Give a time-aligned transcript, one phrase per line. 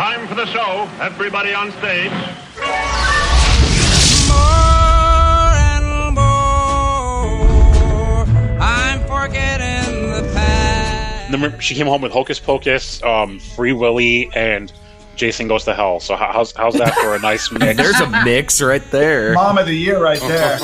[0.00, 0.88] Time for the show.
[0.98, 2.10] Everybody on stage.
[4.28, 8.24] More and more,
[8.58, 11.30] I'm forgetting the past.
[11.30, 14.72] Remember, she came home with Hocus Pocus, um, Free Willy, and
[15.16, 16.00] Jason Goes to Hell.
[16.00, 17.76] So how's how's that for a nice mix?
[17.76, 19.34] There's a mix right there.
[19.34, 20.58] Mom of the year right there.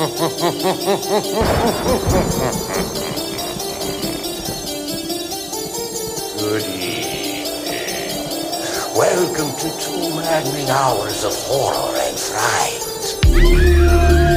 [8.97, 14.36] Welcome to two maddening hours of horror and fright.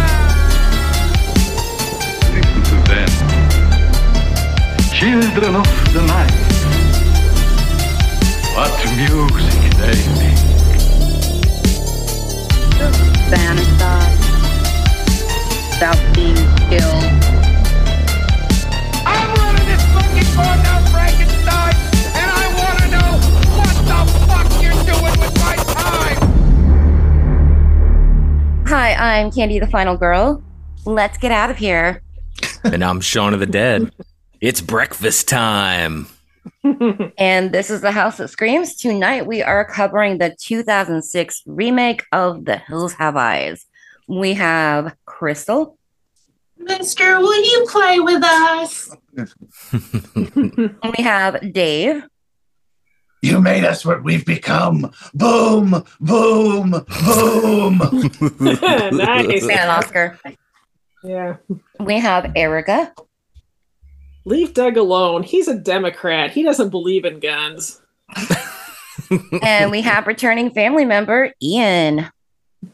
[5.01, 6.29] Children of the night.
[8.53, 10.37] What music they make.
[13.33, 14.21] fantasize
[15.75, 17.05] about being killed.
[19.07, 21.73] I'm running this fucking courthouse Frankenstein,
[22.13, 23.09] and I want to know
[23.57, 26.19] what the fuck you're doing with my time.
[28.67, 30.43] Hi, I'm Candy the Final Girl.
[30.85, 32.03] Let's get out of here.
[32.63, 33.91] And I'm Shaun of the Dead.
[34.41, 36.07] It's breakfast time.
[37.17, 38.75] And this is the House that Screams.
[38.75, 43.65] Tonight we are covering the 2006 remake of The Hills Have Eyes.
[44.07, 45.77] We have Crystal,
[46.57, 48.95] Mister, will you play with us?
[50.97, 52.03] we have Dave,
[53.21, 54.91] You made us what we've become.
[55.13, 57.77] Boom, boom, boom.
[58.39, 59.47] nice.
[59.47, 60.19] and Oscar.
[61.03, 61.37] Yeah.
[61.79, 62.93] We have Erica,
[64.25, 65.23] Leave Doug alone.
[65.23, 66.31] He's a Democrat.
[66.31, 67.81] He doesn't believe in guns.
[69.41, 72.07] and we have returning family member Ian.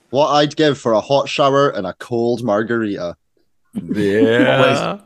[0.09, 3.15] What I'd give for a hot shower and a cold margarita.
[3.73, 4.99] Yeah.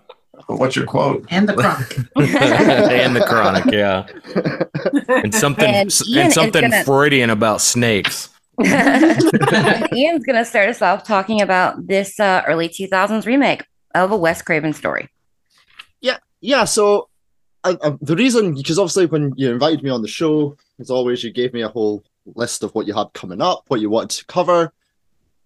[0.48, 1.26] What's your quote?
[1.30, 1.98] And the chronic.
[2.16, 4.08] and the chronic, yeah.
[5.08, 8.30] And something And and, something gonna- Freudian about snakes.
[8.64, 9.24] Ian's
[10.26, 13.64] going to start us off talking about this uh, early 2000s remake
[13.96, 15.08] of a Wes Craven story.
[16.42, 16.66] Yeah.
[16.66, 17.10] So
[17.64, 21.24] I, I, the reason, because obviously when you invited me on the show, as always,
[21.24, 22.04] you gave me a whole
[22.36, 24.74] list of what you had coming up, what you wanted to cover,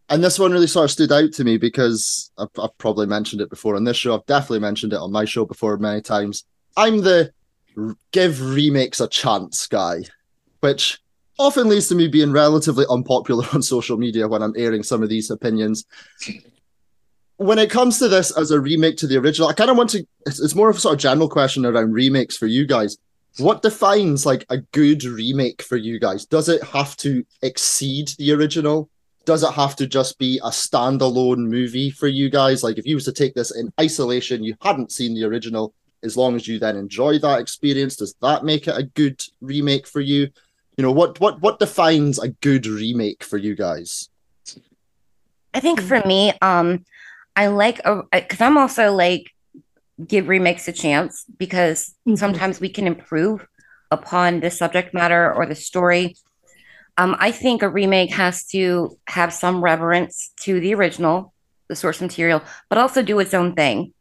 [0.09, 3.41] and this one really sort of stood out to me because I've, I've probably mentioned
[3.41, 4.13] it before on this show.
[4.13, 6.45] I've definitely mentioned it on my show before many times.
[6.78, 7.33] I'm the
[8.12, 10.03] give remakes a chance guy,
[10.59, 11.00] which
[11.39, 15.09] often leads to me being relatively unpopular on social media when I'm airing some of
[15.09, 15.85] these opinions
[17.38, 19.90] when it comes to this as a remake to the original, I kind of want
[19.91, 20.06] to.
[20.25, 22.97] It's, more of a sort of general question around remakes for you guys.
[23.38, 26.25] What defines like a good remake for you guys?
[26.25, 28.90] Does it have to exceed the original?
[29.25, 32.63] Does it have to just be a standalone movie for you guys?
[32.63, 36.16] Like if you was to take this in isolation, you hadn't seen the original, as
[36.16, 40.00] long as you then enjoy that experience, does that make it a good remake for
[40.00, 40.30] you?
[40.77, 44.09] You know, what what what defines a good remake for you guys?
[45.54, 46.86] I think for me, um,
[47.35, 49.31] I like a because I'm also like
[50.05, 53.45] give remakes a chance because sometimes we can improve
[53.91, 56.15] upon the subject matter or the story.
[56.97, 61.33] Um, I think a remake has to have some reverence to the original,
[61.67, 63.93] the source material, but also do its own thing.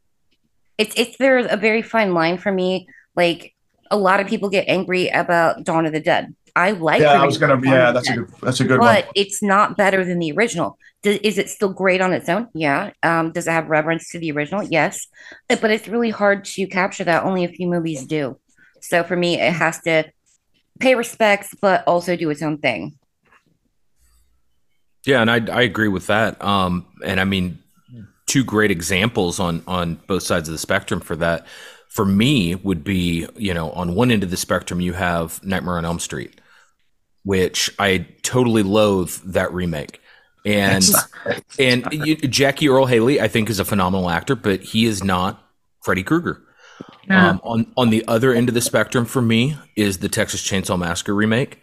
[0.79, 2.87] It's it's there's a very fine line for me.
[3.17, 3.55] Like
[3.91, 6.35] a lot of people get angry about Dawn of the Dead.
[6.57, 7.01] I like.
[7.01, 7.57] yeah, I was gonna.
[7.57, 8.29] remake Yeah, that's a good.
[8.43, 8.95] That's a good but one.
[8.95, 10.79] But it's not better than the original.
[11.03, 12.49] Does, is it still great on its own?
[12.55, 12.93] Yeah.
[13.03, 14.63] Um, does it have reverence to the original?
[14.63, 15.07] Yes.
[15.49, 17.25] But it's really hard to capture that.
[17.25, 18.39] Only a few movies do.
[18.81, 20.05] So for me, it has to
[20.79, 22.99] pay respects, but also do its own thing.
[25.05, 26.43] Yeah, and I I agree with that.
[26.43, 27.59] Um, and I mean,
[28.27, 31.47] two great examples on on both sides of the spectrum for that.
[31.89, 35.79] For me, would be you know on one end of the spectrum you have Nightmare
[35.79, 36.41] on Elm Street,
[37.25, 40.01] which I totally loathe that remake.
[40.47, 40.85] And
[41.59, 45.43] and you, Jackie Earle Haley, I think, is a phenomenal actor, but he is not
[45.83, 46.43] Freddy Krueger.
[47.09, 47.31] Yeah.
[47.31, 50.79] Um, on on the other end of the spectrum for me is the Texas Chainsaw
[50.79, 51.61] Massacre remake.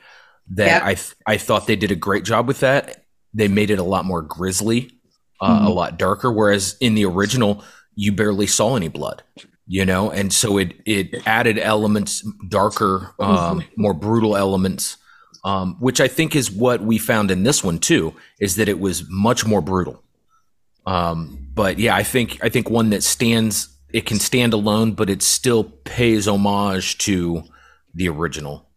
[0.50, 0.84] That.
[0.84, 3.06] I th- I thought they did a great job with that.
[3.34, 4.92] They made it a lot more grisly,
[5.40, 5.68] uh, Mhm.
[5.68, 6.32] a lot darker.
[6.32, 7.64] Whereas in the original,
[7.96, 9.22] you barely saw any blood,
[9.68, 14.98] you know, and so it it added elements darker, um, more brutal elements,
[15.44, 18.14] um, which I think is what we found in this one too.
[18.40, 20.04] Is that it was much more brutal.
[20.86, 25.10] Um, but yeah, I think I think one that stands it can stand alone, but
[25.10, 27.44] it still pays homage to
[27.94, 28.68] the original.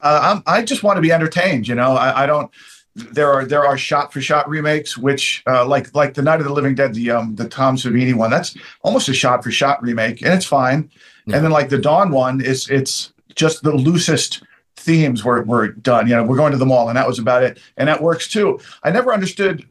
[0.00, 1.68] Uh, I'm, I just want to be entertained.
[1.68, 2.50] You know, I, I don't.
[2.94, 6.46] There are there are shot for shot remakes, which uh, like like the Night of
[6.46, 8.30] the Living Dead, the um the Tom Savini one.
[8.30, 10.90] That's almost a shot for shot remake, and it's fine.
[11.26, 14.42] And then like the Dawn one is it's just the loosest
[14.76, 16.08] themes were were done.
[16.08, 18.28] You know, we're going to the mall, and that was about it, and that works
[18.28, 18.60] too.
[18.82, 19.66] I never understood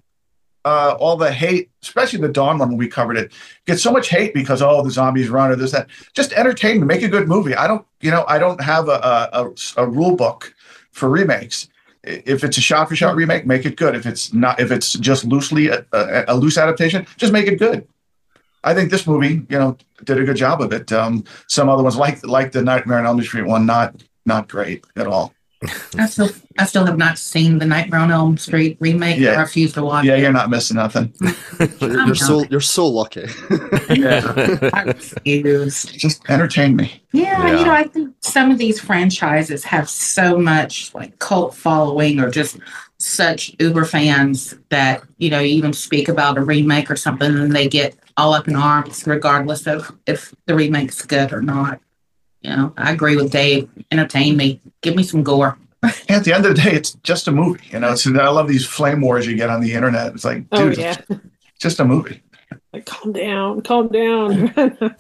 [0.65, 3.31] uh, all the hate, especially the Dawn one when we covered it,
[3.65, 5.87] gets so much hate because oh the zombies run or this that.
[6.13, 7.55] Just entertain make a good movie.
[7.55, 10.53] I don't, you know, I don't have a a, a, rule book
[10.91, 11.69] for remakes.
[12.03, 13.95] If it's a shot for shot remake, make it good.
[13.95, 17.59] If it's not, if it's just loosely a, a, a loose adaptation, just make it
[17.59, 17.87] good.
[18.67, 20.91] I think this movie, you know, did a good job of it.
[20.91, 24.83] Um, some other ones, like like the Nightmare on Elm Street one, not not great
[24.95, 25.33] at all.
[25.97, 26.29] I still,
[26.59, 29.17] I still have not seen the Nightmare on Elm Street remake.
[29.19, 29.31] Yeah.
[29.31, 30.21] I refuse to watch Yeah, it.
[30.21, 31.11] you're not missing nothing.
[31.81, 33.25] You're, you're so you're so lucky.
[33.49, 35.83] I refuse.
[35.85, 37.01] Just entertain me.
[37.11, 37.59] Yeah, Yeah.
[37.59, 42.29] you know, I think some of these franchises have so much like cult following or
[42.29, 42.57] just
[42.99, 47.55] such uber fans that, you know, you even speak about a remake or something and
[47.55, 51.79] they get all up in arms regardless of if the remake's good or not.
[52.41, 53.69] You know, I agree with Dave.
[53.91, 54.61] Entertain me.
[54.81, 55.57] Give me some gore.
[56.09, 57.67] At the end of the day, it's just a movie.
[57.71, 60.13] You know, so I love these flame wars you get on the internet.
[60.13, 60.95] It's like, Oh dude, yeah.
[61.09, 61.21] it's
[61.59, 62.21] just a movie.
[62.73, 64.53] Like calm down, calm down.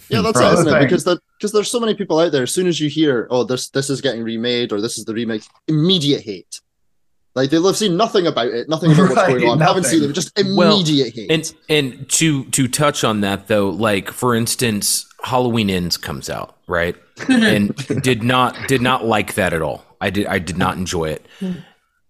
[0.09, 0.79] Yeah, that's For it, other isn't it?
[0.81, 2.43] Because there, because there's so many people out there.
[2.43, 5.13] As soon as you hear, oh, this this is getting remade or this is the
[5.13, 6.61] remake, immediate hate.
[7.37, 10.01] Like they'll have seen nothing about it, nothing about what's Right, going on, haven't seen
[10.03, 11.29] it, just Well, immediate hate.
[11.31, 16.57] And and to to touch on that though, like for instance, Halloween Ends comes out,
[16.67, 16.95] right?
[17.29, 19.85] and did not did not like that at all.
[20.01, 21.27] I did I did not enjoy it.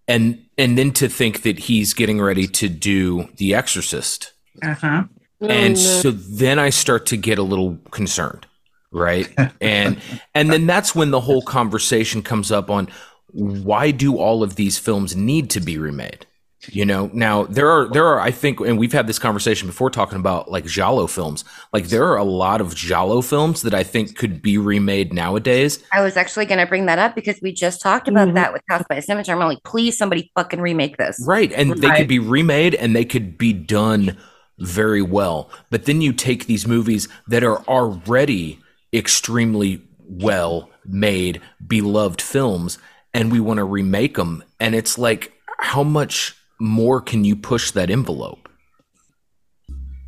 [0.08, 4.32] And and then to think that he's getting ready to do The Exorcist.
[4.62, 5.04] Uh huh.
[5.42, 8.46] and so then I start to get a little concerned,
[8.92, 9.28] right?
[9.60, 10.00] and
[10.34, 12.88] and then that's when the whole conversation comes up on
[13.32, 16.26] why do all of these films need to be remade?
[16.70, 19.90] You know, now there are there are I think, and we've had this conversation before
[19.90, 21.44] talking about like Giallo films.
[21.72, 25.78] Like there are a lot of Giallo films that I think could be remade nowadays.
[25.92, 28.34] I was actually going to bring that up because we just talked about mm-hmm.
[28.34, 29.40] that with House by the Cemetery.
[29.40, 31.24] I'm like, please, somebody fucking remake this.
[31.24, 31.52] Right.
[31.52, 34.18] And they could be remade and they could be done
[34.58, 35.50] very well.
[35.70, 38.58] But then you take these movies that are already
[38.92, 42.78] extremely well made, beloved films,
[43.14, 44.44] and we want to remake them.
[44.60, 48.48] And it's like, how much more can you push that envelope?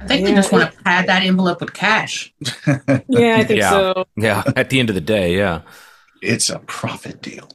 [0.00, 2.32] I think they just want to pad that envelope with cash.
[3.08, 3.70] Yeah, I think yeah.
[3.70, 4.04] so.
[4.16, 4.42] Yeah.
[4.56, 5.62] At the end of the day, yeah.
[6.22, 7.48] It's a profit deal.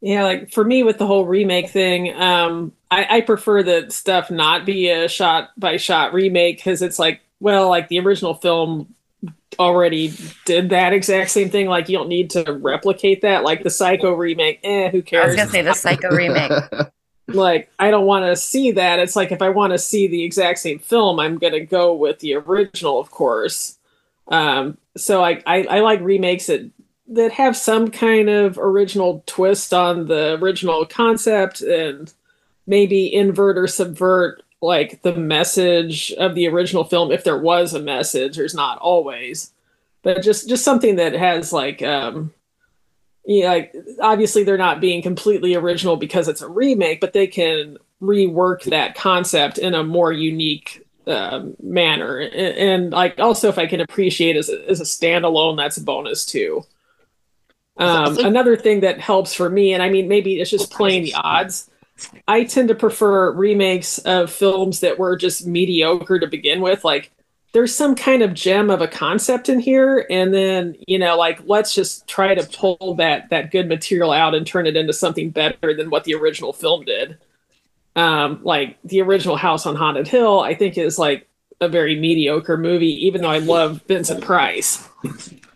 [0.00, 4.30] Yeah, like for me with the whole remake thing, um, I, I prefer that stuff
[4.30, 8.94] not be a shot by shot remake because it's like, well, like the original film
[9.58, 10.12] already
[10.44, 11.66] did that exact same thing.
[11.66, 13.44] Like you don't need to replicate that.
[13.44, 15.32] Like the Psycho remake, eh, who cares?
[15.32, 15.36] I cares?
[15.36, 16.52] was going to say the Psycho remake.
[17.28, 18.98] like I don't want to see that.
[18.98, 22.18] It's like if I want to see the exact same film, I'm gonna go with
[22.20, 23.78] the original, of course.
[24.28, 26.70] Um, so I, I I like remakes that
[27.08, 32.12] that have some kind of original twist on the original concept and
[32.66, 37.80] maybe invert or subvert like the message of the original film if there was a
[37.80, 38.36] message.
[38.36, 39.52] There's not always,
[40.02, 42.32] but just just something that has like um
[43.24, 47.78] yeah, like obviously they're not being completely original because it's a remake, but they can
[48.02, 52.18] rework that concept in a more unique um, manner.
[52.18, 55.82] And, and like also, if I can appreciate as a, as a standalone, that's a
[55.82, 56.64] bonus too.
[57.76, 61.14] Um, another thing that helps for me, and I mean maybe it's just playing the
[61.14, 61.69] odds.
[62.28, 66.84] I tend to prefer remakes of films that were just mediocre to begin with.
[66.84, 67.10] Like
[67.52, 71.40] there's some kind of gem of a concept in here and then you know like
[71.46, 75.30] let's just try to pull that that good material out and turn it into something
[75.30, 77.18] better than what the original film did
[77.96, 81.26] um like the original house on haunted hill i think is like
[81.60, 84.88] a very mediocre movie even though i love vincent price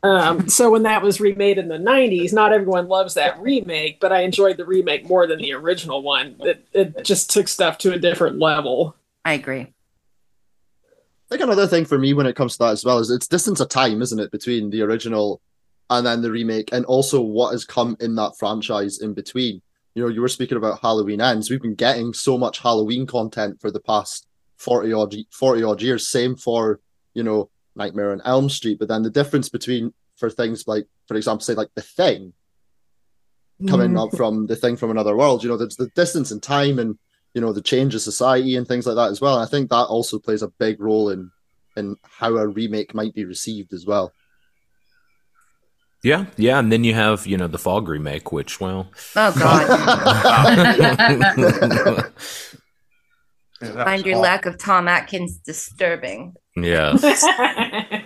[0.05, 4.13] um so when that was remade in the 90s not everyone loves that remake but
[4.13, 7.93] i enjoyed the remake more than the original one it, it just took stuff to
[7.93, 8.95] a different level
[9.25, 9.73] i agree
[11.31, 13.27] I think another thing for me when it comes to that as well is it's
[13.27, 15.41] distance of time, isn't it, between the original
[15.91, 19.63] and then the remake, and also what has come in that franchise in between.
[19.95, 21.51] You know, you were speaking about Halloween ends.
[21.51, 24.27] We've been getting so much Halloween content for the past
[24.59, 26.09] 40 odd 40 odd years.
[26.09, 26.81] Same for,
[27.15, 28.79] you know, Nightmare on Elm Street.
[28.79, 32.33] But then the difference between for things like, for example, say like the thing
[33.69, 34.07] coming Mm.
[34.07, 36.99] up from the thing from another world, you know, there's the distance in time and
[37.35, 39.35] you know the change of society and things like that as well.
[39.35, 41.31] And I think that also plays a big role in
[41.77, 44.13] in how a remake might be received as well.
[46.05, 49.67] Yeah, yeah, and then you have you know the Fog remake, which well, Oh God.
[53.61, 56.35] Find your lack of Tom Atkins disturbing.
[56.57, 57.25] Yes,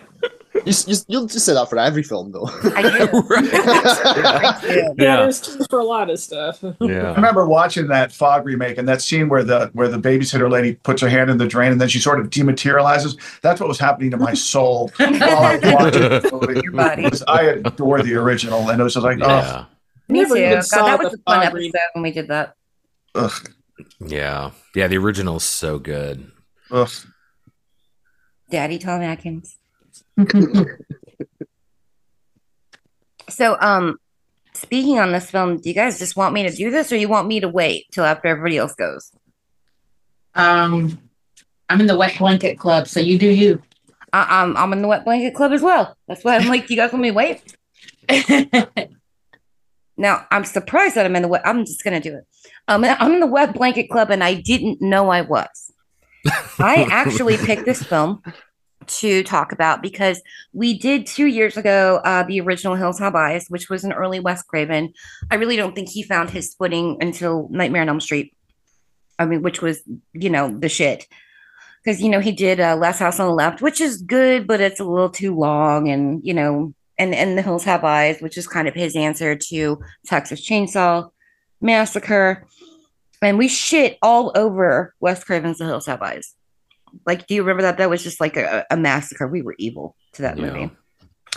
[0.66, 2.46] You, you, you'll just say that for every film, though.
[2.74, 2.88] I do.
[4.68, 5.16] yeah, Yeah.
[5.22, 7.12] there's true for a lot of stuff Yeah.
[7.12, 10.74] I remember watching that fog remake and that scene where the where the babysitter lady
[10.74, 13.16] puts her hand in the drain and then she sort of dematerializes.
[13.40, 16.60] That's what was happening to my soul while I was watching the movie.
[16.64, 17.02] Your body.
[17.04, 19.28] Because I adore the original, and it was just like, oh.
[19.28, 19.64] yeah,
[20.08, 20.34] Me too.
[20.34, 21.74] God, that was a fun Fog remake.
[21.76, 22.56] episode when we did that.
[23.14, 23.52] oh, ugh,
[24.00, 24.88] yeah, yeah.
[24.88, 26.30] The original is so good.
[26.72, 26.90] ugh.
[28.50, 29.58] Daddy Tom Atkins.
[33.28, 33.98] So, um,
[34.54, 37.08] speaking on this film, do you guys just want me to do this, or you
[37.08, 39.12] want me to wait till after everybody else goes?
[40.34, 40.98] Um,
[41.68, 43.62] I'm in the wet blanket club, so you do you.
[44.12, 45.96] I, I'm I'm in the wet blanket club as well.
[46.06, 47.42] That's why I'm like, you guys want me to wait?
[49.96, 51.42] now I'm surprised that I'm in the wet.
[51.44, 52.24] I'm just gonna do it.
[52.66, 55.67] Um, I'm in the wet blanket club, and I didn't know I was.
[56.58, 58.23] I actually picked this film
[58.87, 63.47] to talk about because we did two years ago uh, the original Hills Have Eyes,
[63.49, 64.92] which was an early Wes Craven.
[65.30, 68.35] I really don't think he found his footing until Nightmare on Elm Street.
[69.18, 69.82] I mean, which was
[70.12, 71.06] you know the shit
[71.82, 74.61] because you know he did uh, Last House on the Left, which is good, but
[74.61, 78.37] it's a little too long, and you know, and and The Hills Have Eyes, which
[78.37, 81.11] is kind of his answer to Texas Chainsaw
[81.61, 82.47] Massacre,
[83.22, 86.34] and we shit all over Wes Craven's The Hills Have Eyes.
[87.06, 87.78] Like, do you remember that?
[87.78, 89.26] That was just like a, a massacre.
[89.28, 90.46] We were evil to that Yeah.
[90.46, 90.70] movie,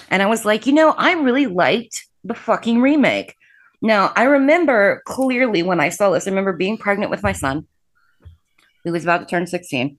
[0.10, 3.36] and I was like, you know, I really liked the fucking remake.
[3.82, 7.68] Now, I remember clearly when I saw this, I remember being pregnant with my son,
[8.84, 9.98] who was about to turn 16.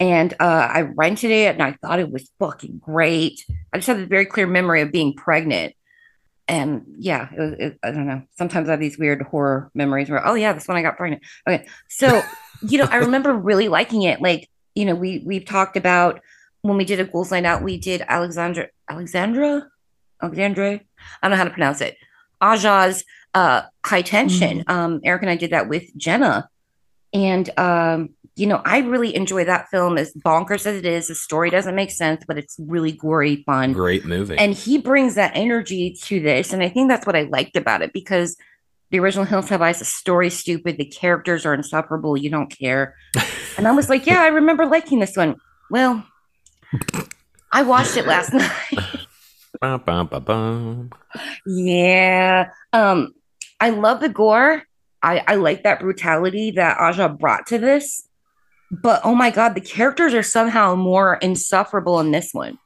[0.00, 3.44] And uh, I rented it and I thought it was fucking great.
[3.72, 5.74] I just have a very clear memory of being pregnant.
[6.52, 8.22] And yeah, it was, it, I don't know.
[8.36, 11.22] Sometimes I have these weird horror memories where, oh, yeah, this one I got pregnant.
[11.48, 11.66] Okay.
[11.88, 12.20] So,
[12.60, 14.20] you know, I remember really liking it.
[14.20, 16.20] Like, you know, we, we've talked about
[16.60, 19.66] when we did a Ghouls Night Out, we did Alexandra, Alexandra,
[20.22, 20.80] Alexandra, I
[21.22, 21.96] don't know how to pronounce it.
[22.42, 24.62] Aja's uh, High Tension.
[24.66, 26.50] Um, Eric and I did that with Jenna.
[27.14, 31.08] And, um, you know, I really enjoy that film as bonkers as it is.
[31.08, 33.72] The story doesn't make sense, but it's really gory fun.
[33.72, 34.38] Great movie.
[34.38, 36.52] And he brings that energy to this.
[36.52, 38.36] And I think that's what I liked about it because
[38.90, 40.78] the original Hills Have Eyes, the story's stupid.
[40.78, 42.16] The characters are insufferable.
[42.16, 42.94] You don't care.
[43.58, 45.36] and I was like, yeah, I remember liking this one.
[45.70, 46.06] Well,
[47.50, 49.06] I watched it last night.
[51.46, 52.50] Yeah.
[52.72, 53.14] Um,
[53.60, 54.62] I love the gore.
[55.02, 58.08] I, I like that brutality that Aja brought to this.
[58.72, 62.58] But oh my god, the characters are somehow more insufferable in this one.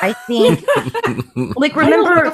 [0.00, 0.64] I think
[1.56, 2.32] like remember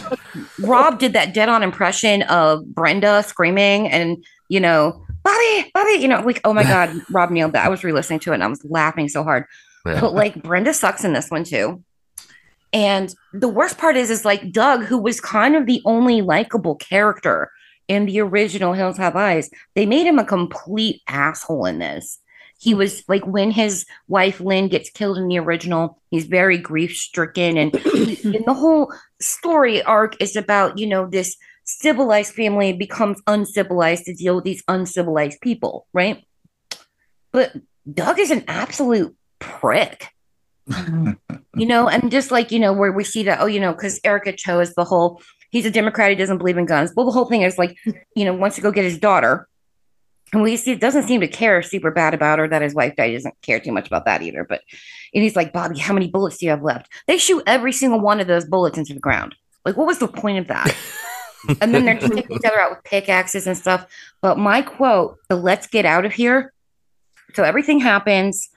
[0.60, 6.08] Rob did that dead on impression of Brenda screaming and you know, Bobby, Bobby, you
[6.08, 7.64] know, like oh my god, Rob nailed that.
[7.64, 9.46] I was re-listening to it and I was laughing so hard.
[9.86, 10.00] Yeah.
[10.00, 11.82] But like Brenda sucks in this one too.
[12.72, 16.74] And the worst part is, is like Doug, who was kind of the only likable
[16.74, 17.50] character
[17.88, 22.18] in the original Hills Have Eyes, they made him a complete asshole in this.
[22.58, 26.96] He was like when his wife Lynn gets killed in the original, he's very grief
[26.96, 33.20] stricken, and, and the whole story arc is about you know this civilized family becomes
[33.26, 36.24] uncivilized to deal with these uncivilized people, right?
[37.32, 37.52] But
[37.92, 40.10] Doug is an absolute prick
[41.56, 44.00] you know, and just like, you know, where we see that, oh, you know, because
[44.04, 46.92] Erica Cho is the whole, he's a Democrat, he doesn't believe in guns.
[46.96, 47.76] Well, the whole thing is like,
[48.16, 49.48] you know, wants to go get his daughter,
[50.36, 53.08] And we see doesn't seem to care super bad about her that his wife died.
[53.08, 54.44] He doesn't care too much about that either.
[54.44, 54.60] But
[55.14, 56.92] and he's like, Bobby, how many bullets do you have left?
[57.06, 59.34] They shoot every single one of those bullets into the ground.
[59.64, 60.76] Like, what was the point of that?
[61.62, 63.86] and then they're taking each other out with pickaxes and stuff.
[64.20, 66.52] But my quote, the let's get out of here.
[67.32, 68.50] So everything happens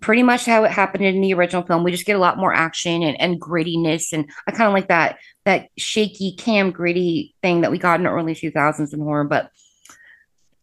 [0.00, 1.84] pretty much how it happened in the original film.
[1.84, 4.14] We just get a lot more action and, and grittiness.
[4.14, 8.04] And I kind of like that that shaky cam gritty thing that we got in
[8.04, 9.24] the early 2000s in horror.
[9.24, 9.50] But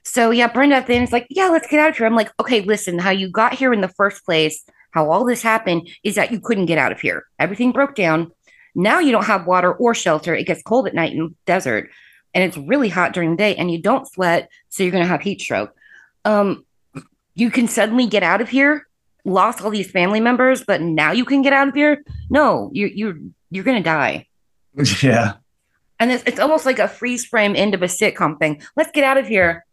[0.04, 2.06] so yeah, Brenda then is like, yeah, let's get out of here.
[2.06, 5.42] I'm like, okay, listen, how you got here in the first place, how all this
[5.42, 7.26] happened is that you couldn't get out of here.
[7.40, 8.32] Everything broke down.
[8.76, 10.36] Now you don't have water or shelter.
[10.36, 11.90] It gets cold at night in the desert
[12.34, 14.50] and it's really hot during the day and you don't sweat.
[14.70, 15.74] So you're going to have heat stroke.
[16.26, 16.66] Um,
[17.36, 18.88] you can suddenly get out of here,
[19.26, 22.04] lost all these family members, but now you can get out of here.
[22.30, 23.18] No, you, you're,
[23.50, 24.28] you're going to die.
[25.02, 25.34] Yeah.
[26.00, 28.62] And it's, it's almost like a freeze frame end of a sitcom thing.
[28.76, 29.64] Let's get out of here.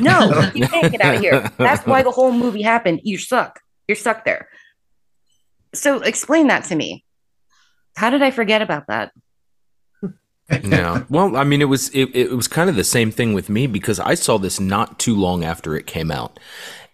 [0.00, 1.50] No, you can't get out of here.
[1.56, 3.00] That's why the whole movie happened.
[3.04, 3.60] You suck.
[3.86, 4.48] You're stuck there.
[5.74, 7.04] So explain that to me.
[7.96, 9.12] How did I forget about that?
[10.62, 11.04] yeah.
[11.08, 13.66] Well, I mean, it was it, it was kind of the same thing with me
[13.66, 16.38] because I saw this not too long after it came out.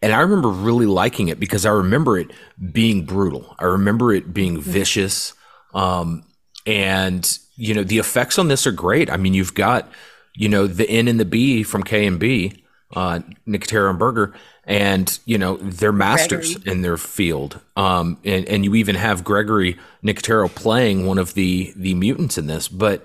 [0.03, 2.31] And I remember really liking it because I remember it
[2.73, 3.55] being brutal.
[3.59, 5.33] I remember it being vicious.
[5.73, 6.25] Um,
[6.67, 9.11] and you know, the effects on this are great.
[9.11, 9.91] I mean, you've got,
[10.35, 12.64] you know, the N and the B from K and B,
[12.95, 14.35] uh, Nicotero and Berger,
[14.65, 16.73] and you know they're masters Gregory.
[16.73, 17.61] in their field.
[17.77, 22.47] Um, and and you even have Gregory Nicotero playing one of the the mutants in
[22.47, 22.69] this.
[22.69, 23.05] But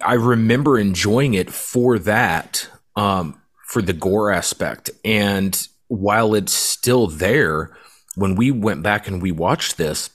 [0.00, 4.90] I remember enjoying it for that, um, for the gore aspect.
[5.04, 7.76] And while it's still there,
[8.14, 10.10] when we went back and we watched this,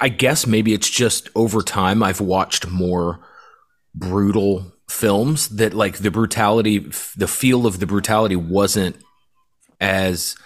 [0.00, 3.20] I guess maybe it's just over time I've watched more
[3.94, 6.78] brutal films that like the brutality
[7.16, 8.96] the feel of the brutality wasn't
[9.80, 10.36] as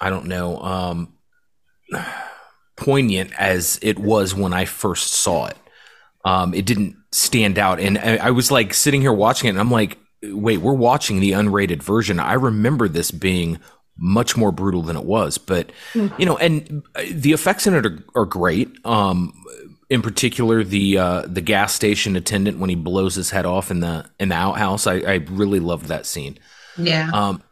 [0.00, 1.14] I don't know um
[2.76, 5.56] poignant as it was when I first saw it.
[6.24, 9.60] Um it didn't stand out and I, I was like sitting here watching it and
[9.60, 12.20] I'm like wait, we're watching the unrated version.
[12.20, 13.58] I remember this being
[13.98, 15.38] much more brutal than it was.
[15.38, 16.14] But mm-hmm.
[16.18, 18.70] you know, and uh, the effects in it are, are great.
[18.84, 19.32] Um,
[19.92, 23.80] in particular, the uh, the gas station attendant when he blows his head off in
[23.80, 26.38] the in the outhouse, I, I really loved that scene.
[26.78, 27.10] Yeah.
[27.12, 27.42] Um,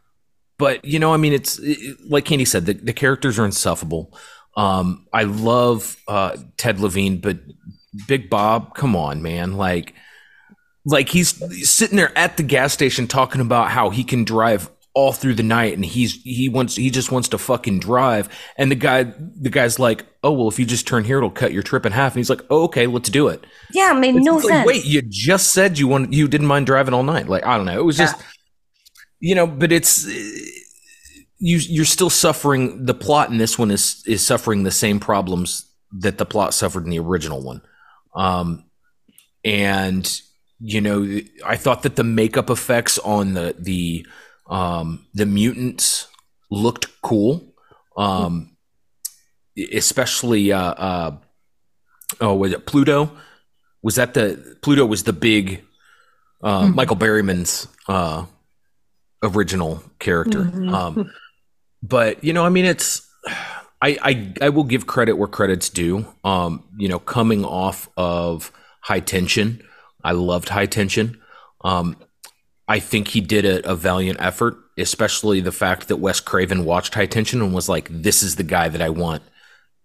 [0.57, 4.16] but you know, I mean, it's it, like Candy said, the, the characters are insufferable.
[4.57, 7.40] Um, I love uh, Ted Levine, but
[8.09, 9.94] Big Bob, come on, man, like.
[10.87, 15.12] Like he's sitting there at the gas station talking about how he can drive all
[15.12, 18.29] through the night and he's he wants he just wants to fucking drive.
[18.57, 21.53] And the guy the guy's like oh well if you just turn here it'll cut
[21.53, 22.12] your trip in half.
[22.12, 23.44] And he's like oh okay let's do it.
[23.72, 24.66] Yeah made it's no like, sense.
[24.66, 27.29] Wait you just said you want you didn't mind driving all night.
[27.29, 27.79] Like i don't know.
[27.79, 28.07] It was yeah.
[28.07, 28.22] just
[29.20, 30.07] you know but it's
[31.38, 35.66] you you're still suffering the plot in this one is is suffering the same problems
[35.92, 37.62] that the plot suffered in the original one.
[38.14, 38.64] Um
[39.44, 40.20] and
[40.59, 44.05] you know i thought that the makeup effects on the the
[44.50, 46.08] um, the mutants
[46.50, 47.54] looked cool,
[47.96, 48.56] um,
[49.72, 51.16] especially uh, uh,
[52.20, 53.12] oh, was it Pluto?
[53.82, 54.84] Was that the Pluto?
[54.84, 55.64] Was the big
[56.42, 56.74] uh, mm-hmm.
[56.74, 58.26] Michael Berryman's uh,
[59.22, 60.40] original character?
[60.40, 60.74] Mm-hmm.
[60.74, 61.10] Um,
[61.82, 63.08] but you know, I mean, it's
[63.80, 66.06] I, I I will give credit where credit's due.
[66.24, 69.62] Um, you know, coming off of High Tension,
[70.02, 71.20] I loved High Tension.
[71.62, 71.96] Um,
[72.70, 76.94] I think he did a, a, valiant effort, especially the fact that Wes Craven watched
[76.94, 79.24] High Tension and was like, "This is the guy that I want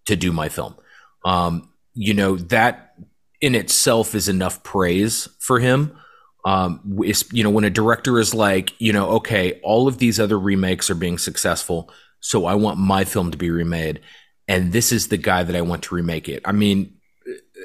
[0.04, 0.76] to do my film."
[1.24, 2.94] Um, you know that
[3.40, 5.98] in itself is enough praise for him.
[6.44, 10.38] Um, you know, when a director is like, you know, okay, all of these other
[10.38, 13.98] remakes are being successful, so I want my film to be remade,
[14.46, 16.40] and this is the guy that I want to remake it.
[16.44, 16.98] I mean,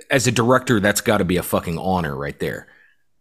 [0.09, 2.70] as a director, that's got to be a fucking honor right there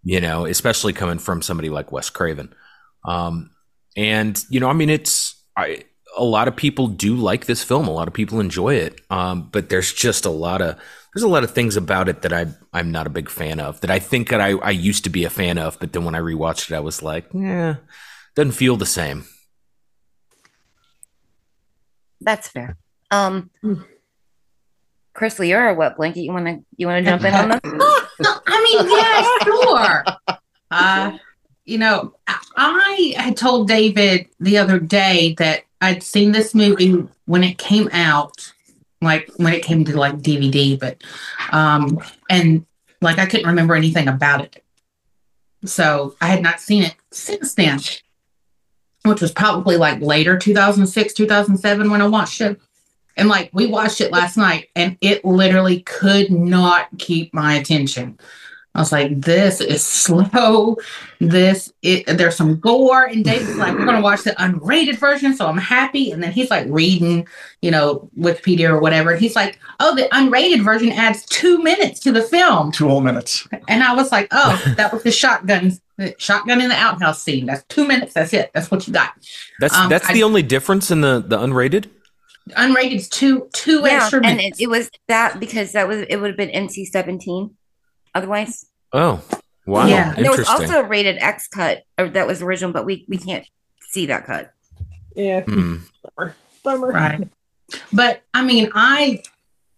[0.02, 2.54] you know, especially coming from somebody like Wes Craven.
[3.04, 3.50] Um,
[3.96, 5.84] and you know, I mean, it's I
[6.16, 7.86] a lot of people do like this film.
[7.88, 9.00] A lot of people enjoy it.
[9.10, 10.76] Um, but there's just a lot of
[11.14, 13.80] there's a lot of things about it that I I'm not a big fan of.
[13.80, 16.14] That I think that I I used to be a fan of, but then when
[16.14, 17.76] I rewatched it, I was like, yeah,
[18.34, 19.26] doesn't feel the same.
[22.20, 22.76] That's fair.
[23.10, 23.50] Um,
[25.12, 26.22] Chris, you're a wet blanket.
[26.22, 27.60] You want to you want to jump in on this?
[28.46, 30.04] I mean, yeah, sure.
[30.72, 31.18] Uh,
[31.64, 32.14] you know,
[32.56, 37.88] I had told David the other day that I'd seen this movie when it came
[37.92, 38.52] out,
[39.02, 41.02] like when it came to like DVD, but
[41.50, 42.66] um, and
[43.00, 44.62] like I couldn't remember anything about it.
[45.64, 47.80] So I had not seen it since then,
[49.04, 52.60] which was probably like later 2006, 2007 when I watched it.
[53.16, 58.18] And like we watched it last night and it literally could not keep my attention.
[58.72, 60.76] I was like, this is slow.
[61.18, 63.04] This it there's some gore.
[63.04, 65.34] And David's like, we're gonna watch the unrated version.
[65.34, 66.12] So I'm happy.
[66.12, 67.26] And then he's like reading,
[67.62, 69.10] you know, Wikipedia or whatever.
[69.10, 72.70] And he's like, oh, the unrated version adds two minutes to the film.
[72.70, 73.46] Two whole minutes.
[73.66, 77.46] And I was like, oh, that was the shotgun, the shotgun in the outhouse scene.
[77.46, 78.14] That's two minutes.
[78.14, 78.52] That's it.
[78.54, 79.14] That's what you got.
[79.58, 81.86] That's Um, that's I- the only difference in the the unrated.
[82.52, 86.16] Unrated is two two Yeah, extra and it, it was that because that was it
[86.16, 87.56] would have been NC seventeen.
[88.14, 89.22] Otherwise, Oh,
[89.66, 90.14] wow, Yeah.
[90.14, 93.46] there was also a rated X cut or that was original, but we we can't
[93.90, 94.52] see that cut.
[95.14, 95.40] Yeah.
[95.42, 95.76] Hmm.
[96.16, 96.36] Bummer.
[96.64, 96.88] Bummer.
[96.88, 97.28] Right.
[97.92, 99.22] But I mean, I,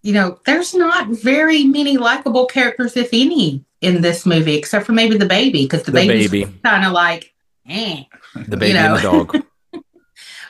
[0.02, 4.92] you know, there's not very many likable characters, if any, in this movie, except for
[4.92, 6.52] maybe the baby, because the, The baby's baby.
[6.64, 7.32] kind of like,
[7.68, 8.04] eh.
[8.48, 8.94] the baby know.
[8.94, 9.44] and the dog.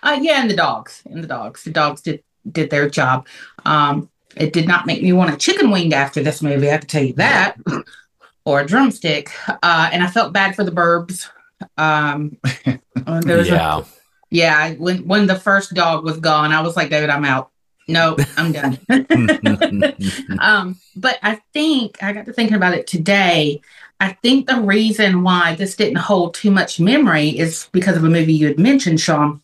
[0.03, 3.27] Uh, yeah, and the dogs, and the dogs, the dogs did did their job.
[3.65, 6.71] Um, it did not make me want a chicken wing after this movie.
[6.71, 7.57] I can tell you that,
[8.45, 9.31] or a drumstick.
[9.49, 11.29] Uh, and I felt bad for the burbs.
[11.77, 12.39] Um,
[13.07, 13.83] there was a- yeah.
[14.31, 17.51] yeah, when when the first dog was gone, I was like, David, I'm out.
[17.89, 18.79] No, I'm done.
[20.39, 23.61] um, but I think I got to thinking about it today.
[24.01, 28.09] I think the reason why this didn't hold too much memory is because of a
[28.09, 29.41] movie you had mentioned, Shawn.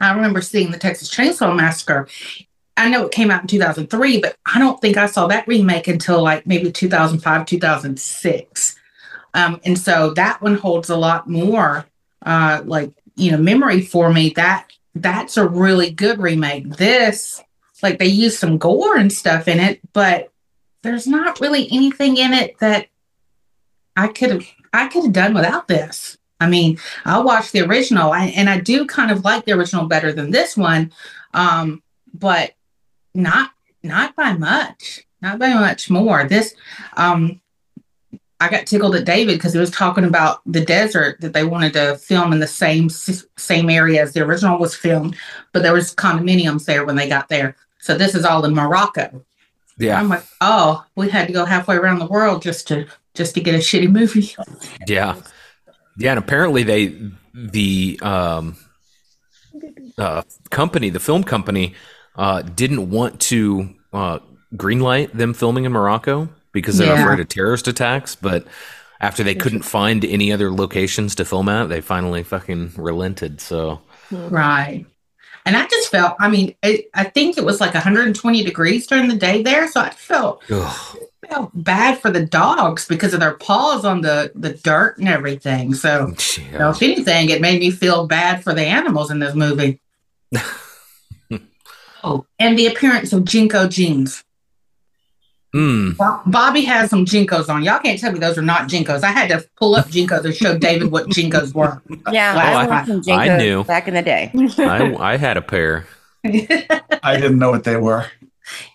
[0.00, 2.08] I remember seeing the Texas Chainsaw Massacre.
[2.76, 5.88] I know it came out in 2003, but I don't think I saw that remake
[5.88, 8.76] until like maybe 2005, 2006.
[9.34, 11.86] Um, and so that one holds a lot more
[12.24, 14.30] uh, like you know memory for me.
[14.30, 16.76] That that's a really good remake.
[16.76, 17.42] This
[17.82, 20.30] like they use some gore and stuff in it, but
[20.82, 22.88] there's not really anything in it that
[23.96, 26.16] I could have I could have done without this.
[26.40, 29.86] I mean, I watched the original I, and I do kind of like the original
[29.86, 30.92] better than this one,
[31.34, 32.52] um, but
[33.14, 33.50] not
[33.82, 36.24] not by much, not by much more.
[36.24, 36.54] This
[36.96, 37.40] um,
[38.40, 41.74] I got tickled at David because he was talking about the desert that they wanted
[41.74, 45.16] to film in the same same area as the original was filmed,
[45.52, 47.54] but there was condominiums there when they got there.
[47.80, 49.24] So this is all in Morocco.
[49.76, 49.98] Yeah.
[49.98, 53.40] I'm like, oh, we had to go halfway around the world just to just to
[53.40, 54.34] get a shitty movie.
[54.86, 55.16] Yeah.
[55.96, 58.56] Yeah, and apparently they the um
[59.98, 61.74] uh company, the film company,
[62.16, 64.18] uh didn't want to uh
[64.56, 66.94] greenlight them filming in Morocco because they're Yeah.
[66.94, 68.46] afraid of terrorist attacks, but
[69.00, 73.40] after they couldn't find any other locations to film at, they finally fucking relented.
[73.40, 74.86] So Right.
[75.46, 79.08] And I just felt, I mean, it, I think it was like 120 degrees during
[79.08, 79.68] the day there.
[79.68, 80.98] So I felt, ugh,
[81.30, 85.72] felt bad for the dogs because of their paws on the, the dirt and everything.
[85.74, 89.34] So, you know, if anything, it made me feel bad for the animals in this
[89.34, 89.80] movie.
[92.02, 94.24] oh, and the appearance of JNCO jeans.
[95.54, 95.96] Mm.
[96.26, 97.62] Bobby has some JNCOs on.
[97.62, 99.02] Y'all can't tell me those are not JNCOs.
[99.02, 101.80] I had to pull up JNCOs and show David what JNCOs were.
[102.12, 102.88] Yeah, Last I, night.
[102.88, 103.64] wore some I knew.
[103.64, 104.32] back in the day.
[104.34, 105.86] I I had a pair.
[106.24, 108.06] I didn't know what they were.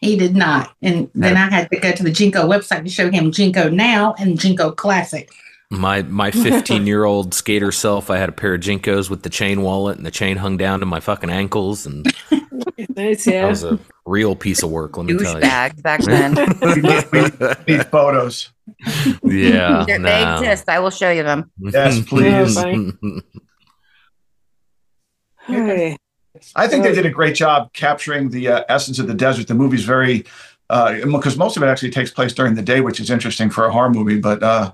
[0.01, 0.73] He did not.
[0.81, 4.13] And then I had to go to the JNCO website to show him JNCO Now
[4.19, 5.29] and JNCO Classic.
[5.71, 9.29] My my 15 year old skater self, I had a pair of JNCOs with the
[9.31, 12.05] chain wallet, and the chain hung down to my fucking ankles, and
[12.95, 14.95] Nice, that was a real piece of work.
[14.95, 15.41] Let me tell you.
[15.41, 16.35] Douchebags back then.
[17.65, 18.51] These photos.
[19.23, 20.35] yeah, They- they no.
[20.39, 20.69] exist.
[20.69, 21.51] I will show you them.
[21.59, 22.55] Yes, please.
[25.47, 25.97] Hey.
[26.55, 29.47] I think they did a great job capturing the uh, essence of the desert.
[29.47, 30.25] The movie's very,
[30.69, 33.71] because most of it actually takes place during the day, which is interesting for a
[33.71, 34.19] horror movie.
[34.19, 34.71] But uh,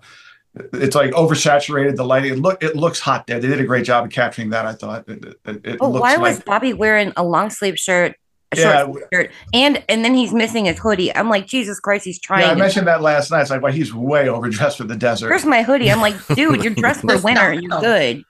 [0.74, 1.96] it's like oversaturated.
[1.96, 2.34] The lighting.
[2.34, 2.62] It look.
[2.64, 3.40] It looks hot there.
[3.40, 4.66] They did a great job of capturing that.
[4.66, 5.08] I thought.
[5.08, 8.16] It, it, it But looks why like, was Bobby wearing a long sleeve shirt,
[8.56, 11.16] Yeah, shirt, and and then he's missing his hoodie?
[11.16, 12.42] I'm like, Jesus Christ, he's trying.
[12.42, 13.42] Yeah, I to- mentioned that last night.
[13.42, 15.30] It's like, well, he's way overdressed for the desert.
[15.30, 15.90] Where's my hoodie?
[15.92, 17.54] I'm like, dude, you're dressed for winter.
[17.54, 18.24] You're good.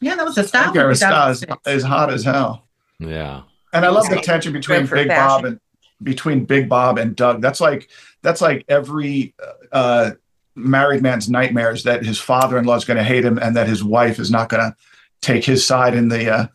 [0.00, 0.70] Yeah, that was a style.
[0.70, 1.30] Okay, it's, movie.
[1.30, 2.64] it's, it's hot as hell.
[2.98, 3.42] yeah.
[3.72, 5.08] And I love the tension between Big fashion.
[5.08, 5.60] Bob and
[6.02, 7.42] between Big Bob and Doug.
[7.42, 7.90] That's like
[8.22, 9.34] that's like every
[9.72, 10.12] uh,
[10.54, 14.18] married man's nightmares that his father-in-law is going to hate him and that his wife
[14.18, 14.76] is not going to
[15.20, 16.46] take his side in the uh,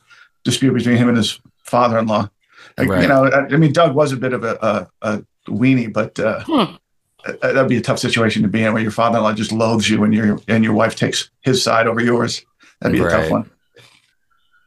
[0.44, 2.30] dispute between him and his father-in-law.
[2.78, 3.02] Like, Right.
[3.04, 6.20] You know, I, I mean, Doug was a bit of a, a, a weenie, but
[6.20, 6.76] uh, Hmm.
[7.26, 10.04] uh, that'd be a tough situation to be in where your father-in-law just loathes you
[10.04, 12.44] and your and your wife takes his side over yours.
[12.84, 13.50] That'd be a tough one.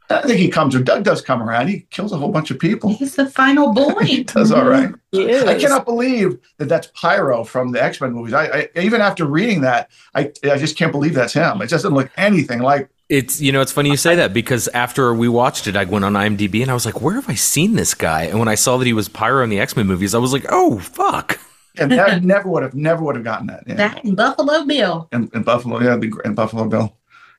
[0.08, 1.68] I think he comes or Doug does come around.
[1.68, 2.90] He kills a whole bunch of people.
[2.90, 3.94] He's the final boy.
[4.04, 4.90] he does all right.
[5.10, 5.44] He is.
[5.44, 8.32] I cannot believe that that's Pyro from the X Men movies.
[8.32, 11.60] I, I even after reading that, I I just can't believe that's him.
[11.60, 12.88] It just doesn't look anything like.
[13.08, 16.04] It's you know it's funny you say that because after we watched it, I went
[16.04, 18.24] on IMDb and I was like, where have I seen this guy?
[18.24, 20.32] And when I saw that he was Pyro in the X Men movies, I was
[20.32, 21.40] like, oh fuck.
[21.78, 23.64] And I never would have, never would have gotten that.
[23.66, 23.74] Yeah.
[23.74, 25.08] That and Buffalo Bill.
[25.12, 26.95] And, and Buffalo, yeah, the, and Buffalo Bill.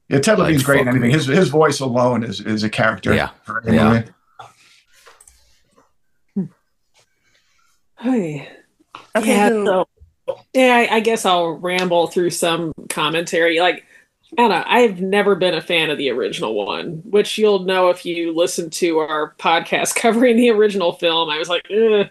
[0.09, 1.11] Yeah, Ted Levine's great in anything.
[1.11, 3.13] His his voice alone is is a character.
[3.13, 3.29] Yeah.
[3.43, 4.03] for any Yeah.
[7.99, 8.47] Hey.
[9.15, 9.87] Okay, Yeah, so,
[10.53, 13.59] yeah, I, I guess I'll ramble through some commentary.
[13.59, 13.85] Like,
[14.37, 14.63] I don't know.
[14.65, 18.69] I've never been a fan of the original one, which you'll know if you listen
[18.71, 21.29] to our podcast covering the original film.
[21.29, 22.07] I was like, Ugh.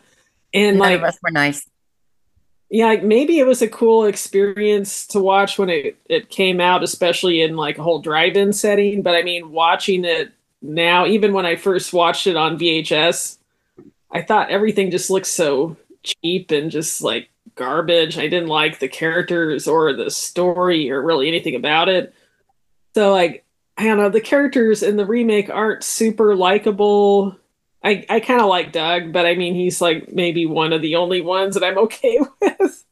[0.52, 1.68] and None like, of us were nice.
[2.68, 7.42] Yeah, maybe it was a cool experience to watch when it, it came out, especially
[7.42, 9.02] in like a whole drive-in setting.
[9.02, 13.38] But I mean, watching it now, even when I first watched it on VHS,
[14.10, 18.18] I thought everything just looked so cheap and just like garbage.
[18.18, 22.14] I didn't like the characters or the story or really anything about it.
[22.94, 23.44] So like
[23.78, 27.36] I don't know, the characters in the remake aren't super likable.
[27.86, 30.96] I, I kind of like Doug, but I mean he's like maybe one of the
[30.96, 32.84] only ones that I'm okay with.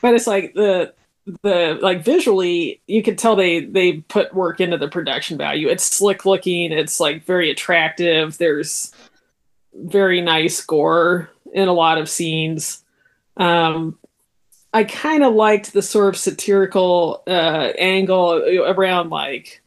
[0.00, 0.94] but it's like the
[1.42, 5.68] the like visually you could tell they they put work into the production value.
[5.68, 8.38] It's slick looking, it's like very attractive.
[8.38, 8.92] There's
[9.74, 12.82] very nice gore in a lot of scenes.
[13.36, 13.98] Um,
[14.72, 19.60] I kind of liked the sort of satirical uh, angle around like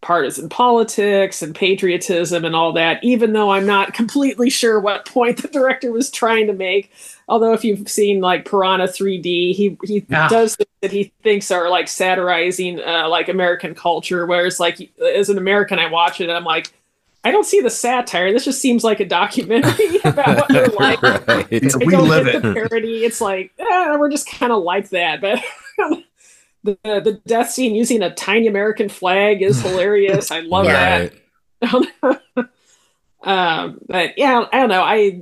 [0.00, 5.42] partisan politics and patriotism and all that, even though I'm not completely sure what point
[5.42, 6.92] the director was trying to make.
[7.28, 10.28] Although, if you've seen like Piranha 3D, he he Yeah.
[10.28, 14.24] does things that he thinks are like satirizing uh, like American culture.
[14.24, 16.72] Whereas, like as an American, I watch it and I'm like,
[17.24, 18.32] I don't see the satire.
[18.32, 21.02] This just seems like a documentary about what they're like.
[21.02, 21.46] Right.
[21.50, 22.40] Yeah, I we live it.
[22.40, 23.04] the parody.
[23.04, 25.40] It's like eh, we're just kind of like that, but
[26.84, 30.30] the the death scene using a tiny American flag is hilarious.
[30.30, 30.72] I love Right.
[30.72, 31.14] that.
[33.22, 34.82] um, but yeah, I don't know.
[34.82, 35.20] I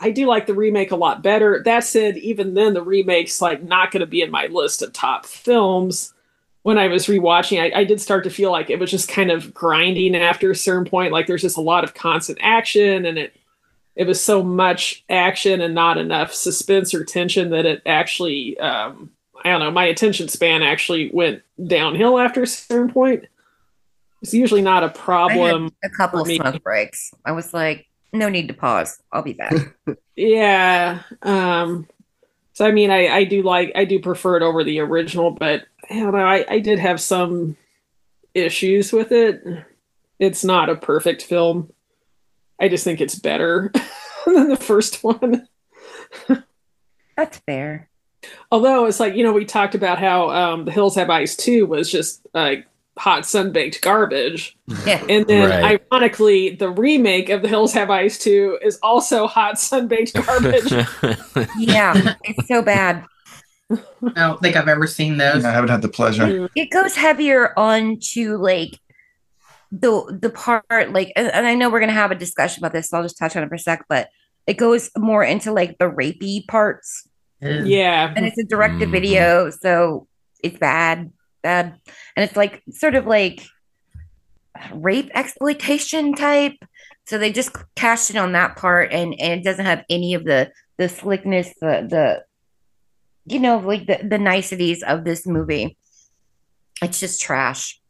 [0.00, 1.62] I do like the remake a lot better.
[1.64, 4.92] That said, even then, the remake's like not going to be in my list of
[4.92, 6.12] top films.
[6.62, 9.30] When I was rewatching, I, I did start to feel like it was just kind
[9.30, 11.12] of grinding after a certain point.
[11.12, 13.36] Like there's just a lot of constant action, and it
[13.96, 19.10] it was so much action and not enough suspense or tension that it actually um,
[19.44, 23.24] I don't know, my attention span actually went downhill after a certain point.
[24.22, 25.72] It's usually not a I had problem.
[25.84, 26.36] a couple of me.
[26.36, 27.12] smoke breaks.
[27.24, 29.00] I was like, no need to pause.
[29.12, 29.52] I'll be back.
[30.18, 31.02] Yeah.
[31.20, 31.86] Um
[32.54, 35.64] so I mean I, I do like I do prefer it over the original, but
[35.90, 37.56] I don't know, I, I did have some
[38.32, 39.44] issues with it.
[40.18, 41.70] It's not a perfect film.
[42.58, 43.70] I just think it's better
[44.26, 45.46] than the first one.
[47.16, 47.90] That's fair.
[48.52, 51.66] Although it's like, you know, we talked about how um The Hills Have Eyes 2
[51.66, 52.66] was just like
[52.98, 54.56] hot sun baked garbage.
[54.86, 55.04] Yeah.
[55.08, 55.80] And then Right.
[55.92, 60.72] ironically, the remake of The Hills Have Eyes 2 is also hot sun baked garbage.
[61.58, 63.04] Yeah, it's so bad.
[63.70, 63.76] I
[64.14, 65.44] don't think I've ever seen those.
[65.44, 66.48] I haven't had the pleasure.
[66.54, 68.78] It goes heavier onto like
[69.72, 72.88] the the part like and, and I know we're gonna have a discussion about this,
[72.88, 74.08] so I'll just touch on it for a sec, but
[74.46, 77.05] it goes more into like the rapey parts.
[77.40, 78.12] Yeah.
[78.14, 78.92] And it's a direct to mm-hmm.
[78.92, 80.06] video, so
[80.42, 81.12] it's bad.
[81.42, 81.78] Bad.
[82.16, 83.42] And it's like sort of like
[84.72, 86.54] rape exploitation type.
[87.06, 90.24] So they just cashed in on that part and, and it doesn't have any of
[90.24, 92.24] the the slickness, the the
[93.26, 95.76] you know, like the, the niceties of this movie.
[96.82, 97.80] It's just trash.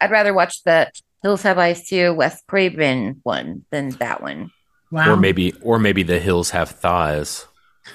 [0.00, 0.90] I'd rather watch the
[1.22, 4.50] Hills Have Eyes 2 Wes Craven one than that one.
[4.92, 5.12] Wow.
[5.14, 7.46] Or maybe or maybe the hills have thighs.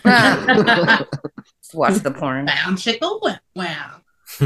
[0.04, 0.06] Just
[1.74, 2.48] watch the porn.
[2.48, 3.22] Bound chickle.
[3.56, 4.02] Wow.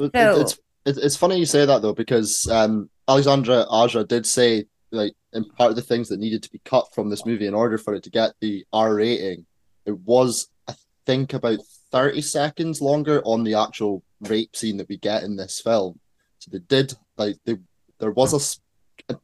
[0.00, 5.12] It's, it's it's funny you say that though because um, Alexandra Aja did say like
[5.32, 7.76] in part of the things that needed to be cut from this movie in order
[7.76, 9.44] for it to get the R rating,
[9.84, 10.74] it was I
[11.06, 11.58] think about
[11.90, 15.98] thirty seconds longer on the actual rape scene that we get in this film.
[16.38, 17.56] So they did like they
[17.98, 18.60] there was a s-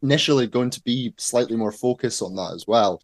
[0.02, 3.02] initially going to be slightly more focus on that as well,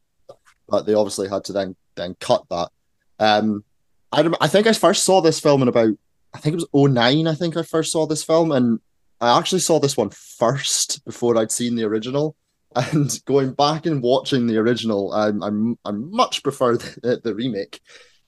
[0.69, 2.71] but they obviously had to then then cut that.
[3.19, 3.65] Um,
[4.13, 5.95] I I think I first saw this film in about
[6.35, 8.81] I think it was 09 I think I first saw this film and
[9.21, 12.37] I actually saw this one first before I'd seen the original.
[12.93, 17.81] And going back and watching the original I'm I'm I much prefer the, the remake.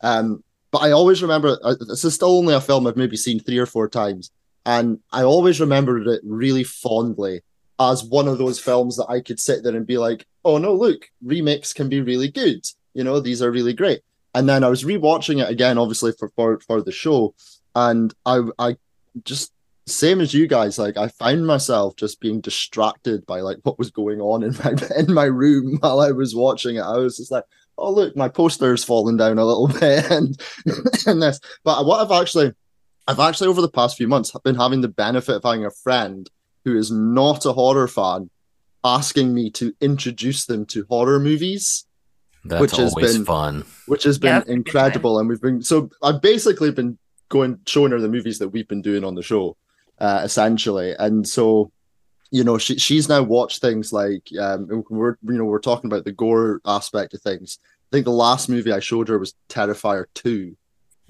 [0.02, 3.38] Um but I always remember uh, this is still only a film I've maybe seen
[3.38, 4.32] three or four times
[4.66, 7.42] and I always remembered it really fondly
[7.90, 10.74] as one of those films that I could sit there and be like, "Oh no,
[10.74, 12.64] look, remakes can be really good.
[12.94, 14.02] You know, these are really great."
[14.34, 17.34] And then I was rewatching it again, obviously for for, for the show,
[17.74, 18.76] and I I
[19.24, 19.52] just
[19.86, 23.90] same as you guys like i found myself just being distracted by like what was
[23.90, 27.32] going on in my in my room while i was watching it i was just
[27.32, 27.44] like
[27.78, 30.40] oh look my poster's fallen down a little bit and
[31.06, 32.52] and this but what i've actually
[33.08, 36.30] i've actually over the past few months been having the benefit of having a friend
[36.64, 38.30] who is not a horror fan
[38.84, 41.86] asking me to introduce them to horror movies.
[42.44, 43.64] That's which has always been fun.
[43.86, 45.18] which has been Yeah, that's a good incredible.
[45.18, 46.98] And we've been so i've basically been
[47.28, 49.56] going showing her the movies that we've been doing on the show
[49.98, 50.94] uh essentially.
[50.98, 51.70] And so
[52.32, 56.04] you know she, she's now watched things like um we're you know we're talking about
[56.04, 57.58] the gore aspect of things.
[57.62, 60.56] I think the last movie i showed her was terrifier 2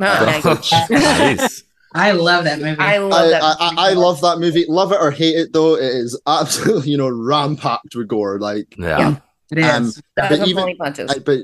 [0.01, 1.63] Oh, nice.
[1.95, 2.79] I love that movie.
[2.79, 3.43] I love I, that.
[3.43, 6.91] I, I, I love that movie love it or hate it though it is absolutely
[6.93, 9.17] you know rampacked with gore like Yeah.
[9.51, 9.67] It is.
[9.67, 11.41] um, but even- I, but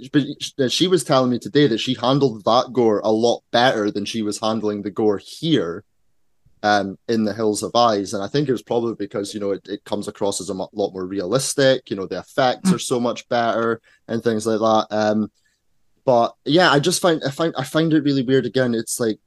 [0.56, 4.06] but she was telling me today that she handled that gore a lot better than
[4.06, 5.84] she was handling the gore here,
[6.62, 9.50] um, in the Hills Have Eyes, and I think it was probably because you know
[9.50, 11.90] it, it comes across as a lot more realistic.
[11.90, 14.86] You know the effects are so much better and things like that.
[14.90, 15.30] Um,
[16.04, 18.46] but yeah, I just find I find I find it really weird.
[18.46, 19.18] Again, it's like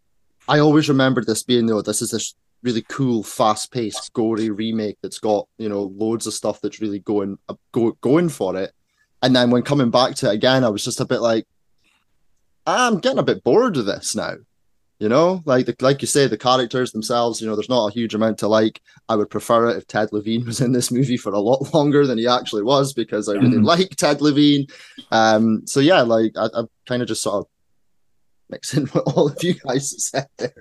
[0.51, 4.97] I always remember this being though this is this really cool, fast paced, gory remake
[5.01, 8.71] that's got you know loads of stuff that's really going uh, go, going for it.
[9.23, 11.45] And then when coming back to it again, I was just a bit like,
[12.67, 14.35] I'm getting a bit bored of this now.
[14.99, 17.41] You know, like the, like you say, the characters themselves.
[17.41, 18.81] You know, there's not a huge amount to like.
[19.09, 22.05] I would prefer it if Ted Levine was in this movie for a lot longer
[22.05, 23.65] than he actually was because I really Mhm.
[23.65, 24.67] like Ted Levine.
[25.11, 27.47] Um, so yeah, like I, I'm kind of just sort of
[28.51, 30.53] mixing what all of you guys said there.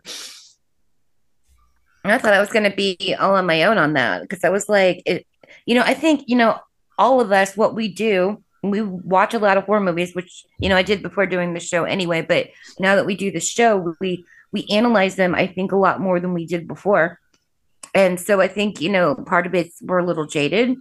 [2.05, 4.49] I thought I was going to be all on my own on that because I
[4.49, 5.27] was like, it,
[5.67, 6.59] you know, I think, you know,
[6.99, 10.69] all of us, what we do, we watch a lot of horror movies, which, you
[10.69, 12.23] know, I did before doing the show anyway.
[12.23, 12.49] But
[12.79, 16.21] now that we do the show, we, we analyze them, I think, a lot more
[16.21, 17.19] than we did before.
[17.95, 20.77] And so I think, you know, part of it's we're a little jaded.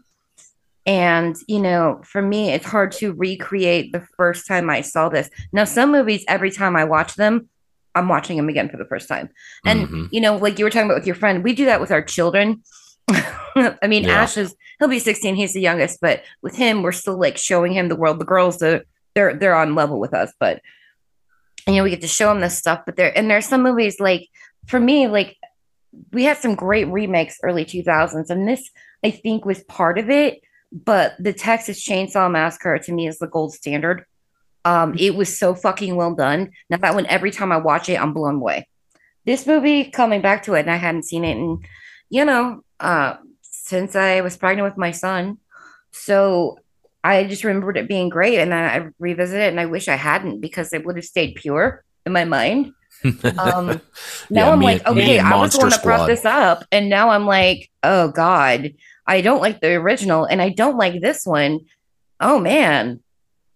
[0.86, 5.30] And, you know, for me, it's hard to recreate the first time I saw this.
[5.54, 7.50] Now, some movies, every time I watch them,
[7.96, 9.30] I'm watching them again for the first time.
[9.66, 10.10] And Mhm.
[10.12, 12.02] you know, like you were talking about with your friend, we do that with our
[12.02, 12.64] children.
[13.10, 14.22] I mean, Yeah.
[14.22, 17.74] Ash is he'll be 16, he's the youngest, but with him, we're still like showing
[17.74, 18.20] him the world.
[18.20, 18.84] The girls, they're
[19.16, 20.62] they're they're on level with us, but
[21.68, 22.82] you know, we get to show them this stuff.
[22.86, 24.28] But there and there's some movies like
[24.68, 25.36] for me, like
[26.14, 28.70] we had some great remakes early 2000s, and this
[29.04, 30.40] I think was part of it.
[30.72, 34.06] But the Texas Chainsaw Massacre to me is the gold standard.
[34.66, 36.52] Um, it was so fucking well done.
[36.70, 38.68] Now that one, every time I watch it, I'm blown away.
[39.26, 41.66] This movie, coming back to it, and I hadn't seen it, and
[42.10, 45.38] you know, uh, since I was pregnant with my son,
[45.92, 46.60] so
[47.04, 49.96] I just remembered it being great, and then I revisited it, and I wish I
[49.96, 52.74] hadn't because it would have stayed pure in my mind.
[53.04, 53.82] Um,
[54.30, 56.66] now Yeah, I'm me like, okay, I was the one that Monster brought this up,
[56.70, 58.74] and now I'm like, oh god,
[59.10, 61.60] I don't like the original, and I don't like this one.
[62.22, 63.02] Oh man,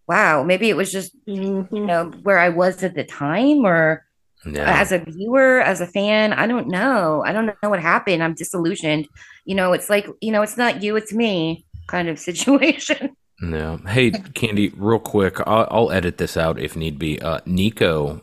[0.08, 4.06] wow, maybe it was just you know where I was at the time, or
[4.46, 4.82] Yeah.
[4.82, 7.24] as a viewer, as a fan, I don't know.
[7.26, 8.24] I don't know what happened.
[8.24, 9.08] I'm disillusioned.
[9.46, 13.16] You know, it's like you know, it's not you, it's me kind of situation.
[13.42, 13.78] Yeah.
[13.88, 17.22] Hey, Candy, real quick, I'll, I'll edit this out if need be.
[17.22, 18.22] Uh, Nico,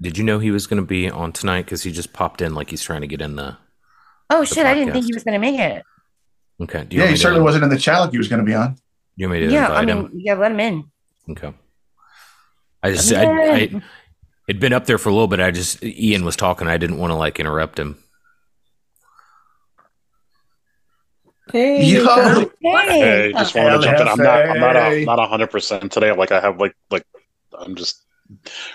[0.00, 1.64] did you know he was going to be on tonight?
[1.64, 3.56] Because he just popped in like he's trying to get in the.
[4.28, 5.82] Oh The shit, I didn't think he was going to make it.
[6.60, 6.84] Okay.
[6.84, 8.76] Do you Yeah, he certainly wasn't in the challenge he was going to be on.
[9.16, 10.12] You want me to Yeah, invite I mean, him?
[10.14, 10.84] yeah, let him in.
[11.30, 11.52] Okay.
[12.82, 13.82] I just, Let I, I,
[14.48, 15.40] it'd been up there for a little bit.
[15.40, 16.66] I just, Ian was talking.
[16.68, 18.02] I didn't want to like interrupt him.
[21.52, 22.04] Hey, Yo.
[22.04, 22.46] Connor.
[22.62, 24.08] Hey, just wanted to jump in.
[24.08, 24.48] I'm not.
[24.48, 24.76] I'm not.
[24.76, 25.02] LFA.
[25.02, 26.12] A, not hundred percent today.
[26.12, 27.04] Like I have like like
[27.58, 28.04] I'm just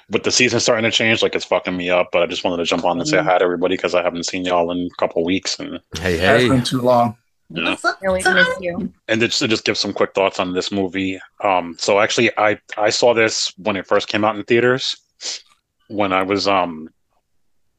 [0.10, 1.22] with the season starting to change.
[1.24, 2.10] Like it's fucking me up.
[2.12, 3.24] But I just wanted to jump on and say mm.
[3.24, 6.44] hi to everybody because I haven't seen y'all in a couple weeks and Hey, That's
[6.44, 6.50] hey.
[6.50, 7.16] been too long.
[7.50, 7.76] Yeah.
[7.84, 8.92] I always miss you.
[9.08, 11.20] and to just, to just give some quick thoughts on this movie.
[11.44, 14.98] Um, so actually, I I saw this when it first came out in theaters
[15.88, 16.90] when I was um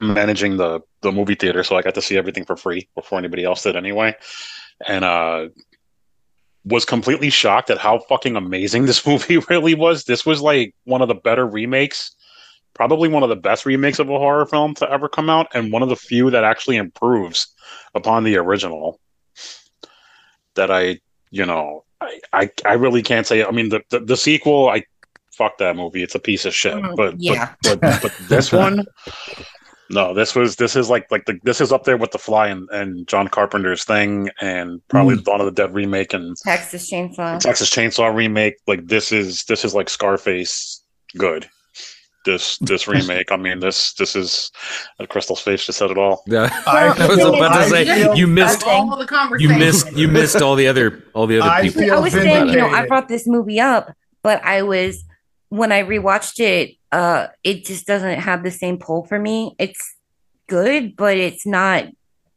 [0.00, 3.44] managing the the movie theater, so I got to see everything for free before anybody
[3.44, 4.14] else did anyway,
[4.86, 5.48] and uh
[6.64, 10.04] was completely shocked at how fucking amazing this movie really was.
[10.04, 12.14] This was like one of the better remakes,
[12.74, 15.72] probably one of the best remakes of a horror film to ever come out, and
[15.72, 17.48] one of the few that actually improves
[17.94, 19.00] upon the original.
[20.56, 21.00] That I,
[21.30, 23.44] you know, I, I, I really can't say.
[23.44, 24.84] I mean, the, the the sequel, I
[25.32, 26.02] fuck that movie.
[26.02, 26.74] It's a piece of shit.
[26.74, 27.54] Mm, But yeah.
[27.62, 28.84] but, but but this one,
[29.88, 32.48] No, this was this is like like the this is up there with the Fly
[32.48, 35.24] and, and John Carpenter's thing, and probably Mm.
[35.24, 37.38] Dawn of the Dead remake and Texas Chainsaw.
[37.38, 38.56] Texas Chainsaw remake.
[38.66, 40.82] Like this is this is like Scarface
[41.16, 41.48] good.
[42.26, 43.32] This this remake.
[43.32, 44.50] I mean this this is
[45.00, 46.22] uh, Crystal's face just said it all.
[46.26, 50.08] Yeah, I I was about to say feel- you missed all the you missed you
[50.08, 51.90] missed all the other all the other I people.
[51.90, 53.90] I was saying, you know, I brought this movie up,
[54.22, 55.04] but I was
[55.48, 59.54] when I rewatched it, uh, it just doesn't have the same pull for me.
[59.58, 59.96] It's
[60.48, 61.86] good, but it's not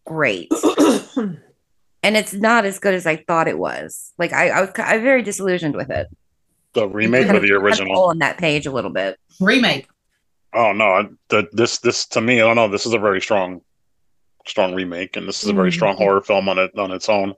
[0.05, 0.51] great.
[1.17, 4.13] and it's not as good as I thought it was.
[4.17, 6.07] Like I, I was I was very disillusioned with it.
[6.73, 7.99] The remake or of- the original?
[8.05, 9.17] On that page a little bit.
[9.39, 9.87] Remake.
[10.53, 12.67] Oh no, I- the, this this to me, I don't know.
[12.67, 13.61] This is a very strong,
[14.47, 15.73] strong remake, and this is a very Mhm.
[15.75, 17.33] strong horror film on it on its own.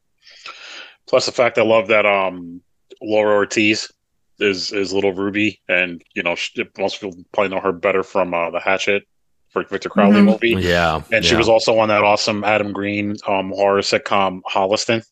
[1.07, 2.61] Plus the fact I love that um
[3.01, 3.91] Laura Ortiz
[4.39, 8.33] is is Little Ruby, and you know she, most people probably know her better from
[8.33, 9.03] uh, the Hatchet
[9.51, 10.25] for Victor Crowley Mhm.
[10.25, 15.05] movie, Yeah, and she was also on that awesome Adam Green um horror sitcom Holliston.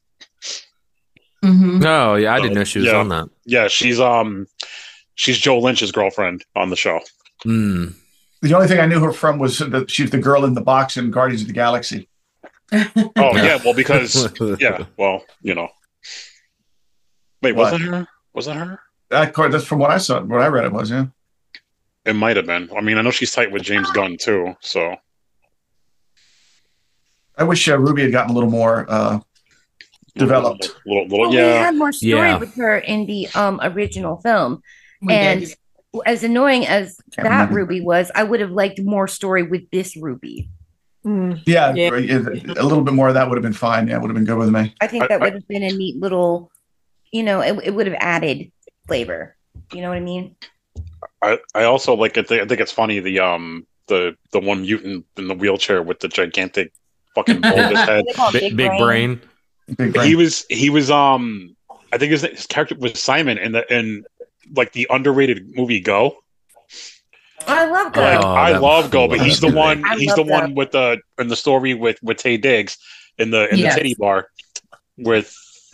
[1.44, 1.80] Mm-hmm.
[1.80, 2.98] No, yeah, I didn't know she was Yeah.
[2.98, 3.28] on that.
[3.50, 4.48] Yeah, she's um
[5.16, 7.00] she's Joe Lynch's girlfriend on the show.
[7.46, 7.96] Mm.
[8.42, 10.98] The only thing I knew her from was that she's the girl in the box
[10.98, 12.08] in Guardians of the Galaxy.
[12.72, 14.30] Oh yeah, well because
[14.60, 15.70] yeah, well you know.
[17.42, 17.82] Wait, was What?
[17.82, 18.08] it her?
[18.34, 18.80] Was it her?
[19.10, 20.22] That, that's from what I saw.
[20.22, 21.08] What I read, it was yeah.
[22.06, 22.70] It might have been.
[22.78, 24.56] I mean, I know she's tight with James Gunn too.
[24.62, 24.96] So
[27.36, 29.20] I wish uh, Ruby had gotten a little more uh,
[30.20, 30.76] developed.
[30.86, 32.38] little, little, Well, we had more story Yeah.
[32.38, 34.62] with her in the um original film.
[35.02, 35.56] We and did.
[36.06, 37.56] as annoying as Can't that remember.
[37.56, 40.50] Ruby was, I would have liked more story with this Ruby.
[41.06, 41.42] Mm.
[41.46, 41.90] Yeah, Yeah.
[41.90, 43.88] a little bit more of that would have been fine.
[43.88, 44.76] Yeah, would have been good with me.
[44.82, 46.52] I think that I- would have been a neat little,
[47.12, 48.52] you know, it, it would have added
[48.88, 49.36] flavor.
[49.74, 50.36] You know what I mean?
[51.22, 52.18] I, I also like.
[52.18, 55.82] I think, I think it's funny the um the the one mutant in the wheelchair
[55.82, 56.72] with the gigantic
[57.16, 58.04] fucking bulbous head.
[58.08, 59.16] They call it Big, big brain.
[59.16, 59.29] Big
[60.04, 61.56] He was he was um
[61.92, 64.04] I think his his character was Simon in the in
[64.56, 66.18] like the underrated movie Go.
[67.48, 68.02] I love Go.
[68.02, 69.84] Like Oh, I love Go, but he's the one.
[69.86, 70.42] I He's love the that.
[70.42, 72.78] one with the in the story with with Taye Diggs
[73.18, 73.74] in the in Yes.
[73.76, 74.30] the titty bar
[74.98, 75.34] with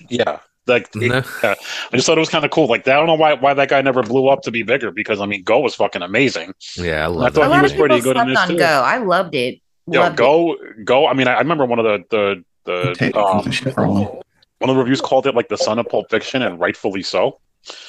[0.10, 0.40] yeah.
[0.68, 1.24] Like it- No.
[1.44, 1.56] yeah.
[1.92, 2.68] I just thought it was kind of cool.
[2.68, 5.20] Like I don't know why why that guy never blew up to be bigger because
[5.20, 6.54] I mean Go was fucking amazing.
[6.78, 8.58] Yeah, I I thought a he was pretty good in slept this on too.
[8.58, 8.66] Go.
[8.66, 9.60] I loved it.
[9.92, 10.18] Yo, Loved it.
[10.18, 11.08] Go Go.
[11.08, 13.90] I mean, I, I remember one of the the the um, the shit for a
[13.90, 14.22] while.
[14.60, 17.40] one of the reviews called it like the son of Pulp Fiction, and rightfully so.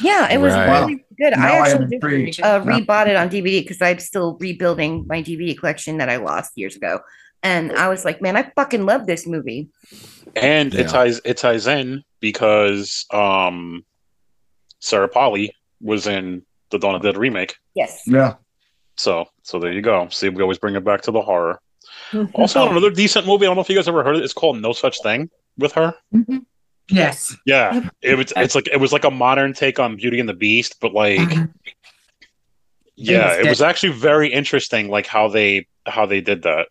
[0.01, 0.81] Yeah, it was Right.
[0.81, 1.33] really good.
[1.37, 2.41] Now I I actually just intrigued.
[2.43, 6.53] uh, rebought it on DVD because I'm still rebuilding my DVD collection that I lost
[6.57, 7.01] years ago.
[7.43, 9.69] And I was like, man, I fucking love this movie.
[10.35, 10.81] And Yeah.
[10.81, 13.85] it ties it ties in because um
[14.81, 17.57] Sarah Polley was in the Dawn of the Dead remake.
[17.75, 18.03] Yes.
[18.07, 18.35] Yeah,
[18.97, 20.09] So so there you go.
[20.09, 21.61] See, we always bring it back to the horror.
[22.35, 23.47] Also, another decent movie.
[23.47, 24.25] I don't know if you guys ever heard of it.
[24.25, 25.29] It's called No Such Thing
[25.59, 25.95] with her.
[26.15, 26.45] Mhm.
[26.89, 27.37] Yes.
[27.45, 28.33] Yeah, it was.
[28.37, 31.19] It's like it was like a modern take on Beauty and the Beast, but like
[31.19, 31.53] Mhm.
[32.95, 36.69] yeah, it was actually very interesting, like how they how they did that.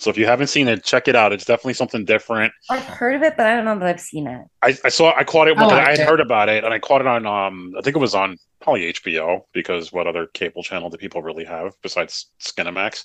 [0.00, 1.30] So if you haven't seen it, check it out.
[1.30, 2.54] It's definitely something different.
[2.70, 4.46] I've heard of it, but I don't know that I've seen it.
[4.62, 6.08] I, I saw I caught it I when I liked had it.
[6.08, 8.92] heard about it, and I caught it on um I think it was on probably
[8.94, 13.04] HBO because what other cable channel do people really have besides Skinamax?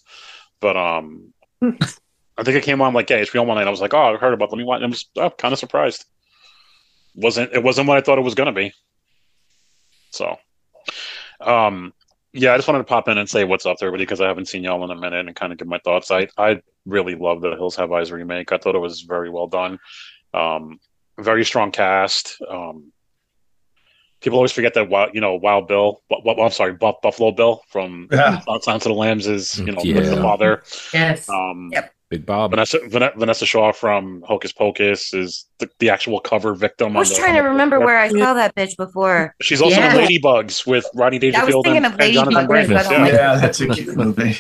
[0.62, 3.68] But um, I think it came on like yeah HBO one night.
[3.68, 4.46] I was like, oh, I heard about.
[4.46, 4.52] it.
[4.52, 4.78] Let me watch.
[4.82, 6.06] And I was oh, kind of surprised.
[7.14, 8.72] wasn't It wasn't what I thought it was gonna be.
[10.12, 10.38] So,
[11.42, 11.94] um,
[12.36, 14.28] yeah, I just wanted to pop in and say what's up to everybody because I
[14.28, 16.12] haven't seen y'all in a minute and kind of give my thoughts.
[16.12, 18.52] I I really love the Hills Have Eyes remake.
[18.52, 19.80] I thought it was very well done.
[20.34, 20.80] Um,
[21.20, 22.38] very strong cast.
[22.48, 22.92] Um,
[24.22, 26.02] people always forget that Wild, you know, Wild Bill.
[26.10, 28.40] Well, well, I'm sorry, Buff, Buffalo Bill from Yeah.
[28.42, 30.02] Silence of the Lambs is you know Yeah.
[30.02, 30.64] the father.
[30.94, 31.30] Yes.
[31.30, 31.92] Um, Yep.
[32.10, 32.52] Big Bob.
[32.54, 36.96] Vinessa Vinessa Shaw from Hocus Pocus is the, the actual cover victim.
[36.96, 37.86] I was on the- trying to remember poster.
[37.88, 39.36] where I saw that bitch before.
[39.42, 39.96] She's also Yeah.
[39.96, 42.90] in Ladybugs with Rodney I was Dangerfield thinking and, of and Jonathan Ladybugs, Brandis.
[42.92, 43.06] Yeah.
[43.08, 44.38] yeah, that's a cute movie.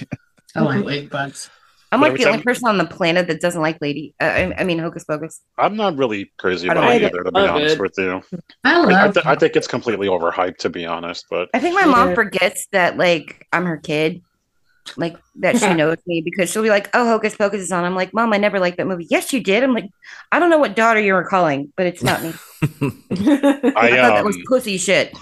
[0.55, 1.49] I like ladybugs.
[1.91, 4.13] I'm like the only person on the planet that doesn't like Lady.
[4.19, 5.39] Uh, I, I mean, Hocus Pocus.
[5.57, 7.81] I'm not really crazy about it either, to be Love honest it.
[7.81, 8.21] with you.
[8.65, 9.13] I I, I, love.
[9.13, 11.25] th- I think it's completely overhyped, to be honest.
[11.29, 14.21] But I think my mom forgets that like I'm her kid,
[14.97, 17.95] like that she knows me because she'll be like, "Oh, Hocus Pocus is on." I'm
[17.95, 19.63] like, "Mom, I never liked that movie." Yes, you did.
[19.63, 19.89] I'm like,
[20.31, 22.33] I don't know what daughter you were calling, but it's not me.
[22.63, 25.15] I, I thought that was um, pussy shit.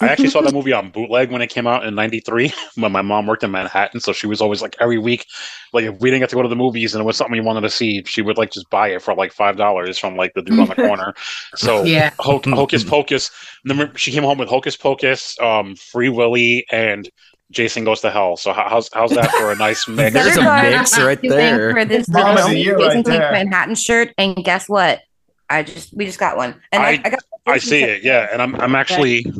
[0.00, 3.00] I actually saw that movie on bootleg when it came out in '93 when my
[3.02, 4.00] mom worked in Manhattan.
[4.00, 5.24] So she was always like every week,
[5.72, 7.40] like if we didn't get to go to the movies and it was something we
[7.40, 10.32] wanted to see, she would like just buy it for like five dollars from like
[10.34, 11.14] the dude on the corner.
[11.54, 12.10] So Yeah.
[12.18, 13.30] Ho- Hocus Pocus.
[13.64, 17.08] and then she came home with Hocus Pocus, um, Free Willy, and
[17.54, 18.36] Jason Goes to Hell.
[18.36, 20.12] So how's how's that for a nice mix?
[20.12, 21.72] There's a mix right there.
[21.72, 23.32] For this Mom little Jason right Takes there.
[23.32, 25.00] Manhattan shirt, and guess what?
[25.48, 28.28] I just we just got one, and I, I- I got I see it, yeah,
[28.32, 29.36] and I'm I'm actually I don't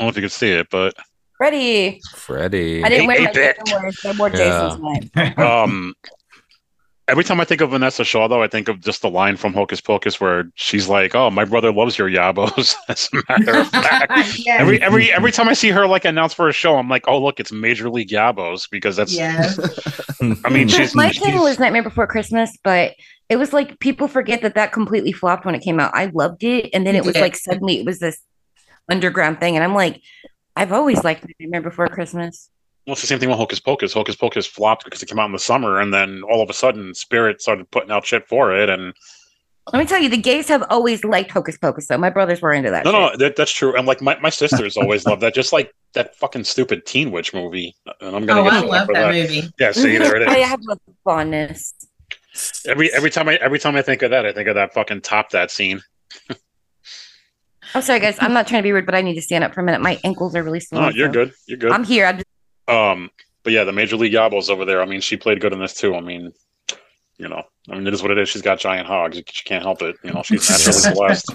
[0.00, 0.94] know if you can see it, but
[1.40, 2.00] ready.
[2.16, 2.82] Freddie.
[2.84, 3.58] I didn't wear my Eight-bit.
[3.64, 4.04] Jason wears.
[4.04, 4.36] I wore Yeah.
[4.36, 5.38] Jason's tonight.
[5.38, 5.94] um
[7.08, 9.52] every time I think of Vinessa Shaw though, I think of just the line from
[9.54, 13.68] Hocus Pocus where she's like, Oh, my brother loves your yabos, as a matter of
[13.68, 14.12] fact.
[14.38, 14.60] Yes.
[14.60, 17.22] Every every every time I see her like announce for a show, I'm like, Oh
[17.22, 19.58] look, it's Major League Yabos because that's Yes.
[20.44, 22.94] I mean she's, my she's thing was Nightmare Before Christmas, but
[23.28, 25.92] it was like people forget that that completely flopped when it came out.
[25.94, 28.20] I loved it, and then it was like suddenly it was this
[28.90, 30.00] underground thing, and I'm like,
[30.56, 32.50] I've always liked Nightmare Before Christmas.
[32.88, 33.92] Well, it's the same thing with Hocus Pocus.
[33.92, 36.54] Hocus Pocus flopped because it came out in the summer and then all of a
[36.54, 38.94] sudden Spirit started putting out shit for it and
[39.74, 41.98] Let me tell you, the gays have always liked Hocus Pocus, though.
[41.98, 42.86] My brothers were into that.
[42.86, 43.00] No, shit.
[43.00, 43.76] no, that, that's true.
[43.76, 47.34] And like my, my sisters always love that, just like that fucking stupid Teen Witch
[47.34, 47.76] movie.
[48.00, 49.42] And I'm gonna Oh, get I love for that movie.
[49.60, 51.74] Yeah, see, there it I have a fondness.
[52.66, 55.02] Every every time I every time I think of that, I think of that fucking
[55.02, 55.82] top that scene.
[57.74, 58.16] I'm sorry, guys.
[58.20, 59.80] I'm not trying to be rude, but I need to stand up for a minute.
[59.82, 60.84] My ankles are really sore.
[60.84, 61.32] Oh, you're so- good.
[61.46, 61.72] You're good.
[61.72, 62.06] I'm here.
[62.06, 62.26] I'm just,
[62.68, 63.10] Um,
[63.42, 64.82] but yeah, the Major League Yabos over there.
[64.82, 65.94] I mean, she played good in this too.
[65.94, 66.32] I mean,
[67.16, 68.28] you know, I mean, it is what it is.
[68.28, 69.16] She's got giant hogs.
[69.16, 69.96] She can't help it.
[70.04, 71.34] You know, she's naturally blessed.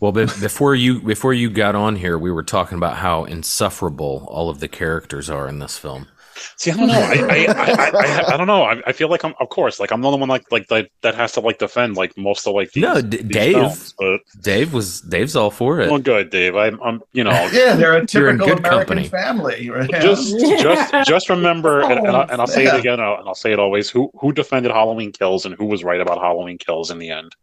[0.00, 4.50] Well, before you before you got on here, we were talking about how insufferable all
[4.50, 6.08] of the characters are in this film.
[6.56, 6.94] See, I don't know.
[6.94, 8.64] I I, I, I, I, I don't know.
[8.64, 10.88] I, I feel like I'm, of course, like I'm the only one like like that
[11.02, 13.54] that has to like defend like most of like these, No, D- these Dave.
[13.54, 15.90] films, but Dave was Dave's all for it.
[15.90, 16.56] well, good, Dave.
[16.56, 19.08] I'm, I'm, you know, Yeah, they're a You're in typical good American company.
[19.08, 19.70] family.
[19.70, 19.90] right?
[19.90, 22.76] just just just remember and, and, I, and I'll say it Yeah.
[22.78, 25.84] again uh, and I'll say it always who who defended halloween kills and who was
[25.84, 27.34] right about halloween kills in the end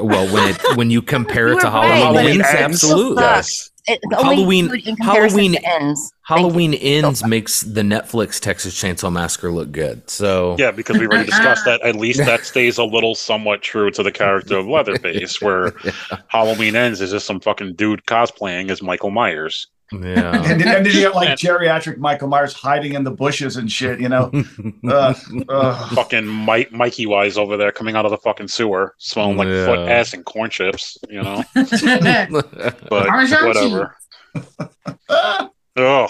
[0.00, 2.84] Well, when it when you compare it to right, Halloween, but Halloween ends, ends.
[2.84, 3.22] absolutely.
[3.22, 6.12] yes it's only Halloween- good in comparison Halloween- ends.
[6.22, 10.08] Halloween ends makes the Netflix Texas Chainsaw Massacre look good.
[10.10, 13.90] So yeah because we already discussed that at least that stays a little somewhat true
[13.92, 15.72] to the character of leatherface where
[16.28, 20.34] halloween ends is just some fucking dude cosplaying as michael myers yeah.
[20.34, 23.70] And, then- and then you get like geriatric Michael Myers hiding in the bushes and
[23.70, 24.30] shit, you know.
[24.88, 25.14] Uh,
[25.48, 29.48] uh, fucking Mike, mikey wise over there coming out of the fucking sewer smelling like
[29.48, 33.96] foot ass and corn chips you know but Parmesan whatever
[35.76, 36.08] Oh,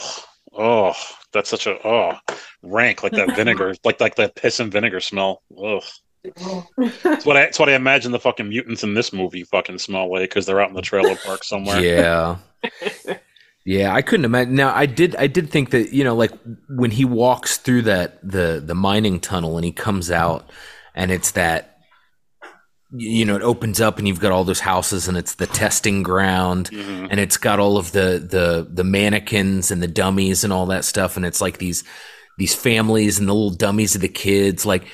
[0.56, 0.92] oh,
[1.32, 2.12] that's such a oh
[2.62, 5.42] rank like that vinegar, like like that piss and vinegar smell.
[5.62, 5.82] Ugh.
[7.02, 7.40] That's what I.
[7.42, 10.60] That's what I imagine the fucking mutants in this movie fucking smell like because they're
[10.60, 11.80] out in the trailer park somewhere.
[11.80, 12.36] Yeah.
[13.66, 14.54] Yeah, I couldn't imagine.
[14.54, 15.16] Now, I did.
[15.16, 16.30] I did think that you know, like
[16.68, 20.48] when he walks through that the the mining tunnel and he comes out,
[20.94, 21.72] and it's that
[22.96, 26.04] you know it opens up and you've got all those houses and it's the testing
[26.04, 27.08] ground Mhm.
[27.10, 30.84] and it's got all of the the the mannequins and the dummies and all that
[30.84, 31.82] stuff and it's like these
[32.38, 34.86] these families and the little dummies of the kids like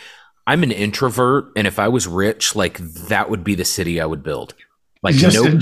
[0.47, 4.07] i'm an introvert and if i was rich like that would be the city i
[4.07, 4.55] would build
[5.03, 5.61] like Just no in-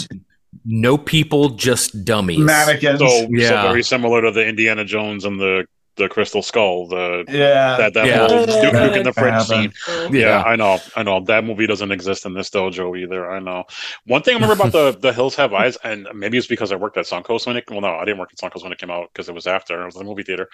[0.64, 2.98] no people just dummies mannequins.
[2.98, 3.62] So, so Yeah.
[3.62, 6.86] very similar to the Indiana Jones and the the Crystal Skull.
[6.88, 7.76] The yeah.
[7.76, 8.26] that that Yeah.
[8.26, 9.72] whole Duke Nukem in the fridge Happen.
[9.72, 10.14] scene.
[10.14, 11.20] Yeah, I know, I know.
[11.20, 13.30] That movie doesn't exist in this dojo either.
[13.30, 13.64] I know.
[14.06, 16.76] One thing I remember about the the Hills Have Eyes, and maybe it's because I
[16.76, 17.64] worked at Suncoast when it.
[17.70, 19.82] Well, no, I didn't work at Suncoast when it came out because it was after.
[19.82, 20.48] It was the movie theater.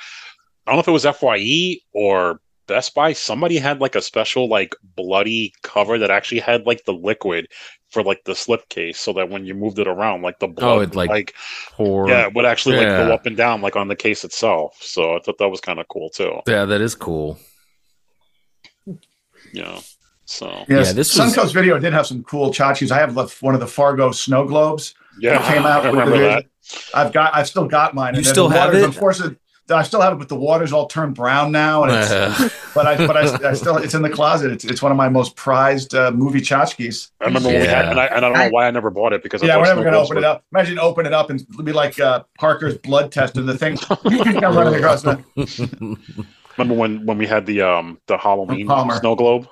[0.66, 3.12] I don't know if it was Fye or Best Buy.
[3.12, 7.48] Somebody had like a special like bloody cover that actually had like the liquid
[7.90, 10.80] for like the slipcase, so that when you moved it around, like the blood, Oh,
[10.80, 11.34] it, like, like
[11.72, 12.08] Poor.
[12.08, 14.76] yeah, it would actually like go up and down like on the case itself.
[14.80, 16.40] So I thought that was kind of cool too.
[16.46, 17.38] Yeah, that is cool.
[19.52, 19.80] Yeah.
[20.24, 22.90] so Yes, Yeah, this was- Suncoast Video did have some cool tchotchkes.
[22.90, 24.94] I have the, one of the Fargo snow globes.
[25.20, 25.84] yeah, that came out.
[25.86, 26.44] I with remember the- that.
[26.94, 27.32] I've got.
[27.32, 28.14] I've still got mine.
[28.14, 28.86] You And still have waters, it?
[28.86, 29.36] Unfortunately,
[29.70, 31.84] I still have it, but the water's all turned brown now.
[31.84, 34.52] And it's, but I, but I, I still, it's in the closet.
[34.52, 37.10] It's, it's one of my most prized uh, movie tchotchkes.
[37.20, 39.12] I remember when we had, and I, and I don't know why I never bought
[39.12, 40.44] it because I Yeah, thought we're never gonna Globes open it were- up.
[40.52, 43.76] Imagine open it up and it'll be like uh, Parker's blood test, and the thing
[44.40, 45.24] come running across the.
[46.58, 48.66] Remember when when we had the um the Halloween
[48.98, 49.48] snow globe,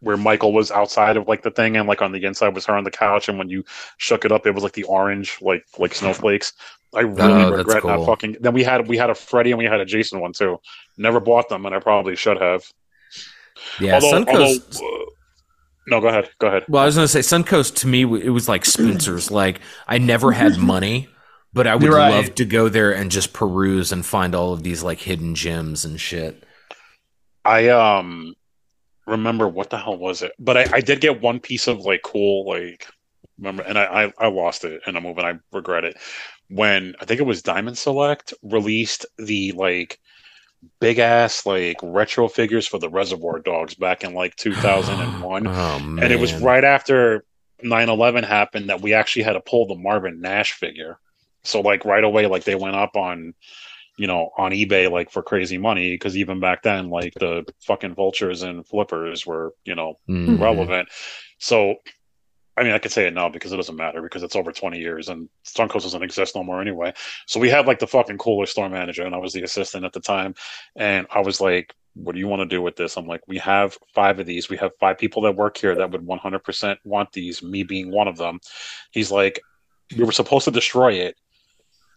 [0.00, 2.76] where Michael was outside of like the thing, and like on the inside was her
[2.76, 3.64] on the couch, and when you
[3.96, 6.52] shook it up, it was like the orange like like snowflakes.
[6.94, 7.90] I really Oh, regret cool.
[7.90, 8.36] not fucking.
[8.40, 10.58] Then we had we had a Freddy and we had a Jason one too.
[10.96, 12.64] Never bought them, and I probably should have.
[13.80, 14.80] Yeah, although, Suncoast.
[14.80, 15.06] although, uh,
[15.88, 16.64] no, go ahead, go ahead.
[16.68, 19.30] Well, I was gonna say Suncoast to me it was like Spencer's.
[19.30, 21.08] like I never had money,
[21.52, 22.10] but I would right.
[22.10, 25.84] love to go there and just peruse and find all of these like hidden gems
[25.84, 26.44] and shit.
[27.44, 28.34] I um
[29.06, 30.32] remember what the hell was it?
[30.38, 32.86] But I, I did get one piece of like cool like
[33.38, 35.96] remember and I, I I lost it in a move and I regret it.
[36.50, 39.98] When I think it was Diamond Select released the like
[40.80, 45.46] big ass like retro figures for the Reservoir Dogs back in like 2001.
[45.46, 45.50] Oh,
[46.02, 47.24] and it was right after
[47.62, 50.98] 9/11 happened that we actually had to pull the Marvin Nash figure.
[51.44, 53.34] So like right away like they went up on
[53.96, 57.94] you know on eBay like for crazy money because even back then like the fucking
[57.94, 60.40] vultures and flippers were you know Mhm.
[60.40, 60.88] relevant.
[61.38, 61.76] So
[62.58, 64.78] I mean, I could say it now because it doesn't matter because it's over 20
[64.78, 66.92] years and Suncoast doesn't exist no more anyway.
[67.26, 69.92] So we had like the fucking cooler store manager and I was the assistant at
[69.92, 70.34] the time.
[70.76, 72.96] And I was like, what do you want to do with this?
[72.96, 74.48] I'm like, we have five of these.
[74.48, 78.08] We have five people that work here that would 100% want these, me being one
[78.08, 78.40] of them.
[78.90, 79.40] He's like,
[79.96, 81.16] we were supposed to destroy it.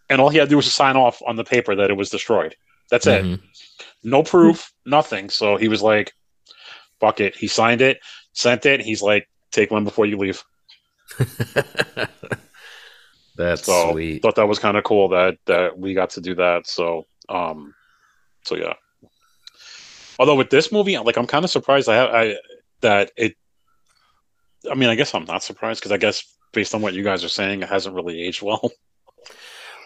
[0.10, 1.98] And all he had to do was to sign off on the paper that it
[1.98, 2.56] was destroyed.
[2.90, 3.24] That's it.
[3.24, 3.42] Mhm.
[4.04, 5.30] No proof, nothing.
[5.30, 6.14] So he was like,
[7.00, 7.36] fuck it.
[7.36, 8.00] He signed it,
[8.34, 8.82] sent it.
[8.82, 10.44] He's like, take one before you leave.
[13.38, 14.22] That's so sweet.
[14.22, 16.68] thought that was kind of cool that that we got to do that.
[16.68, 17.74] So um,
[18.44, 18.74] so yeah.
[20.20, 22.36] Although with this movie, like I'm kind of surprised I have I
[22.82, 23.36] that it.
[24.70, 27.24] I mean, I guess I'm not surprised because I guess based on what you guys
[27.24, 28.72] are saying, it hasn't really aged well.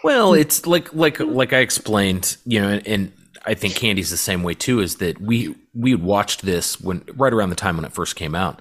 [0.04, 3.12] Well, it's like like like I explained, you know, and, and
[3.44, 4.78] I think Candy's the same way too.
[4.78, 8.14] Is that we we had watched this when right around the time when it first
[8.14, 8.60] came out,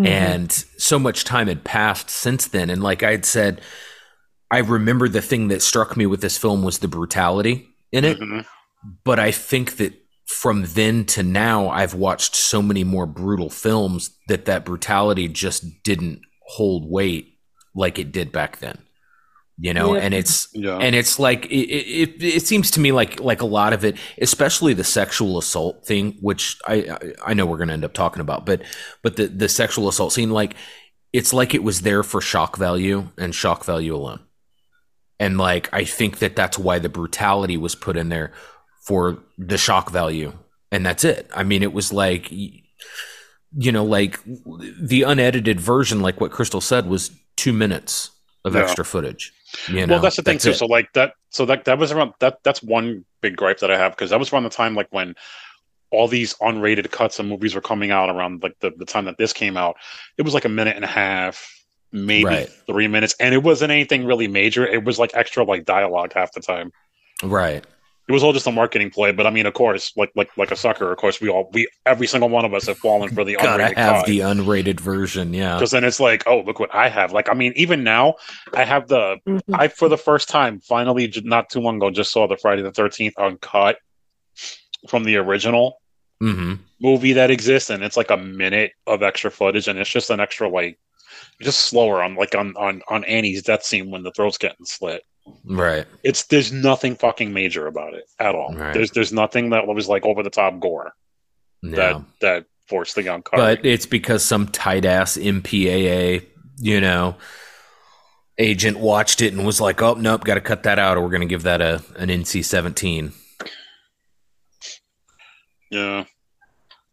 [0.00, 0.06] Mhm.
[0.06, 2.70] and so much time had passed since then.
[2.70, 3.60] And like I had said,
[4.50, 8.18] I remember the thing that struck me with this film was the brutality in it.
[8.18, 8.44] Mhm.
[9.04, 9.94] But I think that
[10.26, 15.82] from then to now, I've watched so many more brutal films that that brutality just
[15.82, 17.34] didn't hold weight
[17.74, 18.78] like it did back then.
[19.62, 20.00] You know, Yeah.
[20.02, 20.78] and it's Yeah.
[20.78, 23.96] and it's like it, it, it seems to me like like a lot of it,
[24.18, 27.92] especially the sexual assault thing, which I I, I know we're going to end up
[27.92, 28.62] talking about, but
[29.02, 30.54] but the the sexual assault scene, like
[31.12, 34.20] it's like it was there for shock value and shock value alone,
[35.18, 38.32] and like I think that that's why the brutality was put in there
[38.86, 40.32] for the shock value,
[40.72, 41.28] and that's it.
[41.34, 44.20] I mean, it was like you know, like
[44.80, 48.10] the unedited version, like what Crystal said, was two minutes
[48.44, 48.62] of Yeah.
[48.62, 49.32] extra footage.
[49.68, 50.50] You know, well, that's the thing too.
[50.50, 50.54] it.
[50.54, 52.38] So like that, so that that was around that.
[52.42, 55.14] That's one big gripe that I have because that was around the time like when
[55.90, 59.18] all these unrated cuts of movies were coming out around like the, the time that
[59.18, 59.76] this came out.
[60.18, 61.52] It was like a minute and a half,
[61.90, 62.48] maybe Right.
[62.66, 64.64] three minutes, and it wasn't anything really major.
[64.66, 66.70] It was like extra like dialogue half the time.
[67.22, 67.64] Right.
[68.10, 70.50] It was all just a marketing play, but I mean, of course, like like like
[70.50, 73.22] a sucker, of course, we all we every single one of us have fallen for
[73.22, 74.06] the Gotta unrated have cut.
[74.06, 75.54] the unrated version, yeah.
[75.54, 77.12] Because then it's like, oh, look what I have.
[77.12, 78.16] Like, I mean, even now,
[78.52, 79.18] I have the.
[79.28, 79.54] Mm-hmm.
[79.54, 82.72] I for the first time, finally, not too long ago, just saw the Friday the
[82.72, 83.78] Thirteenth uncut
[84.88, 85.80] from the original
[86.18, 90.10] hmm movie that exists, and it's like a minute of extra footage, and it's just
[90.10, 90.80] an extra like,
[91.40, 95.04] just slower on like on on on Annie's death scene when the throat's getting slit.
[95.44, 95.86] Right.
[96.02, 98.54] It's there's nothing fucking major about it at all.
[98.54, 98.74] Right.
[98.74, 100.92] There's there's nothing that was like over the top gore
[101.62, 101.76] Yeah.
[101.76, 103.36] that that forced the uncut.
[103.36, 106.24] But it's because some tight ass MPAA,
[106.58, 107.16] you know,
[108.38, 111.10] agent watched it and was like, "Oh nope, got to cut that out, or we're
[111.10, 113.12] going to give that a an NC seventeen.
[115.70, 116.04] yeah,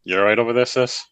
[0.03, 1.03] you're right over there, sis.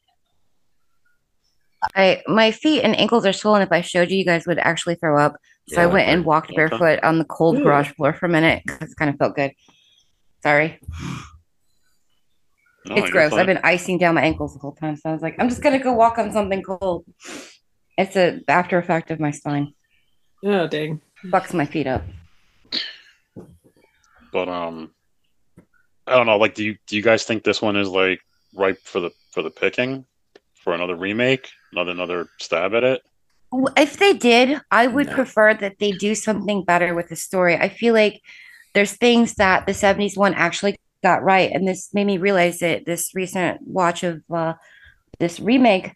[1.95, 3.61] I my feet and ankles are swollen.
[3.61, 5.35] If I showed you, you guys would actually throw up.
[5.67, 7.63] So I went and walked barefoot on the cold Ooh.
[7.63, 9.51] garage floor for a minute because it kind of felt good.
[10.43, 10.79] Sorry,
[12.85, 13.31] No, it's gross.
[13.31, 13.39] fine.
[13.39, 15.63] I've been icing down my ankles the whole time, so I was like, I'm just
[15.63, 17.05] gonna go walk on something cold.
[17.97, 19.73] It's a after effect of my spine.
[20.43, 21.01] Oh dang.
[21.23, 22.03] Bucks my feet up.
[24.31, 24.91] but um
[26.07, 28.19] i don't know like do you do you guys think this one is like
[28.53, 30.05] ripe for the for the picking
[30.55, 33.14] for another remake another another stab at it W-
[33.77, 35.13] If they did, I would No.
[35.13, 37.55] prefer that they do something better with the story.
[37.55, 38.21] I feel like
[38.73, 41.51] there's things that the 70s one actually got right.
[41.51, 44.53] And this made me realize that this recent watch of uh,
[45.19, 45.93] this remake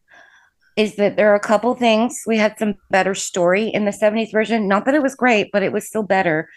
[0.76, 2.24] is that there are a couple things.
[2.26, 4.68] We had some better story in the 70s version.
[4.68, 6.49] Not that it was great, but it was still better.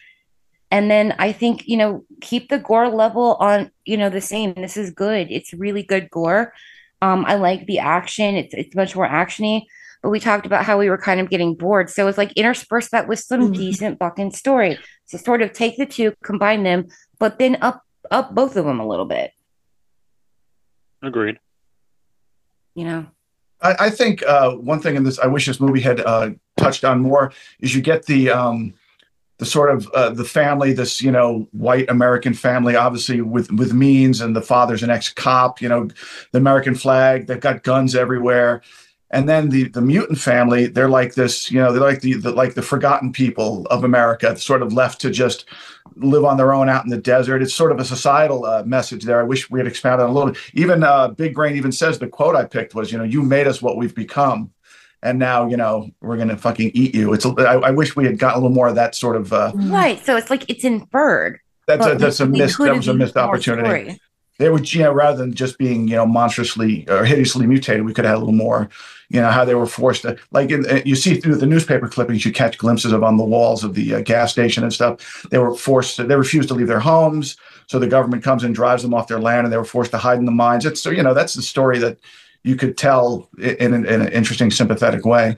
[0.70, 4.54] And then I think, you know, keep the gore level on, you know, the same.
[4.54, 5.28] This is good.
[5.30, 6.52] It's really good gore.
[7.02, 8.36] Um, I like the action.
[8.36, 9.62] It's it's much more actiony
[10.10, 11.88] we talked about how we were kind of getting bored.
[11.88, 13.56] So it's like intersperse that with some Mhm.
[13.56, 14.78] decent fucking story.
[15.06, 16.86] So sort of take the two, combine them,
[17.18, 19.30] but then up up both of them a little bit.
[21.02, 21.38] agreed
[22.74, 23.06] You know,
[23.60, 26.84] I, I think uh, one thing in this, I wish this movie had uh, touched
[26.84, 28.74] on more, is you get the um,
[29.38, 33.72] the sort of uh, the family, this you know white American family, obviously with with
[33.72, 35.60] means, and the father's an ex cop.
[35.60, 35.88] You know,
[36.32, 37.26] the American flag.
[37.26, 38.62] They've got guns everywhere,
[39.14, 42.32] And then the the mutant family, they're like this, you know, they're like the, the
[42.32, 45.44] like the forgotten people of America, sort of left to just
[45.96, 47.42] live on their own out in the desert.
[47.42, 49.20] It's sort of a societal uh, message there.
[49.20, 50.40] I wish we had expounded on a little bit.
[50.54, 53.46] Even uh, Big Brain even says the quote I picked was, you know, you made
[53.46, 54.50] us what we've become,
[55.02, 57.12] and now you know we're gonna fucking eat you.
[57.12, 59.30] It's I wish we had gotten a little more of that sort of.
[59.30, 60.02] Uh, Right.
[60.06, 61.38] So it's like it's inferred.
[61.66, 63.68] that's a that's a missed that was a missed opportunity.
[63.68, 64.00] story.
[64.42, 67.94] They would, you know, rather than just being, you know, monstrously or hideously mutated, we
[67.94, 68.68] could have a little more,
[69.08, 71.86] you know, how they were forced to, like, in, uh, you see through the newspaper
[71.88, 75.24] clippings, you catch glimpses of on the walls of the uh, gas station and stuff.
[75.30, 77.36] They were forced to, they refused to leave their homes.
[77.68, 79.98] So the government comes and drives them off their land and they were forced to
[79.98, 80.66] hide in the mines.
[80.66, 81.98] It's, so, you know, that's the story that
[82.42, 85.36] you could tell in, an- in an interesting, sympathetic way.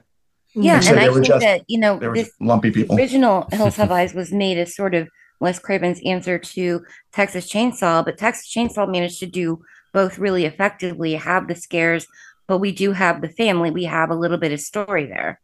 [0.54, 2.96] Yeah, and I think just- that you know were this lumpy people.
[2.96, 5.08] original Hills Have Eyes was made as sort of
[5.44, 6.80] Wes Craven's answer to
[7.12, 12.06] Texas Chainsaw, but Texas Chainsaw managed to do both really effectively, have the scares,
[12.48, 13.70] but we do have the family.
[13.70, 15.40] We have a little bit of story there.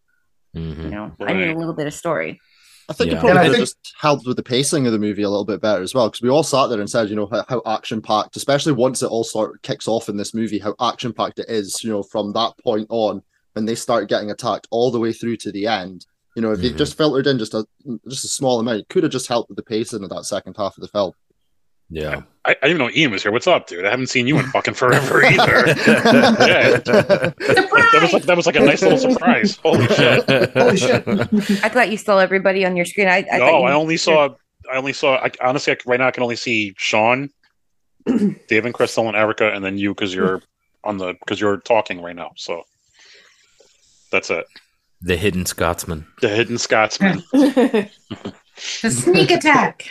[0.57, 0.83] Mm-hmm.
[0.85, 2.41] You know, I need a little bit of story.
[2.89, 3.19] I think Yeah.
[3.19, 5.23] it probably And I could have think- just helped with the pacing of the movie
[5.23, 7.29] a little bit better as well, because we all sat there and said, you know,
[7.31, 10.59] how, how action packed, especially once it all sort of kicks off in this movie,
[10.59, 11.85] how action packed it is.
[11.85, 13.23] You know, from that point on,
[13.53, 16.07] when they start getting attacked all the way through to the end.
[16.41, 16.79] You know, if they Mhm.
[16.79, 17.67] just filtered in just a
[18.09, 20.57] just a small amount, it could have just helped with the pacing of that second
[20.57, 21.13] half of the film.
[21.91, 22.23] Yeah.
[22.47, 23.31] I, I didn't know Ian was here.
[23.31, 23.85] What's up, dude?
[23.85, 25.67] I haven't seen you in fucking forever either.
[25.67, 26.79] yeah.
[26.79, 29.57] That was like that was like a nice little surprise.
[29.63, 30.25] Holy shit!
[30.55, 31.07] Holy shit.
[31.63, 33.09] I thought you saw everybody on your screen.
[33.09, 34.31] I, I no, you- I only saw.
[34.73, 35.17] I only saw.
[35.17, 37.29] I, honestly, I, right now I can only see Shawn,
[38.49, 40.41] Dave, and Crystal, and Erica, and then you because you're
[40.85, 42.31] on the because you're talking right now.
[42.37, 42.63] So
[44.11, 44.47] that's it.
[45.03, 46.07] The hidden Scotsman.
[46.21, 47.23] The hidden Scotsman.
[48.83, 49.87] The sneak attack.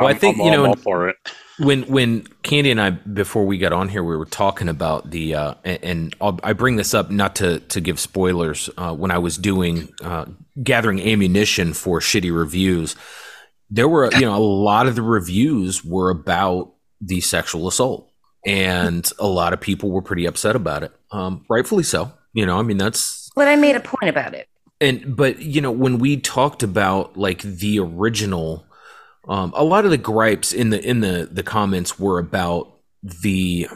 [0.00, 1.16] Well, I I'm- think I'm you know all when, for it.
[1.60, 5.36] when when Candy and I before we got on here, we were talking about the
[5.36, 8.68] uh, and, and I'll, I bring this up not to to give spoilers.
[8.76, 10.24] Uh, when I was doing uh,
[10.64, 12.96] gathering ammunition for shitty reviews,
[13.70, 18.10] there were you know a lot of the reviews were about the sexual assault,
[18.44, 20.90] and a lot of people were pretty upset about it.
[21.12, 22.10] Um, rightfully so.
[22.32, 24.48] You know, I mean that's but I made a point about it.
[24.80, 28.64] and but you know when we talked about like the original
[29.28, 32.72] um a lot of the gripes in the in the the comments were about
[33.02, 33.66] the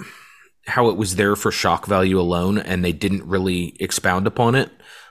[0.66, 4.70] how it was there for shock value alone and they didn't really expound upon it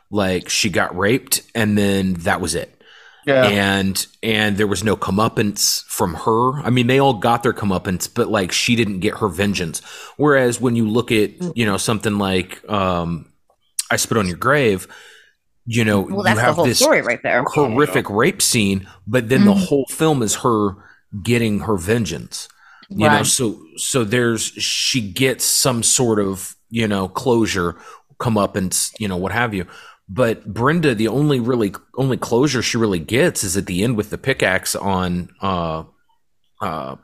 [0.09, 2.81] like she got raped and then that was it
[3.25, 3.45] Yeah.
[3.47, 6.59] and and there was no comeuppance from her.
[6.61, 9.81] I mean, they all got their comeuppance, but like she didn't get her vengeance.
[10.17, 13.25] Whereas when you look at you know something like um,
[13.93, 14.87] "I Spit on Your Grave,"
[15.65, 17.43] you know Well, you that's the whole this story right there.
[17.43, 19.65] horrific rape scene, but then the Mhm.
[19.67, 20.75] whole film is her
[21.23, 22.47] getting her vengeance.
[22.89, 27.75] You know, so so there's she gets some sort of you know closure,
[28.19, 29.65] come up and you know what have you.
[30.09, 34.09] But Brenda, the only really only closure she really gets is at the end with
[34.09, 35.83] the pickaxe on uh,
[36.61, 36.97] uh,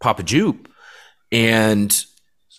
[0.00, 0.66] Papa Jupe,
[1.30, 2.04] and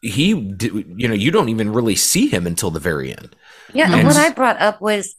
[0.01, 3.35] he, you know, you don't even really see him until the very end.
[3.73, 5.15] Yeah, and what I brought up was,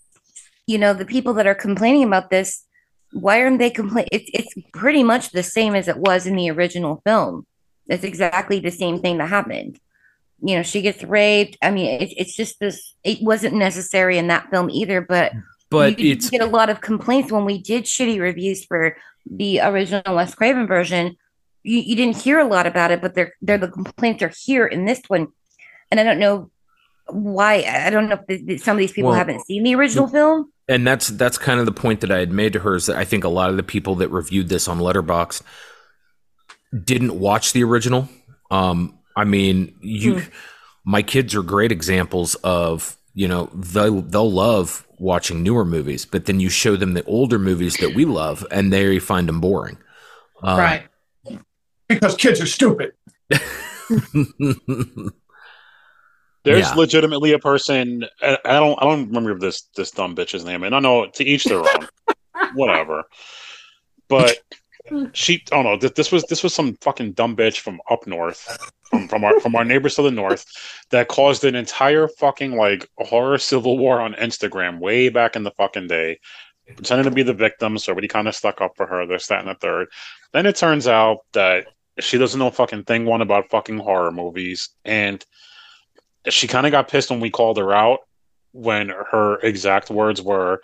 [0.67, 2.65] you know, the people that are complaining about this,
[3.13, 4.07] why aren't they complain?
[4.13, 7.47] It's it's pretty much the same as it was in the original film.
[7.87, 9.79] It's exactly the same thing that happened.
[10.41, 11.57] You know, she gets raped.
[11.63, 12.95] I mean, it, it's just this.
[13.03, 15.33] It wasn't necessary in that film either, but
[15.71, 18.97] But you, it's get a lot of complaints when we did shitty reviews for
[19.31, 21.17] the original Wes Craven version.
[21.69, 24.67] You, you didn't hear a lot about it, but they're they're the complaints are here
[24.67, 25.29] in this one,
[25.91, 26.51] and I don't know
[27.09, 27.63] why.
[27.87, 30.51] I don't know if the, some of these people Well, haven't seen the original film.
[30.69, 32.97] and that's that's kind of the point that I had made to her is that
[32.97, 35.43] I think a lot of the people that reviewed this on Letterboxd
[36.85, 38.09] didn't watch the original.
[38.51, 40.23] Um, I mean, you,
[40.85, 46.27] my kids are great examples of you know they'll they'll love watching newer movies, but
[46.27, 49.79] then you show them the older movies that we love, and they find them boring.
[50.43, 50.83] Um, right.
[51.89, 52.93] Because kids are stupid.
[56.45, 56.75] There's Yeah.
[56.75, 58.05] legitimately a person.
[58.23, 58.81] I I don't.
[58.81, 60.63] I don't remember this this dumb bitch's name.
[60.63, 61.89] And I know to each their own.
[62.55, 63.05] Whatever.
[64.09, 64.39] But
[65.13, 65.43] she.
[65.53, 65.77] Oh no.
[65.77, 69.39] This, this was this was some fucking dumb bitch from up north, from from our
[69.41, 70.45] from our neighbors to the north,
[70.91, 75.51] that caused an entire fucking like horror civil war on Instagram way back in the
[75.53, 76.19] fucking day,
[76.77, 77.77] pretending to be the victim.
[77.79, 79.07] So everybody kind of stuck up for her.
[79.07, 79.89] This, that, and the third.
[80.33, 81.67] Then it turns out that
[82.01, 85.25] she doesn't know fucking thing one about fucking horror movies, and
[86.29, 88.01] she kind of got pissed when we called her out
[88.53, 90.61] when her exact words were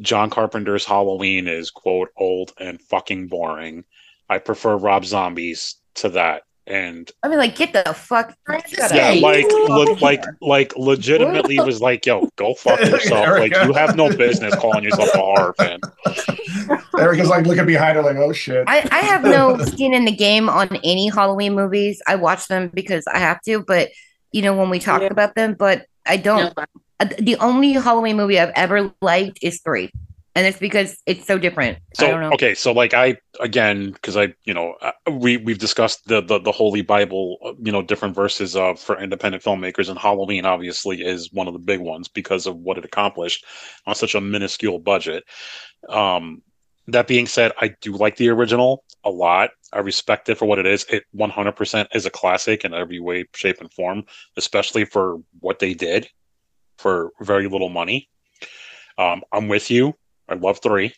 [0.00, 3.84] John Carpenter's Halloween is quote old and fucking boring.
[4.28, 6.42] I prefer Rob Zombies to that.
[6.66, 8.36] And I mean, like, get the fuck.
[8.68, 9.20] shut yeah, up.
[9.20, 13.26] like le- like like legitimately was like, yo, go fuck yourself.
[13.38, 15.80] Like you have no business calling yourself a horror fan.
[16.98, 18.64] Erica's like looking behind her, like, oh shit.
[18.68, 22.00] I, I have no skin in the game on any Halloween movies.
[22.06, 23.88] I watch them because I have to, but
[24.30, 26.56] you know, when we talk about them, but I don't.
[26.56, 29.90] uh, The only Halloween movie I've ever liked is three,
[30.34, 31.78] and it's because it's so different.
[31.78, 32.32] I So don't know.
[32.32, 36.38] okay, so like I again because I you know uh, we we've discussed the the,
[36.38, 41.02] the Holy Bible uh, you know different verses of for independent filmmakers and Halloween obviously
[41.02, 43.44] is one of the big ones because of what it accomplished
[43.86, 45.24] on such a minuscule budget.
[45.88, 46.42] Um,
[46.88, 49.50] that being said, I do like the original a lot.
[49.72, 50.84] I respect it for what it is.
[50.90, 54.04] It 100% is a classic in every way, shape, and form,
[54.36, 56.08] especially for what they did
[56.78, 58.08] for very little money.
[58.98, 59.94] Um, I'm with you.
[60.28, 60.94] I love three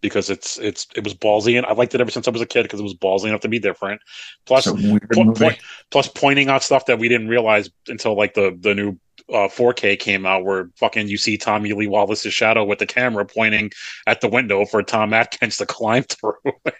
[0.00, 2.46] because it's it's it was ballsy and I liked it ever since I was a
[2.46, 4.00] kid because it was ballsy enough to be different.
[4.46, 5.58] Plus, It's a weird po- point-
[5.90, 8.98] plus pointing out stuff that we didn't realize until like the the new
[9.28, 13.24] uh, 4K came out, where fucking you see Tommy Lee Wallace's shadow with the camera
[13.24, 13.70] pointing
[14.08, 16.34] at the window for Tom Atkins to climb through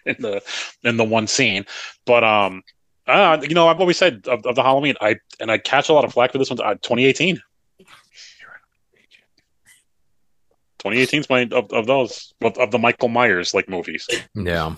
[0.04, 0.42] in the
[0.82, 1.64] in the one scene.
[2.06, 2.62] But um,
[3.06, 5.92] uh, you know, I've always said of, of the Halloween, I and I catch a
[5.92, 6.60] lot of flack for this one.
[6.60, 7.40] Uh, 2018.
[10.80, 14.08] 2018 is my of, of those of, of the Michael Myers like movies.
[14.34, 14.74] Yeah.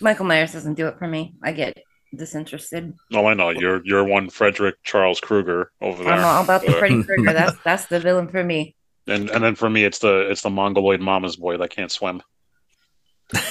[0.00, 1.34] Michael Myers doesn't do it for me.
[1.42, 1.82] I get
[2.14, 2.94] disinterested.
[3.10, 6.12] No, I know you're you're one Frederick Charles Krueger over there.
[6.12, 7.32] I'm all about the Freddy Krueger.
[7.32, 8.76] That's that's the villain for me.
[9.06, 12.22] and and then for me, it's the it's the mongoloid mama's boy that can't swim.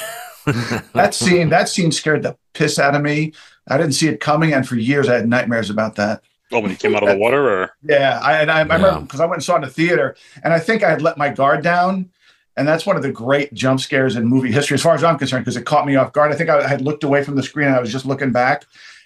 [0.94, 3.34] That scene, that scene scared the piss out of me.
[3.68, 6.24] I didn't see it coming, and for years I had nightmares about that.
[6.52, 9.02] Oh, when he came out of the water, or Yeah, I and I, I remember
[9.02, 11.18] because I went and saw it in the theater, and I think I had let
[11.18, 12.10] my guard down,
[12.56, 15.18] and that's one of the great jump scares in movie history, as far as I'm
[15.18, 16.32] concerned, because it caught me off guard.
[16.32, 18.66] I think I had looked away from the screen, and I was just looking back,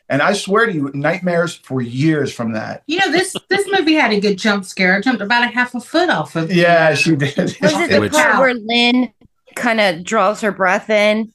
[0.09, 2.83] and I swear to you, nightmares for years from that.
[2.87, 4.95] You know, this this movie had a good jump scare.
[4.97, 7.37] I jumped about a half a foot off of Yeah, she did.
[7.37, 9.11] Was it the Which- part where Lynn
[9.55, 11.33] kind of draws her breath in?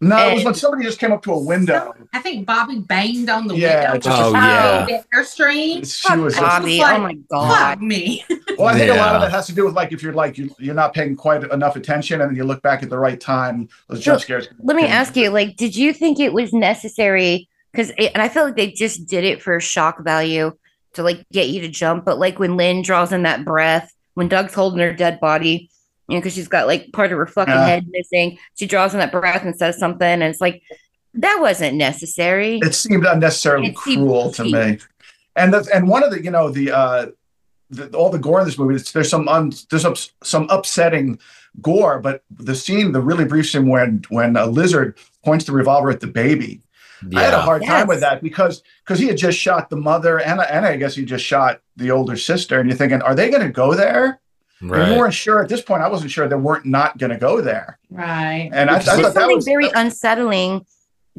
[0.00, 1.92] No, it was when somebody just came up to a window.
[2.12, 3.98] I think Bobby banged on the Yeah, window.
[4.08, 4.84] just- Oh, yeah.
[4.86, 5.74] The airstream.
[5.84, 7.74] She was just- Bobby, oh my God.
[7.74, 8.24] Fuck me.
[8.56, 9.26] Well, I think a lot of Yeah.
[9.26, 11.74] that has to do with like if you're like you, you're not paying quite enough
[11.76, 14.48] attention, and then you look back at the right time, those jump So, scares.
[14.62, 17.48] Let me ask you, like, did you think it was necessary?
[17.72, 20.52] Because, and I feel like they just did it for shock value
[20.94, 22.04] to like get you to jump.
[22.04, 25.70] But like when Lynn draws in that breath, when Doug's holding her dead body,
[26.08, 27.66] you know, because she's got like part of her fucking Yeah.
[27.66, 30.62] head missing, she draws in that breath and says something, and it's like
[31.14, 32.58] that wasn't necessary.
[32.62, 34.78] It seemed unnecessarily It seemed cruel to me.
[35.36, 37.06] And that's and one of the you know the uh
[37.70, 38.76] the, all the gore in this movie.
[38.76, 41.18] it's- There's some un, there's some, some upsetting
[41.60, 45.90] gore, but the scene, the really brief scene when when a lizard points the revolver
[45.90, 46.62] at the baby.
[47.14, 47.42] I had a Yeah.
[47.42, 50.76] hard time with that because because he had just shot the mother and and I
[50.76, 53.74] guess he just shot the older sister, and you're thinking, are they going to go
[53.74, 54.20] there?
[54.60, 55.82] And you weren't sure at this point.
[55.82, 58.50] I wasn't sure they weren't not going to go there, Right.
[58.52, 60.66] and I, I It's thought just that was very unsettling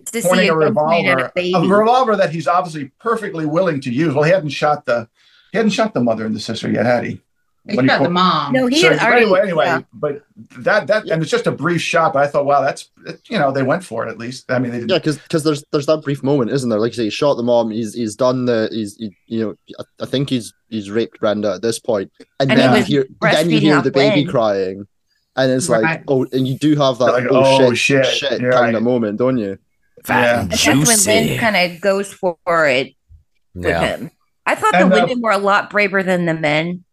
[0.05, 1.53] to see pointing a a gun pointed at revolver, a baby.
[1.55, 4.13] a revolver that he's obviously perfectly willing to use.
[4.13, 5.07] Well, he hadn't shot the
[5.51, 7.21] he hadn't shot the mother and the sister yet, had he?
[7.67, 8.53] He When he shot po- the mom.
[8.53, 9.23] no, he So, had but already.
[9.25, 9.81] anyway, anyway, yeah.
[9.93, 10.23] but
[10.59, 12.13] that that and it's just a brief shot.
[12.13, 12.89] But I thought, wow, that's
[13.29, 14.49] you know they went for it at least.
[14.49, 14.91] I mean, they didn't.
[14.91, 16.79] Yeah, because because there's there's that brief moment, isn't there?
[16.79, 17.69] Like you say, he shot the mom.
[17.69, 21.53] He's he's done the he's he, you know I, I think he's he's raped Brenda
[21.55, 24.27] at this point, and, And he then you hear then you hear the baby Lynn.
[24.31, 24.87] crying,
[25.35, 25.81] and it's Right.
[25.83, 28.75] like oh, and you do have that Like, oh, oh, shit shit, shit you're kind
[28.75, 29.57] of moment, don't you?
[30.05, 30.31] Fat Yeah.
[30.33, 31.11] and And that's when juicy.
[31.11, 32.37] Lynn kind of goes for
[32.67, 32.93] it
[33.53, 33.97] with Yeah.
[33.97, 34.11] him.
[34.45, 36.83] I thought And, the uh, women were a lot braver than the men.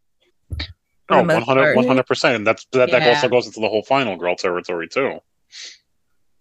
[1.08, 2.36] For oh, 100 100 percent.
[2.36, 5.20] And that's that, that also goes into the whole final girl territory too.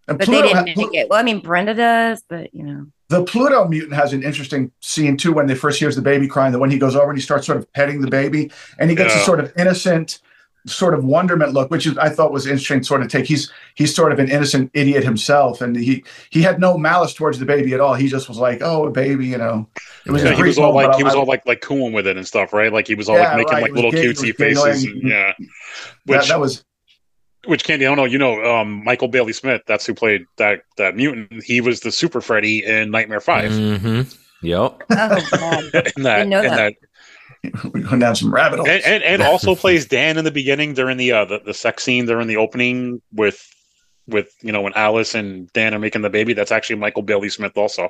[0.08, 1.10] and But they didn't had- make it.
[1.10, 2.88] Well, I mean, Brenda does, but you know.
[3.10, 6.52] The Pluto mutant has an interesting scene too when they first hears the baby crying.
[6.54, 8.96] That when he goes over and he starts sort of petting the baby, and he
[8.96, 10.20] gets a sort of innocent,
[10.66, 12.84] sort of wonderment look, which is I thought was interesting.
[12.84, 16.60] Sort of take he's he's sort of an innocent idiot himself, and he he had
[16.60, 17.94] no malice towards the baby at all.
[17.94, 19.68] He just was like, oh, a baby, you know.
[20.06, 21.94] It was Yeah, he was all moment, like he was I- all like like cooling
[21.94, 22.72] with it and stuff, right?
[22.74, 23.62] Like he was all Yeah, like making right.
[23.64, 24.84] like little gig- it cutesy faces.
[24.86, 25.34] And, yeah,
[26.06, 26.64] which that was
[27.46, 28.06] which Candy, I don't know.
[28.06, 29.62] You know, um, Michael Bailey Smith.
[29.68, 31.44] That's who played that that mutant.
[31.44, 34.02] He was the Super Freddy in Nightmare 5 Mm-hmm.
[34.42, 34.82] Yep.
[34.92, 35.64] Oh god.
[35.98, 36.56] in that, Didn't know in that.
[36.56, 36.74] that
[37.74, 38.70] we're going down some rabbit holes.
[38.70, 41.84] and, and, and also plays Dan in the beginning during the uh the, the sex
[41.84, 43.48] scene during the opening with
[44.08, 46.34] with you know when Alice and Dan are making the baby.
[46.34, 47.90] That's actually Michael Bailey Smith also.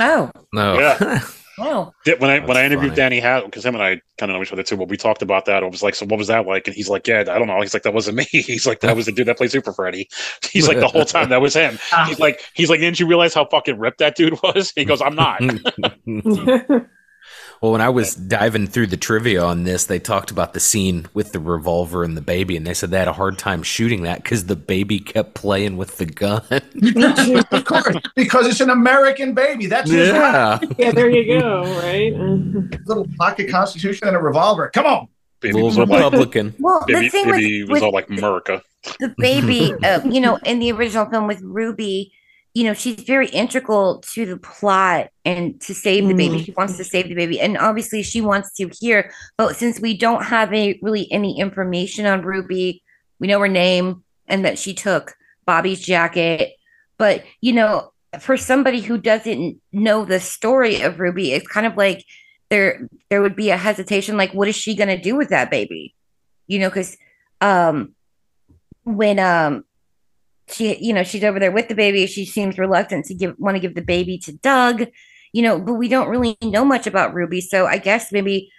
[0.00, 0.78] Oh, No.
[0.78, 1.20] Yeah.
[1.56, 1.92] Oh.
[2.18, 2.96] When I when I interviewed funny.
[2.96, 5.22] Danny Hat because him and I kind of know each other too, but we talked
[5.22, 5.62] about that.
[5.62, 6.66] I was like, so what was that like?
[6.66, 7.60] And he's like, yeah, I don't know.
[7.60, 8.24] He's like, that wasn't me.
[8.24, 10.08] He's like, that was the dude that played Super Freddy.
[10.50, 11.78] He's like, the whole time that was him.
[12.08, 14.72] He's like, he's like, didn't you realize how fucking ripped that dude was?
[14.74, 15.40] He goes, I'm not.
[17.60, 21.06] Well, when I was diving through the trivia on this, they talked about the scene
[21.14, 24.02] with the revolver and the baby, and they said they had a hard time shooting
[24.02, 26.42] that because the baby kept playing with the gun.
[27.52, 29.66] of course, because it's an American baby.
[29.66, 30.58] That's his Yeah.
[30.78, 31.62] yeah, there you go.
[31.80, 32.12] Right.
[32.86, 34.70] little pocket constitution and a revolver.
[34.70, 35.08] Come on.
[35.40, 36.54] Baby Little was all like, Republican.
[36.58, 38.62] Well, baby, the thing with, was with all like America.
[38.98, 42.12] the baby, uh, you know, in the original film with Ruby,
[42.54, 46.38] you know, she's very integral to the plot and to save the baby.
[46.38, 46.44] Mhm.
[46.44, 49.12] She wants to save the baby, and obviously she wants to here.
[49.36, 52.82] But since we don't have really any information on Ruby,
[53.18, 55.14] we know her name and that she took
[55.46, 56.52] Bobby's jacket.
[56.96, 61.76] But you know, for somebody who doesn't know the story of Ruby, it's kind of
[61.76, 62.04] like
[62.50, 64.16] there there would be a hesitation.
[64.16, 65.92] Like, what is she going to do with that baby?
[66.46, 66.96] You know, because
[67.40, 67.94] um,
[68.84, 69.64] when um
[70.48, 72.06] she you know she's over there with the baby.
[72.06, 74.86] She seems reluctant to give want to give the baby to doug
[75.32, 77.40] you know but we don't really know much about ruby.
[77.40, 78.50] So i guess maybe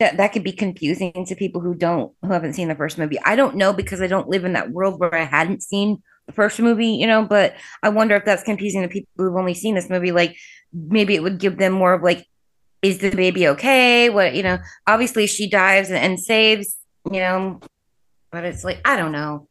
[0.00, 3.18] that that could be confusing to people who don't who haven't seen the first movie.
[3.24, 6.32] I don't know because i don't live in that world where i hadn't seen the
[6.32, 9.74] first movie you know but i wonder if that's confusing to people who've only seen
[9.74, 10.12] this movie.
[10.12, 10.36] Like
[10.72, 12.26] maybe it would give them more of like
[12.80, 14.08] is the baby okay?
[14.08, 16.76] What you know obviously she dives and saves
[17.10, 17.60] you know
[18.30, 19.48] but it's like i don't know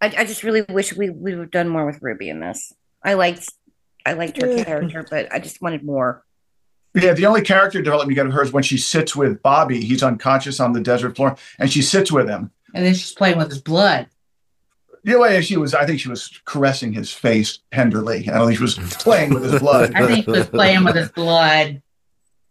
[0.00, 2.72] I, I just really wish we we would have done more with Ruby in this.
[3.02, 3.48] I liked
[4.06, 6.24] I liked her character, but I just wanted more.
[6.94, 9.80] Yeah, the only character development you get of her is when she sits with Bobby.
[9.80, 12.50] He's unconscious on the desert floor, and she sits with him.
[12.74, 14.08] And then she's playing with his blood.
[15.04, 18.28] The way she was, I think she was caressing his face tenderly.
[18.28, 19.92] I don't think she was playing with his blood.
[19.94, 21.82] I think he was playing with his blood.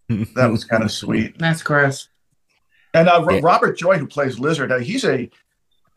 [0.09, 1.37] that was kind of sweet.
[1.37, 2.07] That's gross.
[2.93, 3.39] And uh, Yeah.
[3.43, 5.29] Robert Joy, who plays Lizard, uh, he's a.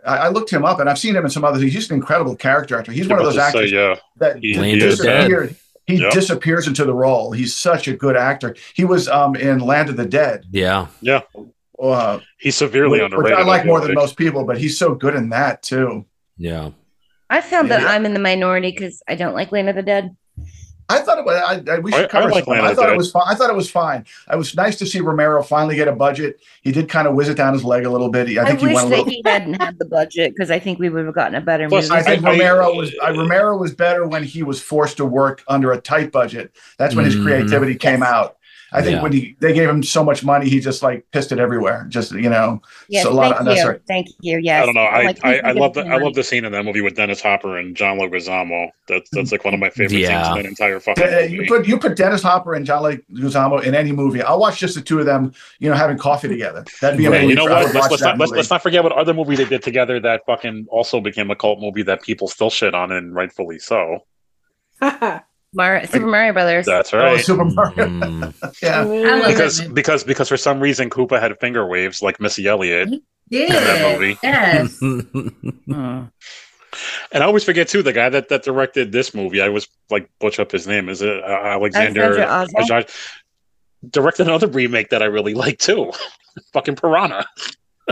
[0.07, 1.73] I I looked him up, and I've seen him in some other things.
[1.73, 2.93] He's an incredible character actor.
[2.93, 5.17] He's one of those to say, actors yeah, that he- he of is, the Dead.
[5.29, 5.57] disappeared.
[5.87, 6.13] He Yep.
[6.13, 7.33] disappears into the role.
[7.33, 8.55] He's such a good actor.
[8.75, 10.45] He was um, in Land of the Dead.
[10.53, 10.87] Yeah.
[11.01, 11.23] yeah.
[11.83, 13.39] Uh, He's severely which underrated.
[13.39, 16.05] I like feel more than most people, but he's so good in that too.
[16.37, 16.71] Yeah.
[17.29, 20.15] I found that I'm in the minority because I don't like Land of the Dead.
[20.91, 21.37] I thought it was.
[21.37, 22.31] I, I, we should I cover.
[22.31, 23.23] like some- Land of I the thought it was fine.
[23.27, 24.05] I thought it was fine.
[24.33, 26.41] It was nice to see Romero finally get a budget.
[26.63, 28.29] He did kind of whiz it down his leg a little bit.
[28.29, 29.11] He- I I, think he wish went a that little.
[29.13, 31.89] he hadn't had the budget because I think we would have gotten a better Plus,
[31.89, 32.01] movie.
[32.01, 35.43] I think I- I- Romero was Romero was better when he was forced to work
[35.49, 36.53] under a tight budget.
[36.79, 37.25] That's when his Mhm.
[37.25, 38.09] creativity came Yes.
[38.11, 38.37] out.
[38.73, 39.03] I think Yeah.
[39.03, 41.87] when he they gave him so much money, he just like pissed it everywhere.
[41.89, 43.79] Just you know, yes, so a lot of thank you, unnecessary.
[43.89, 44.39] thank you.
[44.43, 44.81] Yes, I don't know.
[44.83, 47.21] I, Like, I, I love the I love the scene in that movie with Dennis
[47.21, 48.69] Hopper and John Leguizamo.
[48.89, 50.23] That's that's like one of my favorite Yeah.
[50.25, 53.63] scenes in that entire fucking Uh, You put you put Dennis Hopper and John Leguizamo
[53.65, 54.23] in any movie.
[54.23, 56.65] I'll watch just the two of them, you know, having coffee together.
[56.81, 57.23] That'd be amazing.
[57.27, 57.29] Right.
[57.31, 57.75] You know what?
[57.75, 60.67] Let's, let's not let's, let's not forget what other movie they did together that fucking
[60.71, 64.05] also became a cult movie that people still shit on and rightfully so.
[65.55, 66.67] Mar- Super Mario Brothers.
[66.67, 67.25] That's Oh, right.
[67.25, 67.87] Super Mario.
[67.87, 68.35] Mm.
[68.63, 68.81] yeah.
[68.81, 72.47] I love because that because because for some reason Koopa had finger waves like Missy
[72.47, 72.89] Elliott,
[73.29, 73.49] Yeah.
[73.49, 74.19] that movie.
[74.23, 74.79] Yes.
[74.79, 75.01] Hmm.
[77.13, 79.41] and I always forget too the guy that that directed this movie.
[79.41, 80.89] I was like butch up his name.
[80.89, 82.19] Is it uh, Alexander?
[82.21, 82.97] Alexander Ajaj-
[83.89, 85.91] Directed another remake that I really like too.
[86.53, 87.25] fucking Piranha.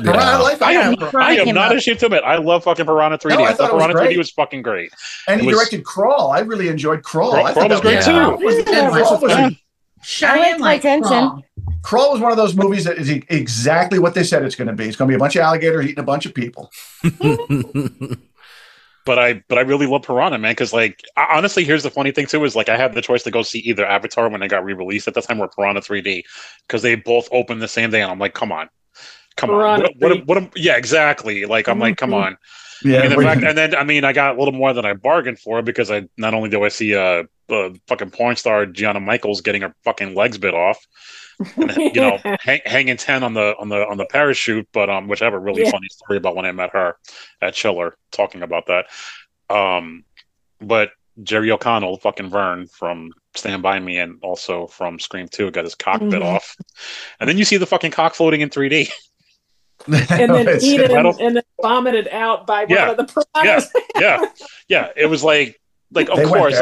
[0.04, 1.18] Piranha, I like I am, Piranha.
[1.18, 1.76] I am not out.
[1.76, 3.30] ashamed to admit I love fucking Piranha 3D.
[3.30, 4.18] No, I I, thought thought it was Piranha 3D great.
[4.18, 4.92] was fucking great.
[5.26, 6.32] And he was- directed Crawl.
[6.32, 7.32] I really enjoyed Crawl.
[7.32, 8.36] Crawl- I Crawl thought was great Yeah.
[8.36, 8.44] too.
[8.44, 9.50] Was a good Crawl was, Yeah.
[10.02, 11.08] Cheyenne like like Tension.
[11.08, 11.42] Crawl.
[11.82, 14.74] Crawl was one of those movies that is exactly what they said it's going to
[14.74, 14.86] be.
[14.86, 16.70] It's going to be a bunch of alligators eating a bunch of people.
[19.04, 20.52] but I but I really love Piranha, man.
[20.52, 23.22] Because like I- honestly, here's the funny thing too is like I had the choice
[23.24, 26.24] to go see either Avatar when it got re-released at the time or Piranha 3D
[26.66, 28.68] because they both opened the same day, and I'm like, come on,
[29.38, 30.26] come on, what, what, 3D.
[30.26, 31.46] what, am- yeah, exactly.
[31.46, 32.22] Like I'm like, come Mhm.
[32.26, 32.36] on.
[32.84, 34.84] Yeah, and, in but- fact, and then I mean, I got a little more than
[34.84, 38.66] I bargained for because I not only do I see a, a fucking porn star
[38.66, 40.78] Gianna Michaels getting her fucking legs bit off,
[41.56, 45.08] and, you know, hang, hanging ten on the on the on the parachute, but um,
[45.08, 45.70] which I have a really Yeah.
[45.72, 46.96] funny story about when I met her
[47.42, 48.86] at Chiller talking about that.
[49.50, 50.04] Um,
[50.60, 50.90] but
[51.24, 55.74] Jerry O'Connell, fucking Vern from Stand By Me, and also from Scream Two, got his
[55.74, 56.24] cock bit Mhm.
[56.24, 56.54] off,
[57.18, 58.88] and then you see the fucking cock floating in 3D.
[59.86, 62.88] and then It's- eaten I don't- and then vomited out by Yeah.
[62.88, 63.72] one of the Yeah, piranhas.
[64.00, 64.24] yeah,
[64.68, 64.88] yeah.
[64.96, 65.60] It was like.
[65.90, 66.60] Like of course,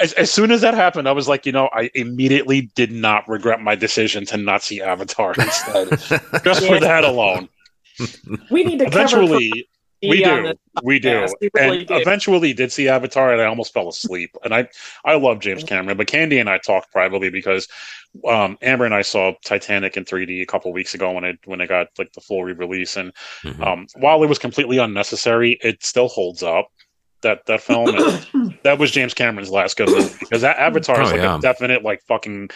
[0.00, 3.26] as, as soon as that happened, I was like, you know, I immediately did not
[3.26, 5.88] regret my decision to not see Avatar instead,
[6.44, 7.48] just for that alone.
[8.50, 9.66] We need to cover Eventually,
[10.02, 11.32] we do, we do, podcast.
[11.40, 11.94] We really and do.
[11.96, 14.36] eventually did see Avatar, and I almost fell asleep.
[14.44, 14.68] And I,
[15.04, 17.66] I love James Cameron, but Candy and I talked privately because
[18.26, 21.60] um, Amber and I saw Titanic in 3D a couple weeks ago when it when
[21.60, 23.62] it got like the full re-release, and Mm-hmm.
[23.62, 26.68] um, while it was completely unnecessary, it still holds up.
[27.22, 31.08] That that film, and that was James Cameron's last good movie because that Avatar is
[31.08, 31.38] Oh, like yeah.
[31.38, 32.50] a definite like fucking.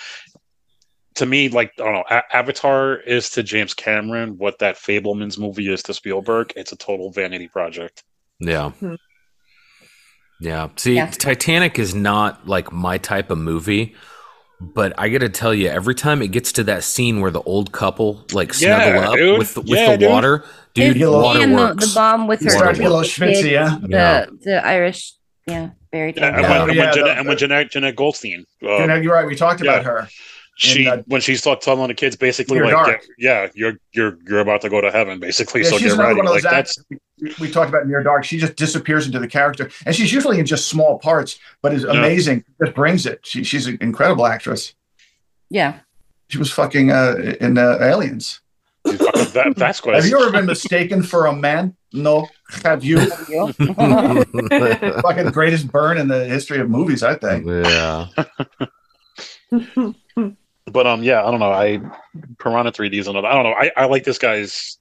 [1.17, 5.39] To me, like I don't know, A- Avatar is to James Cameron what that Fabelmans
[5.39, 6.53] movie is to Spielberg.
[6.57, 8.05] It's a total vanity project.
[8.39, 8.71] Yeah.
[8.71, 8.95] Hmm.
[10.41, 10.69] Yeah.
[10.77, 11.11] See, Yeah.
[11.11, 13.95] Titanic is not like my type of movie,
[14.61, 17.43] but I got to tell you, every time it gets to that scene where the
[17.43, 19.39] old couple like Yeah, snuggle up dude.
[19.39, 20.09] with the, with Yeah, the dude.
[20.11, 20.45] water,
[20.75, 21.89] dude, It's- water and the, works.
[21.89, 23.19] the bomb with her Water the works.
[23.19, 23.77] kid, yeah.
[23.83, 24.27] the, Yeah.
[24.43, 25.13] the Irish,
[25.47, 26.47] yeah, very Yeah, and talented.
[26.47, 29.13] when, Oh, and when, the- Jenette, and when Jenette, Jenette Goldstein, uh, You know, you're
[29.15, 29.27] right.
[29.27, 30.09] We talked about her.
[30.57, 33.07] She in, uh, when she's t- telling the kids basically like, Dark.
[33.19, 35.63] yeah, you're you're you're about to go to heaven, basically.
[35.63, 36.17] Yeah, so she's get ready.
[36.17, 36.85] one of Like those that's
[37.21, 38.25] we, we talked about near dark.
[38.25, 41.85] She just disappears into the character, and she's usually in just small parts, but is
[41.85, 41.93] Yeah.
[41.99, 42.45] amazing.
[42.63, 43.21] Just brings it.
[43.25, 44.75] She, she's an incredible actress.
[45.49, 45.79] Yeah.
[46.29, 48.41] She was fucking uh, in uh, Aliens.
[48.87, 49.95] fucking Va- Vasquez.
[49.97, 51.75] Have you ever been mistaken for a man?
[51.93, 52.29] No.
[52.65, 53.01] Have you?
[55.03, 57.47] fucking greatest burn in the history of movies, I think.
[57.47, 58.07] yeah.
[60.71, 61.53] But um, yeah, I don't know.
[61.53, 61.81] I
[62.39, 63.29] Piranha 3D is another.
[63.29, 63.55] I don't know.
[63.55, 64.79] I, I like this guy's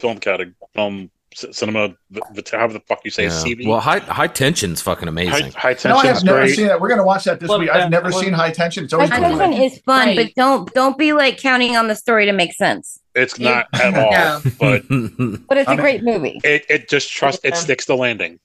[0.00, 1.88] film category, film c- cinema.
[2.10, 3.30] v- v- How the fuck you say Yeah.
[3.30, 3.66] CV?
[3.66, 5.52] Well, high high tension's fucking high, amazing.
[5.52, 6.54] high No, I have never great.
[6.56, 6.80] seen that.
[6.80, 7.70] We're gonna watch that this Love week.
[7.72, 8.22] that I've never one.
[8.24, 8.84] seen High Tension.
[8.84, 10.16] It's always been on tension my- is fun, Right.
[10.16, 13.00] but don't don't be like counting on the story to make sense.
[13.14, 14.10] It's not at all.
[14.12, 14.40] No.
[14.60, 14.82] But
[15.48, 16.40] But it's I a mean- great movie.
[16.44, 17.40] it, it just trust.
[17.44, 18.38] It sticks the landing.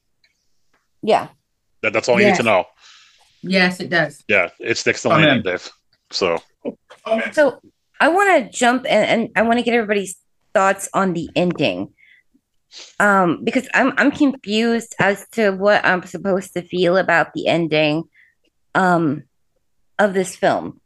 [1.02, 1.28] Yeah.
[1.82, 2.66] That, that's all you need to know.
[3.44, 4.24] Yes, it does.
[4.30, 5.44] Yeah, it sticks the landing.
[5.44, 5.70] Dave.
[6.14, 6.42] So
[7.32, 7.60] So
[8.00, 10.18] I want to jump and, and I want to get everybody's
[10.54, 11.94] thoughts on the ending.
[13.00, 18.04] Um, because I'm I'm confused as to what I'm supposed to feel about the ending
[18.74, 19.24] um
[20.00, 20.80] of this film.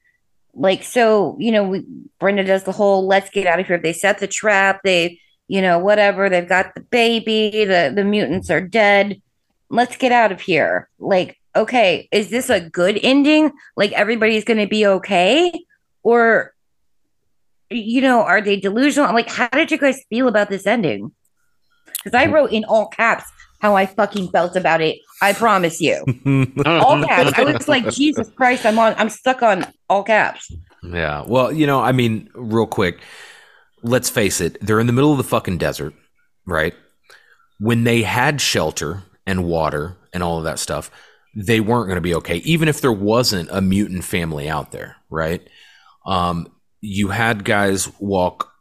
[0.53, 1.85] Like so, you know, we,
[2.19, 3.77] Brenda does the whole let's get out of here.
[3.77, 8.49] They set the trap, they, you know, whatever, they've got the baby, the the mutants
[8.49, 9.21] are dead.
[9.69, 10.89] Let's get out of here.
[10.97, 13.51] Like, okay, is this a good ending?
[13.75, 15.51] Like everybody's gonna be okay?
[16.03, 16.53] Or
[17.69, 19.13] you know, are they delusional?
[19.13, 21.11] Like, how did you guys feel about this ending?
[21.97, 23.25] Because I wrote in all caps
[23.59, 24.99] how I fucking felt about it.
[25.21, 25.95] I promise you,
[26.65, 27.37] all caps.
[27.37, 28.93] I was like, Jesus Christ, I'm on.
[28.97, 30.51] I'm stuck on all caps.
[30.83, 31.23] Yeah.
[31.25, 32.99] Well, you know, I mean, real quick,
[33.81, 35.93] let's face it, they're in the middle of the fucking desert,
[36.45, 36.73] right?
[37.59, 40.91] When they had shelter and water and all of that stuff,
[41.39, 44.95] they weren't going to be okay, even if there wasn't a mutant family out there,
[45.09, 45.47] right?
[46.05, 46.47] Um,
[46.81, 48.51] you had guys walk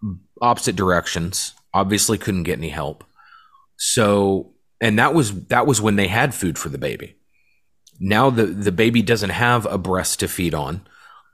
[0.42, 3.02] opposite directions, obviously couldn't get any help.
[3.78, 7.16] So, and that was that was when they had food for the baby.
[7.98, 10.86] Now the the baby doesn't have a breast to feed on.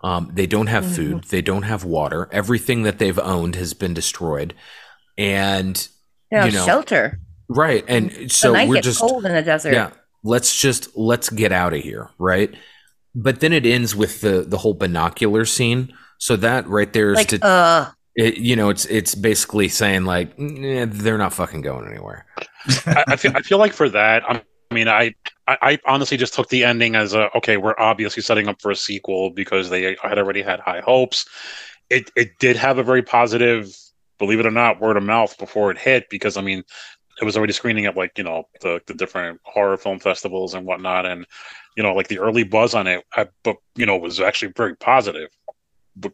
[0.04, 1.24] Um, they don't have food.
[1.24, 2.28] They don't have water.
[2.32, 4.54] Everything that they've owned has been destroyed,
[5.18, 5.76] and
[6.30, 7.20] You know, You know, shelter.
[7.48, 7.84] right.
[7.88, 9.74] And so we're just cold in the desert.
[9.74, 9.90] yeah.
[10.24, 12.54] Let's just let's get out of here, right?
[13.14, 15.92] But then it ends with the the whole binocular scene.
[16.18, 20.04] So that right there is Like, to uh, it, you know, it's it's basically saying
[20.04, 22.26] like "Nah, they're not fucking going anywhere.
[22.86, 25.14] I, I feel I feel like for that, I'm, I mean, I,
[25.48, 28.70] I I honestly just took the ending as a okay, we're obviously setting up for
[28.70, 31.26] a sequel because they had already had high hopes.
[31.88, 33.74] It it did have a very positive,
[34.18, 36.64] believe it or not, word of mouth before it hit because I mean,
[37.22, 40.66] it was already screening at like you know the the different horror film festivals and
[40.66, 41.24] whatnot, and
[41.76, 44.74] you know like the early buzz on it, I, but you know was actually very
[44.74, 45.30] positive,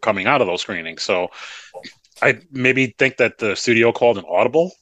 [0.02, 1.02] coming out of those screenings.
[1.02, 1.28] So
[2.20, 4.72] I maybe think that the studio called an audible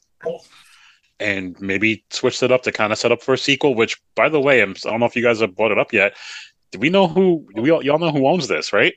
[1.21, 3.77] and maybe switched it up to kind of set up for a sequel.
[3.77, 5.93] Which, by the way, I'm, I don't know if you guys have brought it up
[5.93, 6.17] yet.
[6.73, 7.47] Do we know who?
[7.55, 8.95] Do we all, y'all know who owns this, right?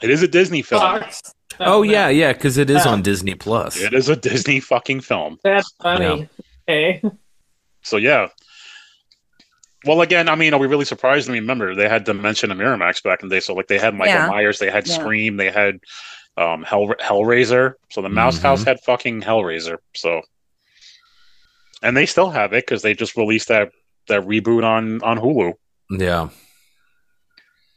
[0.00, 0.82] It is a Disney film.
[0.82, 1.34] Fox.
[1.60, 2.92] Oh yeah, yeah, because it is Yeah.
[2.92, 3.80] on Disney Plus.
[3.80, 5.38] It is a Disney fucking film.
[5.44, 6.28] That's funny.
[6.68, 7.02] Okay.
[7.82, 8.28] So yeah.
[9.86, 11.28] Well, again, I mean, are we really surprised?
[11.28, 13.78] I mean, remember they had Dimension and Miramax back in the day, so like they
[13.78, 14.28] had Michael Yeah.
[14.28, 14.94] Myers, they had Yeah.
[14.94, 15.78] Scream, they had
[16.36, 17.74] um Hell Hellraiser.
[17.90, 18.42] So the Mouse Mhm.
[18.42, 19.78] House had fucking Hellraiser.
[19.94, 20.22] So,
[21.82, 23.70] and they still have it because they just released that
[24.08, 25.52] that reboot on on Hulu,
[25.90, 26.28] Yeah,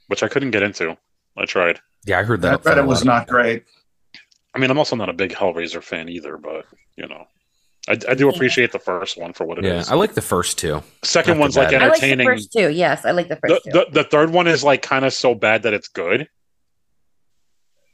[0.07, 0.97] which I couldn't get into.
[1.37, 1.79] I tried.
[2.05, 2.65] yeah, I heard I that.
[2.65, 3.63] read it was not great.
[4.53, 6.65] I mean, I'm also not a big Hellraiser fan either, but
[6.97, 7.25] you know,
[7.87, 9.87] I, I do appreciate the first one for what it is.
[9.87, 10.83] Yeah, I like the first two.
[11.03, 11.81] Second Not one's like bad.
[11.81, 12.27] I like the entertaining.
[12.27, 12.69] first two.
[12.69, 13.71] Yes, I like the the, first two.
[13.71, 16.27] the, the third one is like kind of so bad that it's good.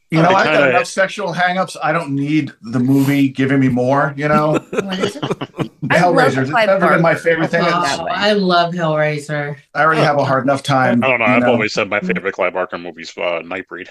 [0.10, 1.76] You know, I've got kinda- enough sexual hangups.
[1.84, 4.14] I don't need the movie giving me more.
[4.18, 6.42] You know, Hellraiser.
[6.42, 7.62] It's Clive never been my favorite thing.
[7.66, 9.58] Oh, I love Hellraiser.
[9.76, 11.04] I already have a hard enough time.
[11.04, 11.26] I don't know.
[11.26, 11.52] I've know.
[11.52, 13.90] always said my favorite Clive Barker movies, uh, Nightbreed.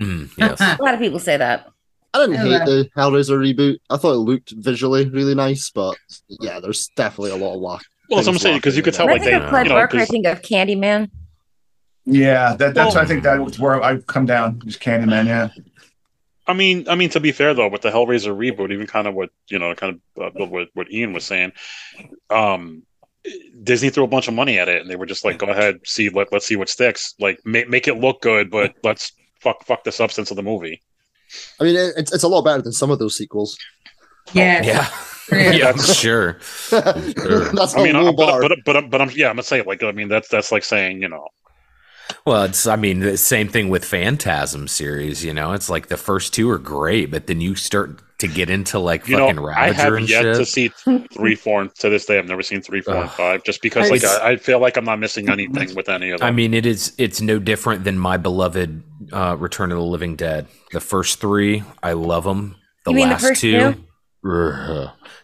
[0.00, 0.60] yes.
[0.60, 1.68] A lot of people say that.
[2.14, 3.78] I didn't I hate love- the Hellraiser reboot.
[3.90, 5.96] I thought it looked visually really nice, but
[6.28, 7.82] yeah, there's definitely a lot of lack.
[8.10, 9.48] Well, that's what I'm saying because you could tell When I like think they, of
[9.50, 11.10] Clive you know, Barker, I 'cause- think of Candyman.
[12.04, 12.94] Yeah, that, that's.
[12.94, 14.60] Well- I think that's where I come down.
[14.66, 15.26] Is Candyman?
[15.26, 15.48] Yeah.
[16.46, 19.14] I mean, I mean to be fair though, with the Hellraiser reboot, even kind of
[19.14, 21.52] what you know, kind of uh, what what Ian was saying,
[22.30, 22.82] um,
[23.62, 25.78] Disney threw a bunch of money at it, and they were just like, "Go ahead,
[25.84, 27.14] see, let let's see what sticks.
[27.20, 30.82] Like, make make it look good, but let's fuck fuck the substance of the movie."
[31.60, 33.56] I mean, it, it's it's a lot better than some of those sequels.
[34.32, 34.62] Yeah.
[34.62, 34.88] Yeah.
[35.30, 35.52] Yeah.
[35.52, 36.40] yeah, sure.
[36.70, 37.52] Sure.
[37.52, 38.40] That's I mean, a I, low but, bar.
[38.40, 41.00] but but but I'm yeah, I'm gonna say like I mean that's that's like saying
[41.00, 41.28] you know
[42.24, 45.24] Well, it's I mean the same thing with Phantasm series.
[45.24, 48.48] You know, it's like the first two are great, but then you start to get
[48.48, 50.36] into like you fucking know I Ravager have and yet shit.
[50.36, 50.68] to see
[51.12, 53.90] three, four, and to this day I've never seen three, four, and five, just because
[53.90, 56.28] like I, I feel like I'm not missing anything with any of them.
[56.28, 56.94] I mean, it is.
[56.98, 60.46] It's no different than my beloved uh, Return of the Living Dead.
[60.70, 62.54] The first three, I love them.
[62.84, 63.84] The You mean the last first two, two?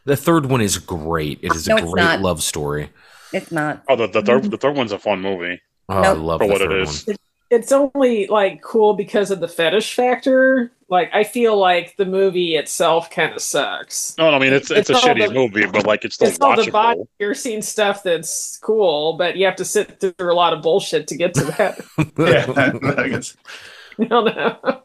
[0.05, 1.39] the third one is great.
[1.43, 2.91] It is No, a great love story.
[3.33, 3.85] It's not.
[3.89, 5.61] oh, the, the third the third one's a fun movie.
[5.89, 7.07] Oh, I love For the what it third is.
[7.07, 7.17] one.
[7.51, 10.71] It's only like cool because of the fetish factor.
[10.91, 14.15] Like I feel like the movie itself kind of sucks.
[14.19, 16.39] No, I mean it's it's, It's a shitty the- movie, but like it's still It's
[16.41, 17.01] all the body.
[17.01, 17.07] watchable.
[17.19, 21.07] You're seeing stuff that's cool, but you have to sit through a lot of bullshit
[21.09, 21.81] to get to that.
[22.19, 22.95] Yeah.
[23.03, 23.35] I guess.
[23.99, 24.83] I don't.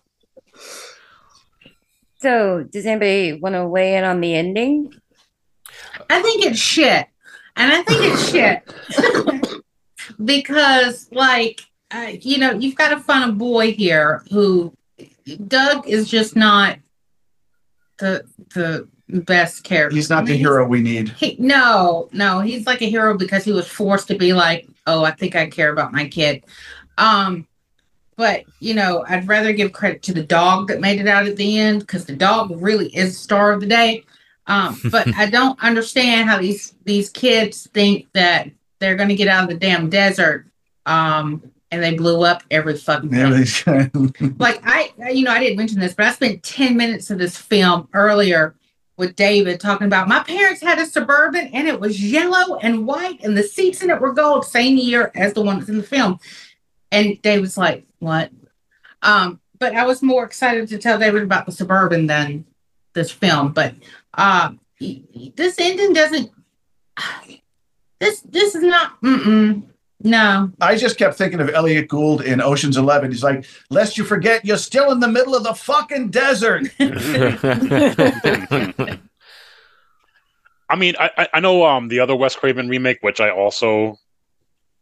[2.19, 4.93] So, does anybody want to weigh in on the ending?
[6.09, 7.07] I think it's shit.
[7.57, 8.63] And I think it's shit
[10.23, 11.61] because, like,
[11.91, 14.73] uh, you know, you've got to find a boy here who
[15.47, 16.80] Doug is just not
[17.99, 19.95] the the best character.
[19.95, 21.09] He's not the hero we need.
[21.09, 25.03] He, no, no, he's like a hero because he was forced to be like, oh,
[25.03, 26.43] I think I care about my kid.
[26.97, 27.47] Um,
[28.15, 31.35] but you know, I'd rather give credit to the dog that made it out at
[31.35, 34.03] the end because the dog really is the star of the day.
[34.47, 38.49] Um, but I don't understand how these these kids think that
[38.84, 40.45] they're going to get out of the damn desert.
[40.85, 43.19] Um, and they blew up every fucking thing
[44.38, 47.35] like I, you know, I didn't mention this, but I spent 10 minutes of this
[47.35, 48.55] film earlier
[48.95, 53.23] with David talking about my parents had a suburban and it was yellow and white
[53.23, 55.84] and the seats in it were gold, same year as the one that's in the
[55.84, 56.19] film.
[56.91, 58.30] And David's like, what?
[59.01, 62.45] Um, but I was more excited to tell David about the suburban than
[62.93, 63.51] this film.
[63.51, 63.73] But
[64.14, 66.31] uh this ending doesn't
[68.03, 69.63] this this is not mm-mm,
[70.01, 70.51] no.
[70.59, 73.11] I just kept thinking of Elliott Gould in Ocean's Eleven.
[73.11, 76.63] He's like, "Lest you forget, you're still in the middle of the fucking desert."
[80.69, 83.97] I mean, I I- I know um the other Wes Craven remake, which I also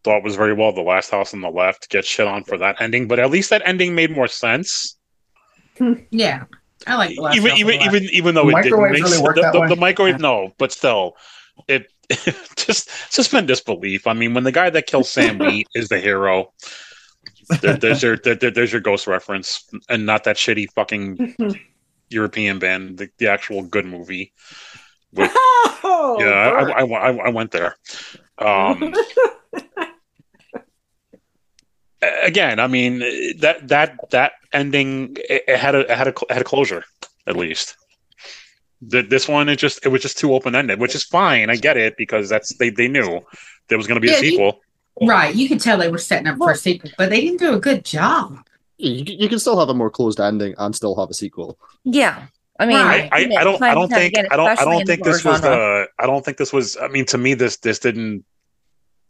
[0.04, 2.80] thought was very well, The Last House on the Left, gets shit on for that
[2.80, 4.96] ending, but at least that ending made more sense.
[6.10, 6.44] Yeah.
[6.86, 7.94] I like the last even House on even the Left.
[7.94, 10.72] even even though The it didn't make really sense, the, the, the microwave no, but
[10.72, 11.14] still, it
[12.56, 14.06] just suspend disbelief.
[14.06, 16.52] I mean, when the guy that kills Sam Wheat is the hero,
[17.60, 21.34] there, there's your there, there- there's your ghost reference, and not that shitty fucking
[22.10, 24.32] European band, the, the actual good movie.
[25.12, 25.30] With,
[25.84, 27.76] Oh, yeah, I, I, I, I went there.
[28.38, 28.94] Um,
[32.22, 33.00] again, I mean
[33.40, 36.84] that that that ending it, it had a it had a it had a closure
[37.26, 37.76] at least.
[38.90, 41.50] Th- This one, it just it was just too open ended, which is fine.
[41.50, 43.20] I get it because that's they they knew
[43.68, 44.60] there was going to be Yeah, a you- sequel.
[45.00, 45.34] Right.
[45.34, 47.58] You could tell they were setting up for a sequel, but they didn't do a
[47.58, 48.38] good job.
[48.76, 51.58] You, you can still have a more closed ending and still have a sequel.
[51.84, 52.26] Yeah.
[52.60, 53.08] I mean, Right.
[53.10, 55.24] I, I, I don't I don't think again, I don't I don't think the this
[55.24, 58.24] was the I don't think this was I mean to me this this didn't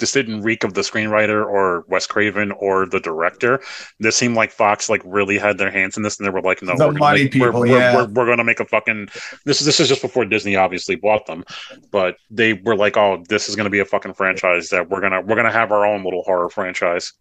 [0.02, 3.60] this didn't reek of the screenwriter or Wes Craven or the director.
[4.00, 6.60] This seemed like Fox like really had their hands in this and they were like,
[6.60, 9.08] no, The we're gonna money make- we're- people, we're, we're, we're gonna make a fucking
[9.46, 11.44] this is this is just before Disney obviously bought them,
[11.92, 15.20] but they were like, oh, this is gonna be a fucking franchise that we're gonna
[15.20, 17.12] we're gonna have our own little horror franchise.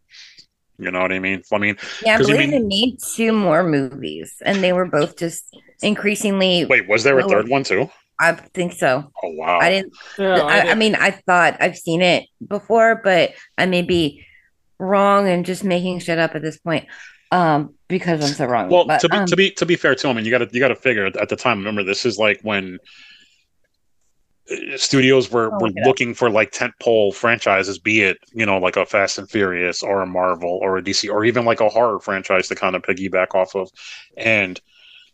[0.79, 1.43] You know what I mean?
[1.53, 4.85] I mean, Yeah, I you believe mean- they made two more movies, and they were
[4.85, 6.65] both just increasingly.
[6.65, 7.87] wait, was there a third one too?
[8.21, 9.11] I think so.
[9.23, 9.57] Oh wow!
[9.59, 9.93] I didn't.
[10.19, 10.79] No, I, I didn't.
[10.79, 14.23] mean, I thought I've seen it before, but I may be
[14.77, 16.85] wrong and just making shit up at this point.
[17.31, 18.69] Um, because I'm so wrong.
[18.69, 20.39] Well, but, to be um, to be to be fair too, I mean, you got
[20.39, 21.57] to you got to figure at the time.
[21.59, 22.77] Remember, this is like when
[24.51, 25.87] uh, studios were, Oh, were look up.
[25.87, 30.01] looking for like tentpole franchises, be it you know like a Fast and Furious or
[30.01, 33.33] a Marvel or a DC or even like a horror franchise to kind of piggyback
[33.33, 33.71] off of,
[34.17, 34.59] and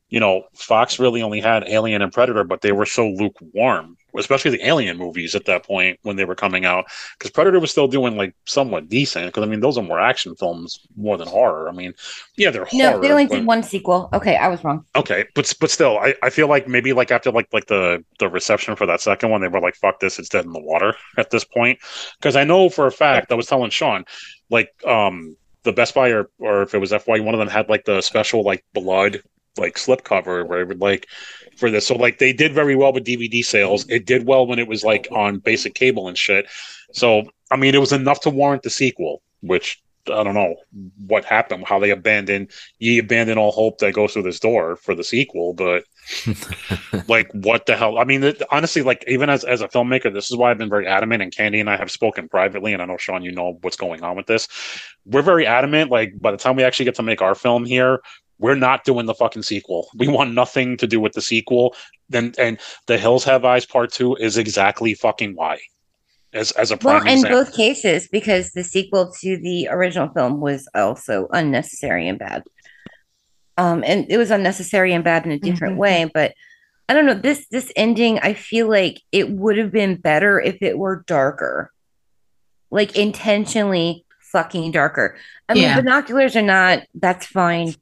[0.09, 4.51] you know Fox really only had Alien and Predator, but they were so lukewarm, especially
[4.51, 6.85] the Alien movies at that point when they were coming out,
[7.17, 9.25] because Predator was still doing like somewhat decent.
[9.27, 11.67] Because I mean those are more action films more than horror.
[11.69, 11.93] I mean,
[12.38, 13.01] yeah, they're No, horror.
[13.01, 14.09] they only did one sequel.
[14.13, 14.85] Okay, I was wrong.
[14.95, 18.29] Okay, but but still, I, I feel like maybe like after like like the the
[18.29, 20.93] reception for that second one, they were like, "Fuck this, it's dead in the water"
[21.17, 21.79] at this point.
[22.19, 24.05] Because I know for a fact, I was telling Shawn,
[24.49, 27.67] like um the Best Buy or or if it was FYE, one of them had
[27.69, 29.21] like the special like blood
[29.57, 31.07] like slipcover where it would like
[31.57, 31.88] for this.
[31.88, 33.88] So like they did very well with DVD sales.
[33.89, 36.47] It did well when it was like on basic cable and shit.
[36.93, 39.81] So I mean, it was enough to warrant the sequel, which.
[40.09, 40.55] I don't know
[41.05, 44.95] what happened, how they abandoned, ye abandon all hope that goes through this door for
[44.95, 45.84] the sequel, but
[47.07, 50.31] like what the hell i mean it, honestly like even as, as a filmmaker this
[50.31, 52.85] is why i've been very adamant and candy and i have spoken privately and i
[52.85, 54.47] know shawn you know what's going on with this
[55.05, 57.99] we're very adamant like by the time we actually get to make our film here
[58.39, 61.76] we're not doing the fucking sequel we want nothing to do with the sequel
[62.09, 65.57] then and the hills have eyes part two is exactly fucking why
[66.34, 70.09] as as a prime Well, in example both cases, because the sequel to the original
[70.09, 72.43] film was also unnecessary and bad.
[73.57, 76.09] Um, and it was unnecessary and bad in a different way.
[76.14, 76.34] But
[76.89, 78.19] I don't know this this ending.
[78.19, 81.72] I feel like it would have been better if it were darker,
[82.72, 85.18] like intentionally fucking darker.
[85.49, 85.77] I mean, Yeah.
[85.77, 86.84] binoculars are not.
[86.93, 87.73] That's fine,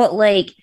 [0.00, 0.54] but like.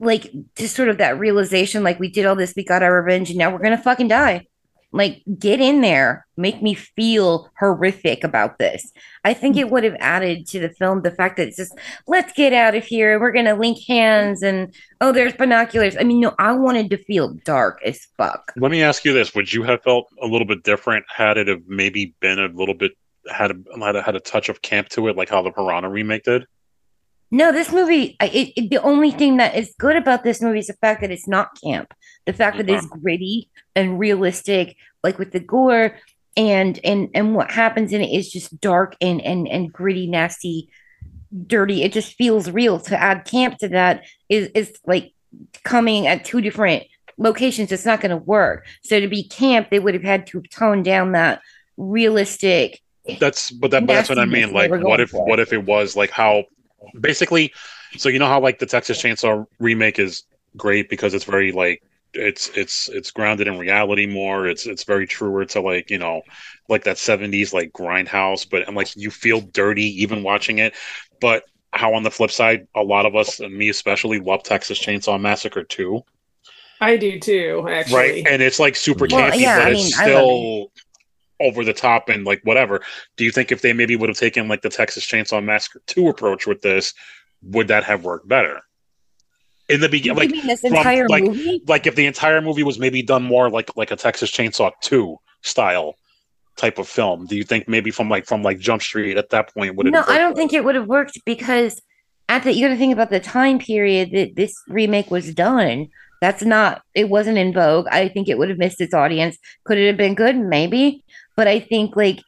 [0.00, 3.30] Like just sort of that realization, like we did all this, we got our revenge,
[3.30, 4.48] and now we're gonna fucking die.
[4.90, 6.26] Like get in there.
[6.36, 8.90] Make me feel horrific about this.
[9.22, 11.78] I think it would have added to the film the fact that it's just
[12.08, 13.20] let's get out of here.
[13.20, 15.96] We're gonna link hands and oh there's binoculars.
[15.96, 18.52] I mean no i wanted to feel dark as fuck.
[18.56, 19.36] Let me ask you this.
[19.36, 22.74] Would you have felt a little bit different had it have maybe been a little
[22.74, 22.90] bit
[23.30, 25.88] had a had a, had a touch of camp to it like how the piranha
[25.88, 26.44] remake did
[27.32, 30.68] no this movie it, it, the only thing that is good about this movie is
[30.68, 31.92] the fact that it's not camp
[32.26, 35.96] the fact that it's gritty and realistic like with the gore
[36.36, 40.68] and and and what happens in it is just dark and and and gritty nasty
[41.46, 45.12] dirty it just feels real to add camp to that is is like
[45.64, 46.84] coming at two different
[47.18, 50.40] locations it's not going to work so to be camp they would have had to
[50.42, 51.40] tone down that
[51.76, 52.82] realistic
[53.18, 54.52] that's but that but that's what I mean.
[54.52, 55.26] Like, what if for.
[55.26, 56.44] what if it was like how
[57.00, 57.52] basically?
[57.96, 60.24] So you know how like the Texas Chainsaw remake is
[60.56, 61.82] great because it's very like
[62.14, 64.46] it's it's it's grounded in reality more.
[64.46, 66.22] It's it's very truer to like you know
[66.68, 70.74] like that seventies like grindhouse, but and like you feel dirty even watching it.
[71.20, 74.78] But how on the flip side, a lot of us and me especially love Texas
[74.78, 76.02] Chainsaw Massacre too.
[76.80, 78.04] I do too, actually.
[78.06, 80.70] right and it's like super Well, campy yeah, but I it's mean, I love still
[81.42, 82.82] over the top and like whatever.
[83.16, 86.08] Do you think if they maybe would have taken like the texas chainsaw massacre 2
[86.08, 86.94] approach with this
[87.42, 88.60] would that have worked better?
[89.68, 91.62] In the beginning like this from- entire like, movie?
[91.66, 95.16] like if the entire movie was maybe done more like like a texas chainsaw 2
[95.42, 95.96] style
[96.56, 99.52] type of film do you think maybe from like from like jump street at that
[99.54, 101.80] point would it no have i don't think it would have worked because
[102.32, 105.88] at the you got to think about the time period that this remake was done.
[106.20, 107.86] That's not it wasn't in vogue.
[107.90, 109.36] I think it would have missed its audience.
[109.64, 110.36] Could it have been good?
[110.36, 111.04] Maybe
[111.36, 112.20] but i think like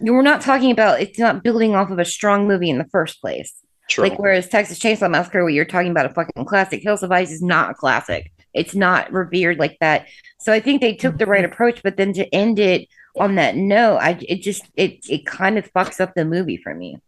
[0.00, 3.20] we're not talking about it's not building off of a strong movie in the first
[3.20, 3.54] place
[3.88, 4.04] True.
[4.04, 7.32] like whereas texas chainsaw massacre where you're talking about a fucking classic hills have eyes
[7.32, 10.06] is not a classic it's not revered like that
[10.38, 11.52] so i think they took the right mm-hmm.
[11.52, 12.88] approach but then to end it
[13.18, 16.74] on that note i it just it it kind of fucks up the movie for
[16.74, 16.98] me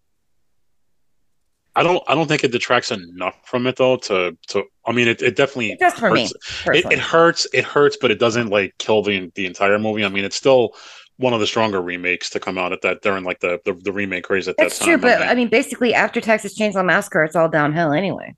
[1.76, 2.02] I don't.
[2.06, 3.96] I don't think it detracts enough from it though.
[3.96, 4.64] To to.
[4.86, 6.30] I mean, it, it definitely It does for me,
[6.64, 6.78] hurts.
[6.78, 7.46] It, it hurts.
[7.52, 10.04] It hurts, but it doesn't like kill the the entire movie.
[10.04, 10.74] I mean, it's still
[11.16, 13.92] one of the stronger remakes to come out at that during like the the, the
[13.92, 15.00] remake craze at That's that time.
[15.00, 17.92] That's true, but I mean, I mean, basically, after Texas Chainsaw Massacre, it's all downhill
[17.92, 18.34] anyway.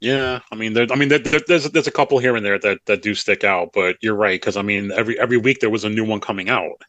[0.00, 0.40] yeah.
[0.52, 2.78] I mean, there, I mean, there, there- there's there's a couple here and there that
[2.86, 5.84] that do stick out, but you're right because I mean, every every week there was
[5.84, 6.82] a new one coming out.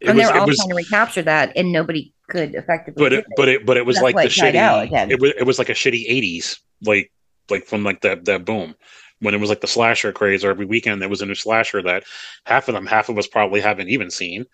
[0.00, 3.02] It and was- they were all was- trying to recapture that, and nobody could effectively.
[3.02, 5.10] but do it, but it but it was That's like the it shitty again.
[5.10, 7.10] it was it was like a shitty 80s like
[7.48, 8.74] like from like that that boom
[9.20, 11.82] when it was like the slasher craze or every weekend there was a new slasher
[11.82, 12.04] that
[12.46, 14.44] half of them half of us probably haven't even seen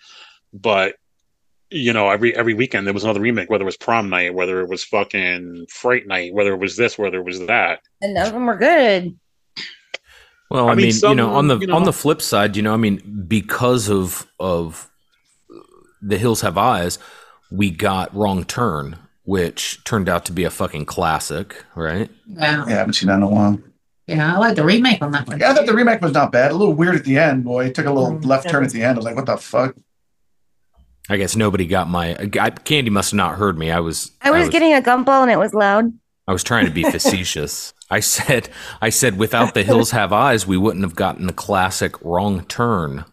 [0.53, 0.97] but
[1.71, 4.61] you know every every weekend there was another remake whether it was prom night whether
[4.61, 8.27] it was fucking fright night whether it was this whether it was that and none
[8.27, 9.19] of them were good.
[10.49, 12.23] Well, I I, mean, mean, some, you know, on the you know- on the flip
[12.23, 14.89] side, you know, I mean, because of of
[16.01, 17.01] the Hills Have Eyes,
[17.51, 22.09] we got Wrong Turn, which turned out to be a fucking classic, right?
[22.29, 22.59] Yeah.
[22.59, 23.59] Yeah, I haven't seen that in a while.
[24.07, 25.41] Yeah, I like the remake on that one.
[25.41, 26.53] Yeah, I thought the remake was not bad.
[26.53, 27.67] A little weird at the end, boy.
[27.67, 28.97] It took a little Mm, left turn at the end.
[28.97, 29.75] I was like, what the fuck?
[31.09, 32.17] I guess nobody got my.
[32.41, 33.71] I, Candy must have not heard me.
[33.71, 34.13] I was.
[34.21, 35.93] I was getting a gumball and it was loud.
[36.29, 37.73] I was trying to be facetious.
[37.91, 38.49] I said.
[38.81, 43.05] I said without the hills have eyes, we wouldn't have gotten the classic wrong turn.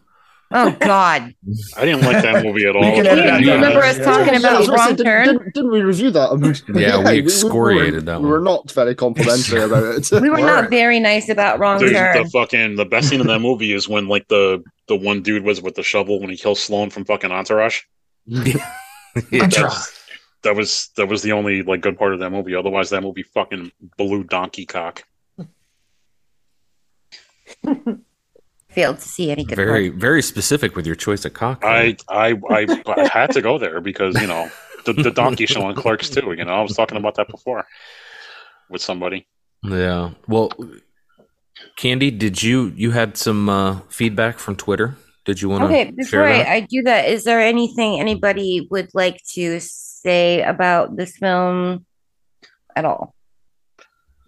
[0.52, 1.34] Oh God!
[1.76, 2.82] I didn't like that movie at all.
[2.82, 5.26] can edit that You remember us talking Yeah, about was wrong didn't- turn?
[5.26, 6.30] Didn't, didn't we review that?
[6.30, 10.08] I mean, Yeah, we were- excoriated that We were not very complimentary about it.
[10.20, 12.22] We were not very nice about wrong Dude, turn.
[12.22, 15.42] the fucking the best scene in that movie is when like the the one dude
[15.44, 17.80] was with the shovel when he kills Sloan from fucking Entourage.
[19.30, 20.00] That's-
[20.42, 22.54] that was that was the only like good part of that movie.
[22.54, 25.02] Otherwise, that movie fucking blew donkey cock.
[28.74, 29.56] Failed to see any good.
[29.56, 31.64] Very, very specific with your choice of cock.
[31.64, 34.50] I I I, I had to go there because you know
[34.84, 36.36] the, the donkey show on Clerks II.
[36.36, 37.66] You know, I was talking about that before
[38.68, 39.26] with somebody.
[39.62, 40.10] Yeah.
[40.28, 40.52] Well,
[41.76, 44.96] Candy, did you you had some uh, feedback from Twitter?
[45.24, 46.48] Did you want to Okay, share before that?
[46.48, 51.86] I, I do that, is there anything anybody would like to say about this film
[52.76, 53.13] at all?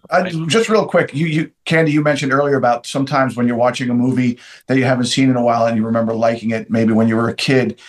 [0.09, 3.89] Uh, just real quick, you, you, Candy, you mentioned earlier about sometimes when you're watching
[3.89, 6.93] a movie that you haven't seen in a while and you remember liking it, maybe
[6.93, 7.79] when you were a kid.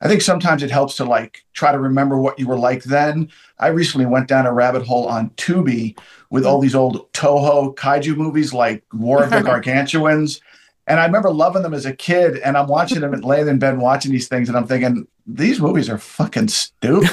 [0.00, 3.30] I think sometimes it helps to like try to remember what you were like then.
[3.58, 5.98] I recently went down a rabbit hole on Tubi
[6.30, 10.40] with all these old Toho kaiju movies like War of the Gargantuas.
[10.86, 12.38] And I remember loving them as a kid.
[12.38, 15.60] And I'm watching them and laying in bed watching these things, and I'm thinking, these
[15.60, 17.10] movies are fucking stupid.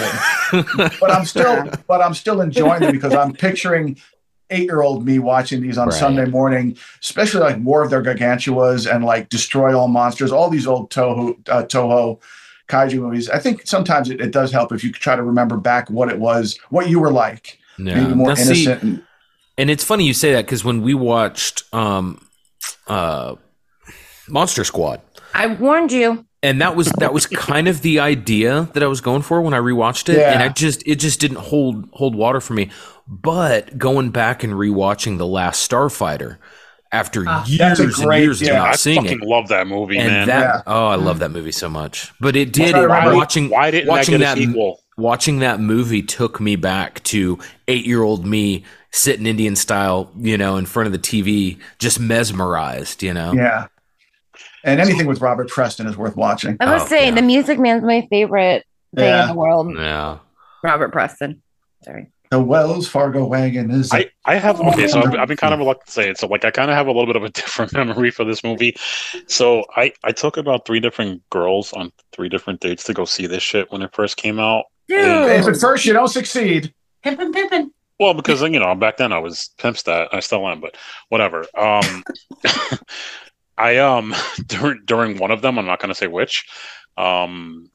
[0.51, 3.97] but I'm still but I'm still enjoying them because I'm picturing
[4.49, 5.97] eight-year-old me watching these on Right.
[5.99, 10.67] Sunday morning, especially like War of their Gargantuas and like Destroy All Monsters, all these
[10.67, 12.19] old Toho uh, Toho
[12.69, 13.29] kaiju movies.
[13.29, 16.19] I think sometimes it, it does help if you try to remember back what it
[16.19, 17.59] was, what you were like.
[17.77, 18.01] Yeah.
[18.01, 18.83] Maybe more Now, see, innocent.
[18.83, 19.03] and,
[19.57, 22.25] And it's funny you say that because when we watched um,
[22.87, 23.35] uh,
[24.27, 25.01] Monster Squad,
[25.35, 26.25] I warned you.
[26.41, 29.53] and that was that was kind of the idea that I was going for when
[29.53, 32.69] I rewatched it, and I just it just didn't hold hold water for me.
[33.07, 36.37] But going back and rewatching the Last Starfighter
[36.91, 39.47] after ah, that's years a and great- years of not I seeing fucking it, love
[39.49, 40.27] that movie, and man.
[40.27, 42.11] that oh, I love that movie so much.
[42.19, 44.79] But it did I remember- watching Why didn't watching that sequel?
[44.97, 47.37] watching that movie took me back to
[47.67, 51.99] eight year old me sitting Indian style, you know, in front of the TV, just
[51.99, 53.33] mesmerized, you know.
[53.33, 53.67] yeah.
[54.65, 56.57] And anything with Robert Preston is worth watching.
[56.59, 57.21] I was Oh, saying yeah.
[57.21, 58.65] the Music Man's my favorite
[58.95, 59.21] thing Yeah.
[59.23, 59.73] in the world.
[59.77, 60.17] Yeah.
[60.63, 61.41] Robert Preston.
[61.83, 62.07] Sorry.
[62.31, 65.59] The Wells Fargo wagon is I, I have okay, so I've, I've been kind of
[65.59, 66.17] reluctant to say it.
[66.17, 68.43] So like I kind of have a little bit of a different memory for this
[68.43, 68.75] movie.
[69.27, 73.27] So I I took about three different girls on three different dates to go see
[73.27, 74.65] this shit when it first came out.
[74.89, 76.73] if at first you don't succeed.
[77.05, 77.69] Pimpin' pimpin'.
[77.99, 80.75] Well, because you know back then I was pimp stat, I still am, but
[81.09, 81.45] whatever.
[81.55, 82.03] Um,
[83.57, 84.13] I um
[84.47, 86.45] during during one of them, I'm not going to say which.
[86.97, 87.69] Um,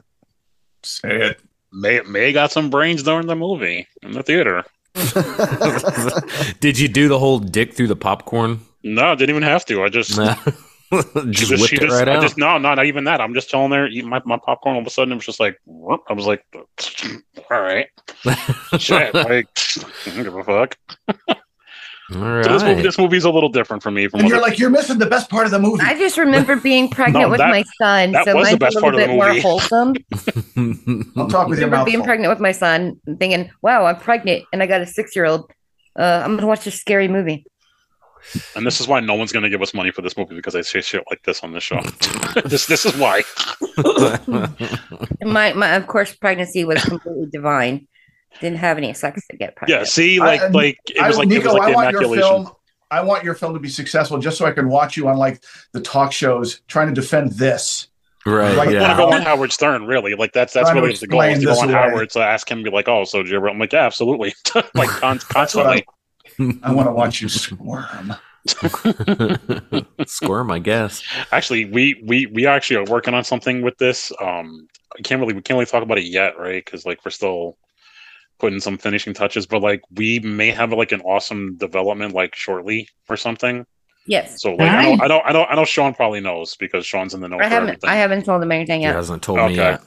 [0.82, 1.40] Say it.
[1.72, 4.64] May May got some brains during the movie in the theater.
[6.60, 8.60] Did you do the whole dick through the popcorn?
[8.82, 9.84] No, I didn't even have to.
[9.84, 10.10] I just
[11.30, 12.22] just she whipped she it right I out.
[12.22, 13.20] Just, no, no, not even that.
[13.20, 14.74] I'm just telling her eat my, my popcorn.
[14.74, 16.02] All of a sudden, it was just like, whoop.
[16.08, 17.86] I was like, all right,
[18.78, 19.46] shit, like,
[20.06, 20.76] I don't give a fuck.
[22.14, 22.82] All So this, movie, right.
[22.82, 24.08] this movie's a little different for me.
[24.08, 25.82] From And you're like, you're missing the best part of the movie.
[25.82, 28.54] I just remember being pregnant No, with that- my son, that so was the mine's
[28.54, 29.40] a best little part of the bit more movie.
[29.40, 29.94] wholesome.
[31.16, 34.62] I'll talk with your remember being pregnant with my son, thinking, "Wow, I'm pregnant, and
[34.62, 35.50] I got a six year old.
[35.98, 37.44] Uh, I'm gonna watch this scary movie."
[38.54, 40.54] and this is why no one's going to give us money for this movie because
[40.54, 41.80] I say shit like this on this show.
[42.44, 43.22] this this is why.
[45.22, 47.86] My, my, of course, pregnancy was completely divine.
[48.40, 49.80] Didn't have any sex to get pregnant.
[49.80, 51.74] Yeah, see, like I- like it was I- like Nico, it was like I the
[51.76, 52.44] want your immaculation.
[52.44, 52.52] film.
[52.92, 55.42] I want your film to be successful, just so I can watch you on like
[55.72, 57.86] the talk shows trying to defend this.
[58.26, 58.56] right.
[58.56, 60.14] Like, I want to go on Howard Stern, really.
[60.14, 61.72] Like that's that's really the goal is to go on away.
[61.72, 64.34] Howard to ask him, be like, "Oh, so did you ever?" I'm like, "Yeah, absolutely."
[64.74, 65.84] like con- constantly.
[66.62, 68.14] I want to watch you squirm.
[70.06, 71.02] Squirm, I guess.
[71.32, 74.12] Actually, we we we actually are working on something with this.
[74.20, 74.66] Um,
[74.98, 76.64] I can't really we can't really talk about it yet, right?
[76.64, 77.56] Because like we're still
[78.40, 82.88] putting some finishing touches, but like we may have like an awesome development like shortly
[83.08, 83.64] or something.
[84.06, 85.00] Yes, So like I know Nice.
[85.02, 87.44] I know I know I know Shawn probably knows because Shawn's in the know I
[87.44, 87.68] for haven't.
[87.68, 87.90] everything.
[87.90, 88.88] I haven't told him anything yet.
[88.88, 88.96] He yet.
[88.96, 89.48] hasn't told Okay.
[89.50, 89.82] me yet.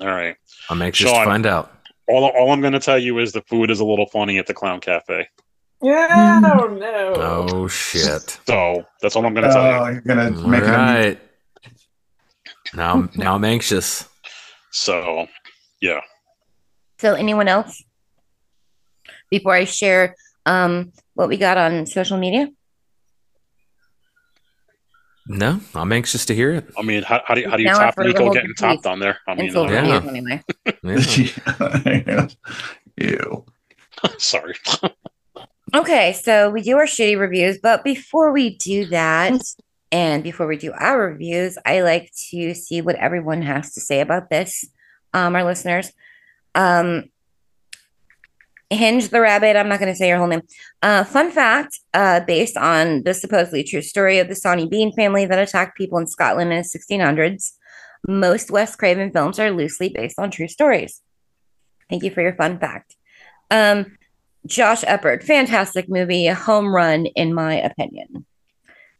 [0.00, 0.36] All right.
[0.70, 1.24] I'm anxious Shawn.
[1.24, 1.72] to find out.
[2.08, 4.54] All all I'm gonna tell you is the food is a little funny at the
[4.54, 5.28] Clown Cafe.
[5.82, 7.12] Yeah, oh no.
[7.16, 8.38] Oh shit!
[8.46, 9.70] So that's all I'm gonna tell you.
[9.78, 10.68] Oh, you're gonna All make it.
[10.68, 11.20] A, right.
[12.74, 14.08] Now, I'm- now I'm anxious.
[14.70, 15.26] So
[15.80, 16.00] yeah.
[17.00, 17.82] So, anyone else?
[19.30, 22.50] Before I share um, what we got on social media.
[25.30, 26.72] No, I'm anxious to hear it.
[26.78, 28.32] I mean, how, how do you, how do you Now top I've heard the Nico
[28.32, 29.18] getting complete topped on there?
[29.28, 30.02] I mean, uh, yeah.
[30.08, 30.42] anyway.
[32.96, 33.44] Ew.
[34.18, 34.54] sorry.
[35.74, 39.38] Okay, so we do our shitty reviews, but before we do that,
[39.92, 44.00] and before we do our reviews, I like to see what everyone has to say
[44.00, 44.64] about this.
[45.12, 45.92] Um, our listeners,
[46.54, 47.04] um,
[48.70, 49.56] Hinge the Rabbit.
[49.56, 50.42] I'm not going to say your whole name.
[50.82, 55.24] Uh, fun fact: uh, based on the supposedly true story of the Sawney Bean family
[55.24, 57.52] that attacked people in Scotland in the 1600s,
[58.06, 61.00] most Wes Craven films are loosely based on true stories.
[61.88, 62.96] Thank you for your fun fact.
[63.50, 63.96] Um,
[64.46, 68.26] Josh Eppard, fantastic movie, a home run in my opinion.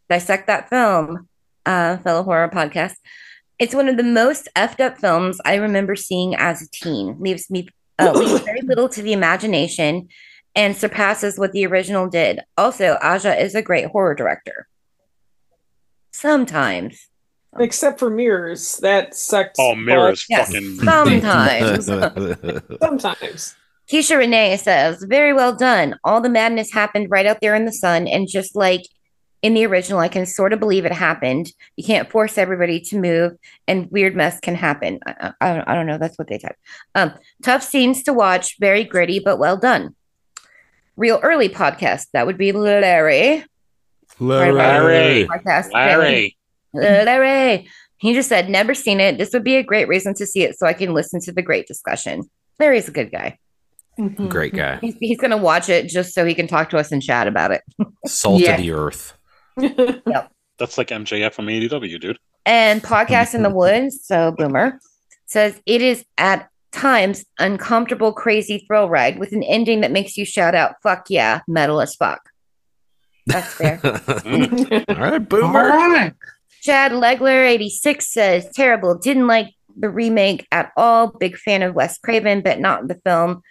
[0.08, 1.28] Dissect that film,
[1.66, 2.94] uh, fellow horror podcast.
[3.58, 7.16] It's one of the most effed up films I remember seeing as a teen.
[7.18, 7.68] Leaves me
[7.98, 10.08] uh, leaves very little to the imagination
[10.54, 12.40] and surpasses what the original did.
[12.56, 14.66] Also, Aja is a great horror director.
[16.12, 17.08] Sometimes.
[17.58, 19.58] Except for mirrors, that sucks.
[19.58, 20.76] Oh, mirrors, Yes, fucking.
[20.76, 21.86] sometimes.
[22.80, 23.56] Sometimes.
[23.90, 25.96] Keisha Renee says, very well done.
[26.04, 28.06] All the madness happened right out there in the sun.
[28.06, 28.82] And just like
[29.42, 31.52] in the original, I can sort of believe it happened.
[31.76, 33.32] You can't force everybody to move,
[33.66, 34.98] and weird mess can happen.
[35.06, 35.98] I, I, don't- I don't know.
[35.98, 36.56] That's what they type.
[36.94, 37.12] Um,
[37.42, 39.94] tough scenes to watch, very gritty, but well done.
[40.96, 42.06] Real early podcast.
[42.12, 43.44] That would be Larry.
[44.18, 45.26] Larry.
[45.28, 45.72] Podcast.
[45.72, 46.36] Larry.
[46.74, 47.68] Larry.
[47.98, 49.18] He just said, never seen it.
[49.18, 51.42] This would be a great reason to see it so I can listen to the
[51.42, 52.28] great discussion.
[52.58, 53.38] Larry's a good guy.
[54.28, 54.78] Great guy.
[54.80, 57.26] He's, he's going to watch it just so he can talk to us and chat
[57.26, 57.62] about it.
[58.06, 58.52] Salt Yeah.
[58.52, 59.14] of the earth.
[60.06, 60.32] Yep.
[60.58, 62.18] That's like MJF from AEW, dude.
[62.46, 64.80] And Podcast in the Woods, so Boomer,
[65.26, 70.24] says it is at times uncomfortable, crazy thrill ride with an ending that makes you
[70.24, 72.20] shout out, fuck yeah, metal as fuck.
[73.26, 73.78] That's fair.
[74.28, 74.84] Mm.
[74.88, 75.68] All right, All boomer.
[75.68, 76.14] right.
[76.62, 78.96] Chad Legler, 86, says terrible.
[78.98, 81.08] Didn't like the remake at all.
[81.08, 83.42] Big fan of Wes Craven, but not the film.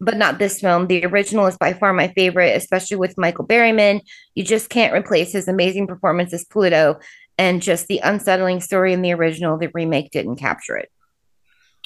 [0.00, 0.86] But not this film.
[0.86, 4.00] The original is by far my favorite, especially with Michael Berryman.
[4.34, 6.98] You just can't replace his amazing performance as Pluto
[7.36, 9.58] and just the unsettling story in the original.
[9.58, 10.90] The remake didn't capture it.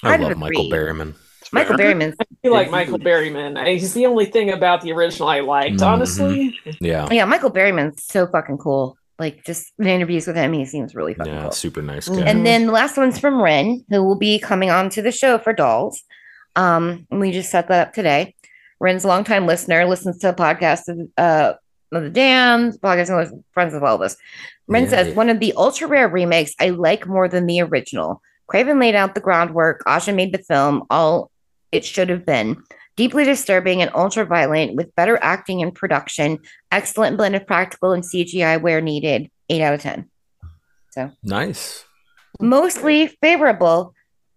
[0.02, 0.70] I I'd love Michael agree.
[0.78, 1.14] Berryman.
[1.52, 2.14] Michael Berryman.
[2.44, 3.66] I like Michael Berryman.
[3.68, 5.86] He's the only thing about the original I liked, Mhm.
[5.86, 6.58] honestly.
[6.80, 7.08] Yeah.
[7.10, 8.96] Yeah, Michael Berryman's so fucking cool.
[9.18, 11.52] Like just in interviews with him, he seems really fucking Yeah, cool.
[11.52, 12.22] super nice guy.
[12.22, 15.38] And then the last one's from Ren, who will be coming on to the show
[15.38, 16.02] for Dolls.
[16.56, 18.34] Um, we just set that up today.
[18.80, 21.54] Ren's a longtime listener, listens to the podcast of, uh,
[21.92, 24.16] of the Damned, podcast and was friends with all this.
[24.66, 24.90] Ren Yeah.
[24.90, 28.20] says one of the ultra rare remakes I like more than the original.
[28.46, 29.82] Craven laid out the groundwork.
[29.86, 31.30] Aja made the film all
[31.72, 32.62] it should have been.
[32.96, 36.38] Deeply disturbing and ultra violent with better acting and production.
[36.70, 39.30] Excellent blend of practical and CGI where needed.
[39.48, 40.08] Eight out of ten.
[40.90, 41.84] So Nice.
[42.40, 43.93] mostly favorable,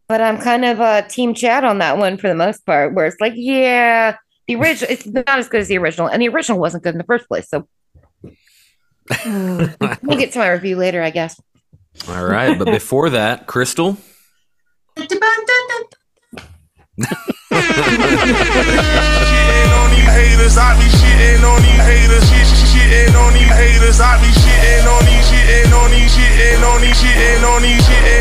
[0.08, 3.06] but I'm kind of a team chat on that one for the most part, where
[3.06, 4.18] it's like, yeah,
[4.48, 6.98] the original it's not as good as the original, and the original wasn't good in
[6.98, 7.50] the first place.
[7.50, 7.68] So
[9.26, 11.40] we'll get to my review later, I guess.
[12.08, 13.98] All right, but before that, Crystal.
[14.98, 15.20] Shitting
[19.76, 24.00] on these haters, I be shitting on these haters, shit, shit, shitting on these haters,
[24.00, 28.17] I be shitting on these, shitting on these, shitting on these, shitting on these, shitting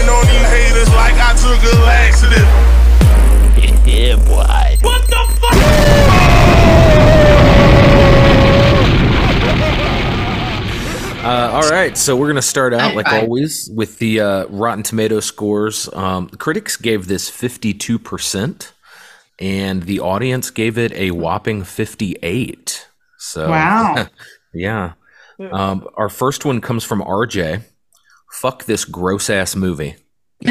[11.87, 15.89] right, so we're gonna start out like always with the uh, Rotten Tomato scores.
[15.93, 18.73] Um, critics gave this fifty-two percent,
[19.39, 22.89] and the audience gave it a whopping fifty-eight.
[23.19, 24.07] So Wow.
[24.53, 24.93] yeah.
[25.53, 27.63] Um, our first one comes from RJ.
[28.33, 29.97] Fuck this gross ass movie.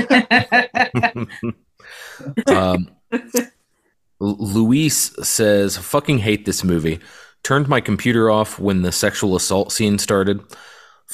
[2.47, 2.89] um,
[4.19, 6.99] Luis says, "Fucking hate this movie.
[7.43, 10.41] Turned my computer off when the sexual assault scene started.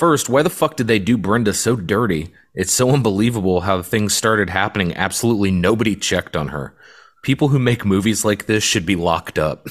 [0.02, 2.34] First, why the fuck did they do Brenda so dirty?
[2.56, 4.96] It's so unbelievable how things started happening.
[4.96, 6.76] Absolutely nobody checked on her.
[7.22, 9.68] People who make movies like this should be locked up."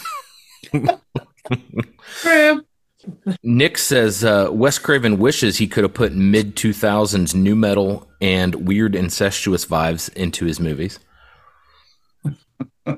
[2.21, 2.65] True.
[3.43, 8.69] Nick says uh, Wes Craven wishes he could have put mid 2000s nu metal and
[8.69, 11.01] weird incestuous vibes into his movies.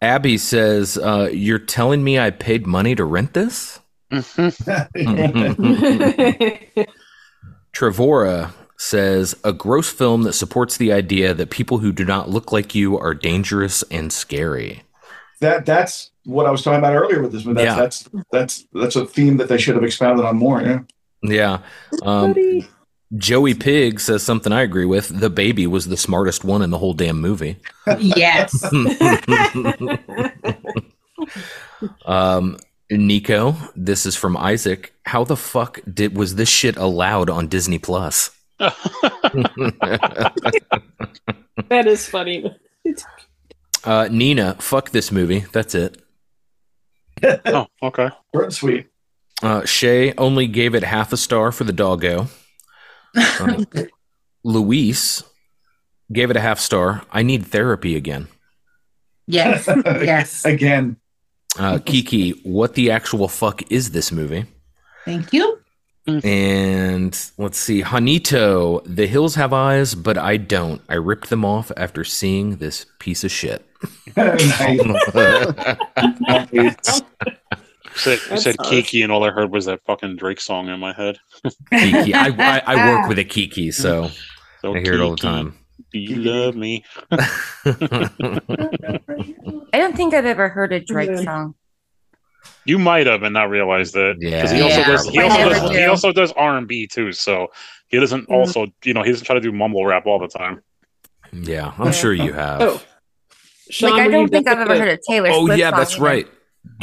[0.00, 3.80] Abby says, uh, You're telling me I paid money to rent this?
[7.72, 12.52] Trevora says, A gross film that supports the idea that people who do not look
[12.52, 14.82] like you are dangerous and scary.
[15.40, 17.54] That that's what I was talking about earlier with this one.
[17.54, 17.76] That's Yeah.
[17.76, 20.62] that's that's that's a theme that they should have expounded on more.
[20.62, 20.80] Yeah.
[21.22, 21.58] Yeah.
[22.02, 22.34] Um,
[23.16, 25.20] Joey Pig says something I agree with.
[25.20, 27.56] The baby was the smartest one in the whole damn movie.
[27.98, 28.64] Yes.
[32.06, 32.56] um,
[32.90, 34.92] Nico, this is from Isaac.
[35.06, 38.30] How the fuck did was this shit allowed on Disney Plus?
[41.68, 42.54] That is funny.
[43.84, 45.40] uh, Nina, fuck this movie.
[45.52, 46.00] That's it.
[47.46, 48.10] oh, okay.
[48.32, 48.86] Short and sweet.
[49.42, 52.28] Uh, Shay only gave it half a star for the doggo.
[53.16, 53.64] Uh,
[54.44, 55.24] Luis
[56.12, 57.02] gave it a half star.
[57.10, 58.28] I need therapy again.
[59.26, 59.66] Yes.
[59.86, 60.44] Yes.
[60.44, 60.96] Again.
[61.58, 64.44] Uh, Kiki, what the actual fuck is this movie?
[65.04, 65.58] Thank you.
[66.06, 70.80] And let's see, Hanito, the hills have eyes, but I don't.
[70.88, 73.66] I ripped them off after seeing this piece of shit.
[77.96, 78.68] Said, That's said us.
[78.68, 81.18] Kiki, and all I heard was that fucking Drake song in my head.
[81.72, 82.12] Kiki.
[82.12, 84.10] I, I, I work with a Kiki, so,
[84.60, 85.56] So I hear it all the time.
[86.04, 86.84] Do you love me?
[87.10, 88.10] I
[89.72, 91.24] don't think I've ever heard a Drake Mm-hmm.
[91.24, 91.54] song.
[92.64, 94.18] You might have and not realized it.
[94.18, 94.64] Because he Yeah.
[94.64, 97.12] also Yeah, does he also never does, he also does R and B too.
[97.12, 97.48] So
[97.88, 100.62] he doesn't also you know, he doesn't try to do mumble rap all the time.
[101.32, 102.60] Yeah, I'm sure you have.
[102.62, 102.82] Oh.
[103.70, 105.78] Shawn, like I don't think I've ever with heard a Taylor Oh Swift yeah, song
[105.80, 106.02] that's either.
[106.04, 106.28] right.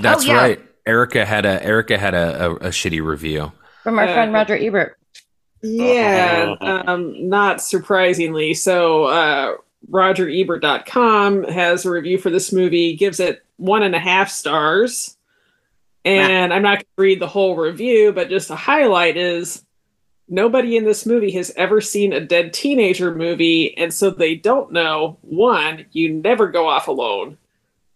[0.02, 0.38] That's Oh, yeah.
[0.38, 0.61] right.
[0.85, 3.52] Erica had a Erica had a, a, a shitty review.
[3.84, 4.98] From our Uh, friend Roger Ebert.
[5.64, 8.53] Yeah, um, not surprisingly.
[8.53, 9.53] So, uh,
[9.90, 15.18] RogerEbert.com has a review for this movie, gives it one and a half stars.
[16.06, 19.64] And I'm not going to read the whole review, but just a highlight is
[20.27, 23.77] nobody in this movie has ever seen a dead teenager movie.
[23.77, 27.38] And so they don't know one, you never go off alone.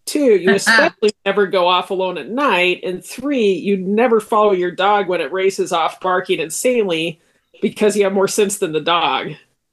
[0.05, 2.79] Two, you especially never go off alone at night.
[2.83, 7.19] And three, you never follow your dog when it races off barking insanely
[7.61, 9.27] because you have more sense than the dog.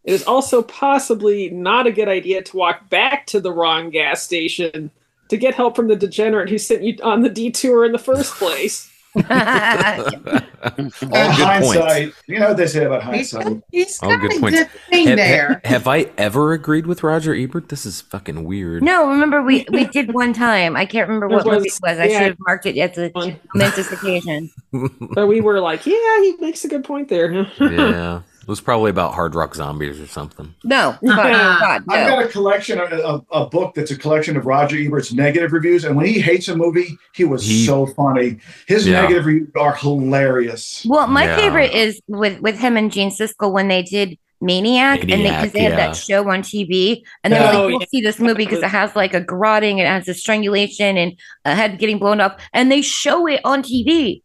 [0.04, 4.22] It is also possibly not a good idea to walk back to the wrong gas
[4.22, 4.90] station
[5.28, 8.34] to get help from the degenerate who sent you on the detour in the first
[8.34, 8.90] place.
[9.16, 12.12] All good hindsight.
[12.26, 13.62] You know what they say about hindsight.
[13.70, 14.58] He's All got good a points.
[14.58, 15.60] good thing Have, there.
[15.64, 17.68] have I ever agreed with Roger Ebert?
[17.68, 18.82] This is fucking weird.
[18.82, 20.74] No, remember we we did one time.
[20.76, 21.98] I can't remember There what movie it was.
[21.98, 22.18] I yeah.
[22.18, 23.12] should have marked it as a
[23.54, 24.50] momentous occasion.
[25.14, 27.46] But we were like, yeah, he makes a good point there.
[27.60, 30.54] yeah, it was probably about Hard Rock Zombies or something.
[30.64, 34.36] No, God, uh, God, I've got a collection, of a, a book that's a collection
[34.36, 35.84] of Roger Ebert's negative reviews.
[35.84, 38.38] And when he hates a movie, he was He- so funny.
[38.66, 39.02] His Yeah.
[39.02, 40.84] negative reviews are hilarious.
[40.88, 41.36] Well, my Yeah.
[41.36, 45.52] favorite is with with him and Gene Siskel when they did Maniac, and they because
[45.52, 45.76] they had yeah.
[45.88, 47.86] that show on TV, and they were Oh, like, "We'll yeah.
[47.90, 51.14] see this movie because it has like a garroting, it has a strangulation, and
[51.46, 54.22] a head getting blown up, and they show it on TV.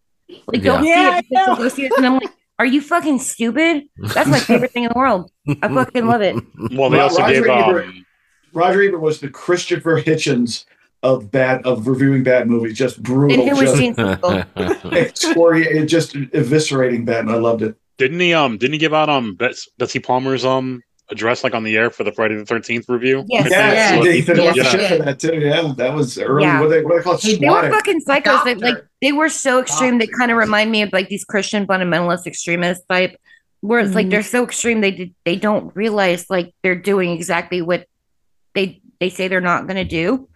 [0.48, 1.14] Like, don't Yeah.
[1.14, 1.94] see it, because go see it.
[1.96, 2.30] and I'm like,
[2.60, 3.84] "Are you fucking stupid?"
[4.14, 5.32] That's my favorite thing in the world.
[5.64, 6.36] I fucking love it.
[6.72, 8.06] Well they also Roger gave Ebert- um
[8.54, 10.66] Roger Ebert was the Christopher Hitchens
[11.02, 12.78] of bad of reviewing bad movies.
[12.78, 17.22] Just brutal, And who was just Gene excoriating, just eviscerating bad.
[17.22, 17.76] And I loved it.
[17.98, 20.82] didn't he um didn't he give out um Bets, Betsy Palmer's um
[21.12, 23.26] address like on the air for the Friday the thirteenth review?
[23.30, 23.48] Yes.
[23.50, 23.96] Yeah, Yeah.
[23.96, 24.72] he did- he did a lot of Yes.
[24.72, 25.36] shit for that too.
[25.40, 26.44] Yeah, that was early.
[26.44, 26.60] Yeah.
[26.62, 27.40] What they what they call it?
[27.40, 28.44] They were fucking psychos.
[28.44, 28.89] They, like Doctor.
[29.02, 29.98] They were so extreme.
[29.98, 33.16] They kind of remind me of like these Christian fundamentalist extremist type,
[33.62, 34.12] where it's like Mhm.
[34.12, 37.86] they're so extreme they did, they don't realize like they're doing exactly what
[38.56, 40.28] they they say they're not going to do.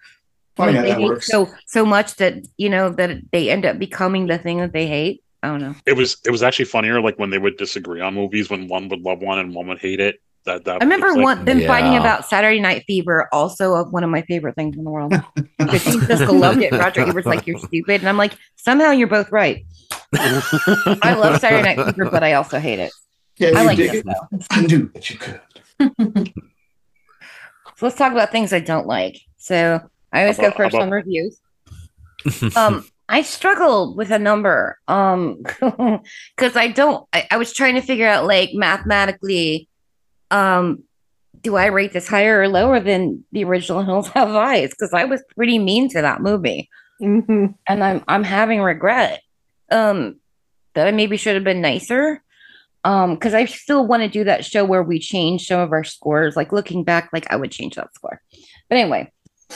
[0.55, 1.27] Funny Like, how they that works.
[1.27, 4.87] so so much that you know that they end up becoming the thing that they
[4.87, 5.21] hate.
[5.41, 5.75] I don't know.
[5.85, 8.87] It was it was actually funnier like when they would disagree on movies when one
[8.87, 10.21] would love one and one would hate it.
[10.45, 14.03] That that I remember like- one them fighting about Saturday Night Fever, also of one
[14.03, 15.11] of my favorite things in the world.
[15.57, 18.91] Because Gene Siskel loved it, and Roger Ebert's like, "You're stupid," and I'm like, "Somehow
[18.91, 19.65] you're both right."
[20.15, 22.91] I love Saturday Night Fever, but I also hate it.
[23.37, 24.05] Yeah, I like dig this it.
[24.05, 24.39] though.
[24.51, 25.41] I knew that you could.
[27.75, 29.17] So let's talk about things I don't like.
[29.37, 29.79] So
[30.11, 31.39] I always about- go first how on reviews.
[32.55, 34.77] Um, I struggled with a number.
[34.87, 37.07] Um, because I don't.
[37.13, 39.67] I, I was trying to figure out like mathematically,
[40.33, 40.83] um,
[41.41, 44.71] do I rate this higher or lower than the original Hills Have Eyes?
[44.71, 46.69] Because I was pretty mean to that movie,
[46.99, 49.21] hmm and I'm I'm having regret.
[49.71, 50.17] Um,
[50.73, 52.21] that I maybe should have been nicer.
[52.85, 55.85] Um, because I still want to do that show where we change some of our
[55.85, 56.35] scores.
[56.35, 58.21] Like looking back, like I would change that score.
[58.69, 59.11] But anyway,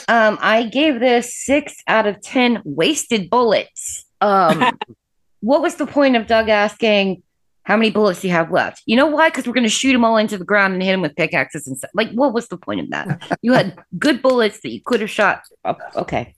[0.08, 4.06] um, I gave this six out of ten wasted bullets.
[4.22, 4.80] Um,
[5.42, 7.24] what was the point of Doug asking
[7.68, 8.82] how many bullets do you have left?
[8.86, 9.28] You know why?
[9.30, 11.68] Because we're going to shoot them all into the ground and hit them with pickaxes
[11.68, 11.92] and stuff.
[11.94, 13.38] Like, what was the point of that?
[13.42, 15.42] You had good bullets that you could have shot.
[15.66, 16.34] Oh, okay,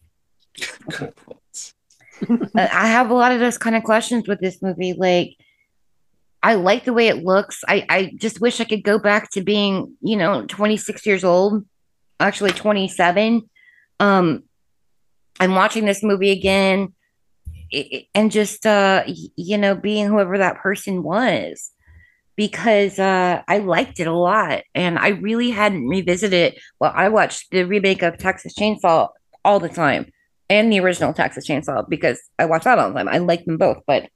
[0.98, 4.94] Uh, I have a lot of those kind of questions with this movie.
[4.94, 5.36] Like,
[6.44, 7.64] I like the way it looks.
[7.68, 11.64] I, I just wish I could go back to being, you know, 26 years old,
[12.20, 13.48] actually 27.
[14.00, 14.44] Um,
[15.40, 16.99] I'm watching this movie again i- i-
[18.16, 21.72] and just, uh, you know, being whoever that person was
[22.36, 24.64] because uh, I liked it a lot.
[24.74, 26.62] And I really hadn't revisited it.
[26.80, 29.10] Well, I watched the remake of Texas Chainsaw
[29.44, 30.12] all the time
[30.50, 33.10] and the original Texas Chainsaw because I watch that all the time.
[33.10, 34.10] I like them both, but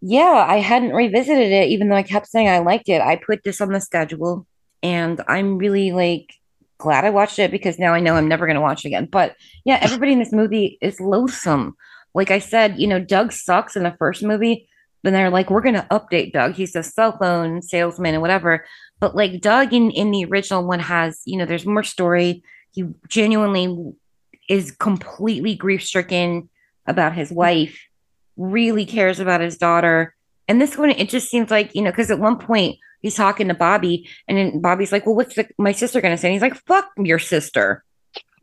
[0.00, 3.02] yeah, I hadn't revisited it, even though I kept saying I liked it.
[3.02, 4.46] I put this on the schedule,
[4.82, 6.32] and I'm really like
[6.78, 9.06] glad I watched it because now I know I'm never going to watch it again.
[9.10, 11.76] But yeah, everybody in this movie is loathsome.
[12.14, 14.68] Like I said, you know, Doug sucks in the first movie.
[15.02, 16.54] Then they're like, we're going to update Doug.
[16.54, 18.66] He's a cell phone salesman and whatever.
[18.98, 22.42] But like Doug in, in the original one has, you know, there's more story.
[22.72, 23.94] He genuinely
[24.48, 26.48] is completely grief stricken
[26.86, 27.78] about his wife
[28.40, 30.14] really cares about his daughter.
[30.48, 33.48] And this one, it just seems like, you know, because at one point he's talking
[33.48, 36.28] to Bobby, and then Bobby's like, Well, what's the, my sister going to say?
[36.28, 37.84] And he's like, Fuck your sister.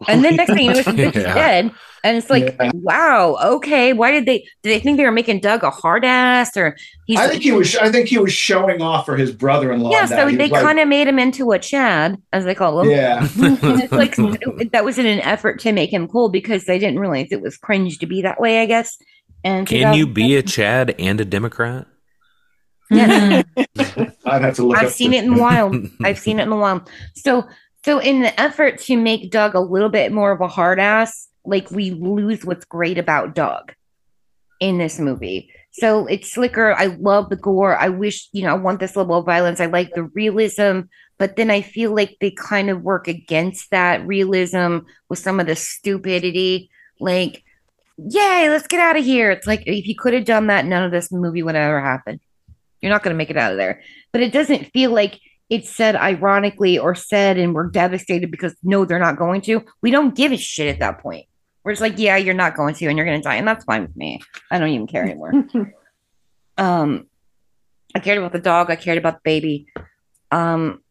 [0.07, 1.33] And then next thing you know, she's Yeah.
[1.33, 1.71] dead.
[2.03, 2.71] And it's like, Yeah.
[2.75, 3.91] wow, okay.
[3.93, 7.17] Why did they did they think they were making Doug a hard ass or he's
[7.19, 7.75] I think he was.
[7.75, 9.91] I think he was showing off for his brother-in-law.
[9.91, 12.91] yeah, so they like- kind of made him into a Chad, as they call him.
[12.91, 13.27] Yeah.
[13.37, 14.15] it's like
[14.71, 17.57] that was in an effort to make him cool because they didn't realize it was
[17.57, 18.97] cringe to be that way, I guess.
[19.43, 21.87] And Can you be a Chad and a Democrat?
[22.89, 23.41] Yeah.
[24.25, 24.77] I'd have to look.
[24.77, 25.75] I've up seen the- it in the wild.
[26.03, 26.89] I've seen it in the wild.
[27.15, 27.43] So,
[27.87, 31.29] so in the effort to make Doug a little bit more of a hard ass,
[31.45, 33.73] like we lose what's great about Doug
[34.59, 35.49] in this movie.
[35.71, 36.73] So it's slicker.
[36.73, 37.77] I love the gore.
[37.77, 39.61] I wish, you know, I want this level of violence.
[39.61, 40.81] I like the realism,
[41.17, 45.47] but then I feel like they kind of work against that realism with some of
[45.47, 46.69] the stupidity.
[46.99, 47.41] Like,
[47.95, 49.31] yay, let's get out of here.
[49.31, 52.19] It's like if you could have done that, none of this movie would ever happen.
[52.81, 53.81] You're not going to make it out of there.
[54.11, 58.85] But it doesn't feel like it's said ironically or said and we're devastated because no,
[58.85, 59.63] they're not going to.
[59.81, 61.25] We don't give a shit at that point.
[61.63, 63.65] We're just like, yeah, you're not going to, and you're going to die, and that's
[63.65, 64.21] fine with me.
[64.49, 65.33] I don't even care anymore.
[66.57, 67.07] um,
[67.93, 68.69] I cared about the dog.
[68.71, 69.67] I cared about the baby.
[70.31, 70.81] Um,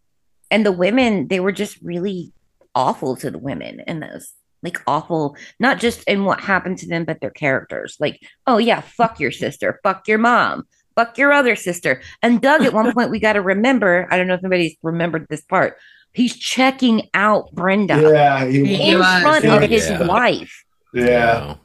[0.51, 2.33] and the women, they were just really
[2.74, 4.33] awful to the women in those.
[4.62, 7.97] Like awful, not just in what happened to them, but their characters.
[8.01, 10.66] Like, oh yeah, fuck your sister, fuck your mom,
[10.97, 12.01] fuck your other sister.
[12.23, 14.09] And Doug, at one point, we got to remember.
[14.10, 15.77] I don't know if anybody's remembered this part.
[16.14, 19.23] He's checking out Brenda Yeah, he in was.
[19.23, 19.56] front Yeah.
[19.62, 20.06] of his Yeah.
[20.06, 20.64] wife,
[20.94, 21.56] Yeah.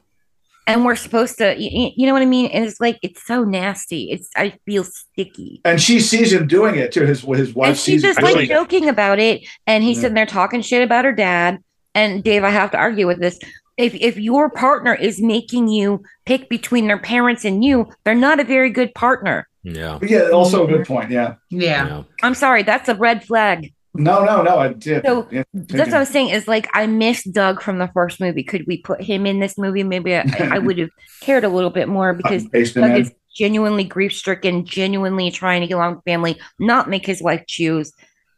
[0.68, 1.56] and we're supposed to.
[1.58, 2.52] You, you know what I mean?
[2.52, 4.12] And it's like it's so nasty.
[4.12, 5.62] It's I feel sticky.
[5.64, 8.20] And she sees him doing it to His his wife and she's sees him just
[8.20, 8.54] doing like it.
[8.54, 10.02] joking about it and he's Yeah.
[10.02, 11.60] sitting there talking shit about her dad
[11.96, 13.38] and dave i have to argue with this
[13.78, 18.40] if if your partner is making you pick between their parents and you they're not
[18.40, 20.00] a very good partner Yeah.
[20.02, 21.12] Yeah, also a good point.
[21.12, 21.36] Yeah.
[21.50, 22.04] Yeah.
[22.24, 24.58] i'm sorry that's a red flag No, no, no.
[24.58, 25.04] I did.
[25.06, 28.20] So, yeah, that's what i was saying is like i miss doug from the first
[28.20, 30.90] movie could we put him in this movie maybe i, I would have
[31.22, 35.68] cared a little bit more because Based doug is genuinely grief stricken genuinely trying to
[35.68, 37.92] get along with family not make his wife choose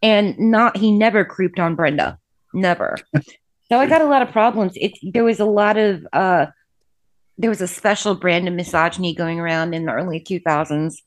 [0.03, 2.17] and not he never creeped on brenda
[2.53, 2.97] never
[3.73, 6.45] so i got a lot of problems it's there was a lot of uh
[7.39, 10.97] there was a special brand of misogyny going around in the early 2000s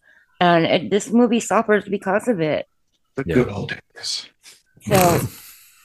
[0.41, 2.67] and it, this movie suffers because of it
[3.15, 4.29] The good old days.
[4.83, 5.21] so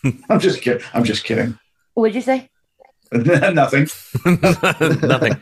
[0.30, 0.84] I'm just kidding.
[0.95, 1.60] I'm just kidding.
[1.94, 2.49] what'd you say
[3.12, 3.88] Nothing.
[4.26, 5.36] Nothing.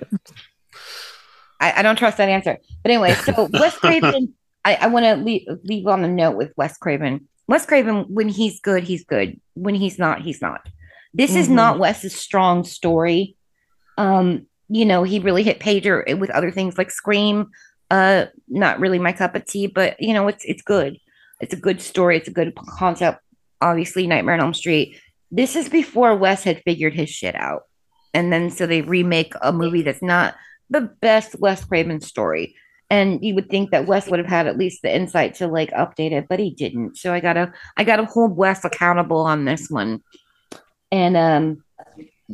[1.61, 2.57] I, I don't trust that answer.
[2.81, 4.33] But anyway, so Wes Craven,
[4.65, 7.27] I, I want to leave, leave on a note with Wes Craven.
[7.47, 9.39] Wes Craven, when he's good, he's good.
[9.53, 10.67] When he's not, he's not.
[11.13, 11.53] This is Mhm.
[11.53, 13.35] not Wes's strong story.
[13.97, 17.47] Um, you know, he really hit pager with other things like Scream.
[17.89, 20.97] Uh, not really my cup of tea, but you know, it's it's good.
[21.41, 22.17] It's a good story.
[22.17, 23.19] It's a good concept.
[23.61, 24.95] Obviously, Nightmare on Elm Street.
[25.31, 27.63] This is before Wes had figured his shit out,
[28.13, 30.35] and then so they remake a movie that's not
[30.69, 32.55] the best Wes Craven story.
[32.91, 35.71] And you would think that Wes would have had at least the insight to like
[35.71, 36.97] update it, but he didn't.
[36.97, 40.01] So I gotta I gotta hold Wes accountable on this one.
[40.91, 41.63] And um,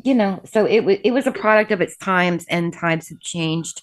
[0.03, 3.19] you know, so it was it was a product of its times, and times have
[3.19, 3.81] changed.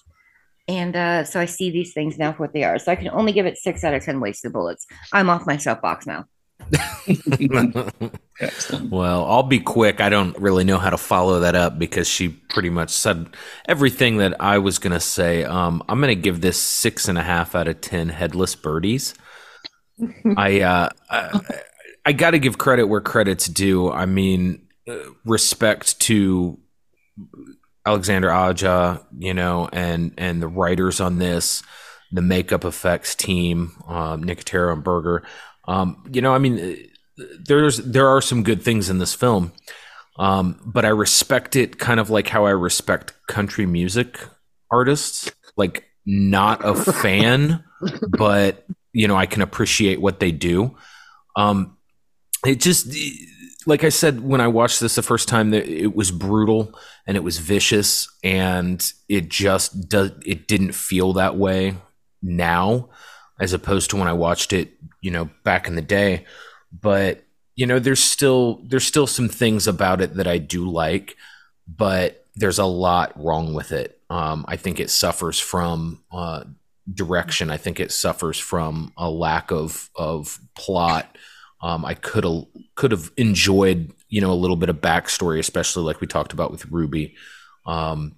[0.67, 2.79] And uh, so I see these things now for what they are.
[2.79, 4.85] So I can only give it six out of ten wasted bullets.
[5.11, 6.25] I'm off my soapbox now.
[8.89, 10.01] well, I'll be quick.
[10.01, 13.35] I don't really know how to follow that up because she pretty much said
[13.67, 15.43] everything that I was going to say.
[15.43, 19.13] Um, I'm going to give this six and a half out of 10 headless birdies.
[20.37, 21.41] I, uh, I,
[22.05, 23.91] I got to give credit where credit's due.
[23.91, 24.62] I mean,
[25.25, 26.59] respect to
[27.85, 31.63] Alexander Aja, you know, and, and the writers on this
[32.13, 35.23] the makeup effects team, um, Nicotero and Berger.
[35.67, 36.87] Um, you know, I mean,
[37.45, 39.51] there's there are some good things in this film,
[40.19, 44.19] um, but I respect it kind of like how I respect country music
[44.71, 45.31] artists.
[45.57, 47.63] Like, not a fan,
[48.09, 50.75] but you know, I can appreciate what they do.
[51.35, 51.77] Um,
[52.45, 52.95] it just
[53.65, 57.23] like I said when I watched this the first time it was brutal and it
[57.23, 61.75] was vicious and it just does it didn't feel that way
[62.21, 62.89] now
[63.39, 66.25] as opposed to when I watched it, you know, back in the day.
[66.71, 67.23] But
[67.55, 71.15] you know, there's still there's still some things about it that I do like,
[71.67, 73.99] but there's a lot wrong with it.
[74.09, 76.45] Um, I think it suffers from uh,
[76.91, 77.51] direction.
[77.51, 81.17] I think it suffers from a lack of of plot
[81.63, 82.43] um, I could have
[82.75, 86.51] could have enjoyed you know a little bit of backstory, especially like we talked about
[86.51, 87.15] with Ruby,
[87.65, 88.17] um,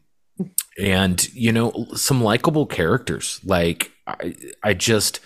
[0.81, 3.39] and you know some likable characters.
[3.45, 5.19] Like I, I just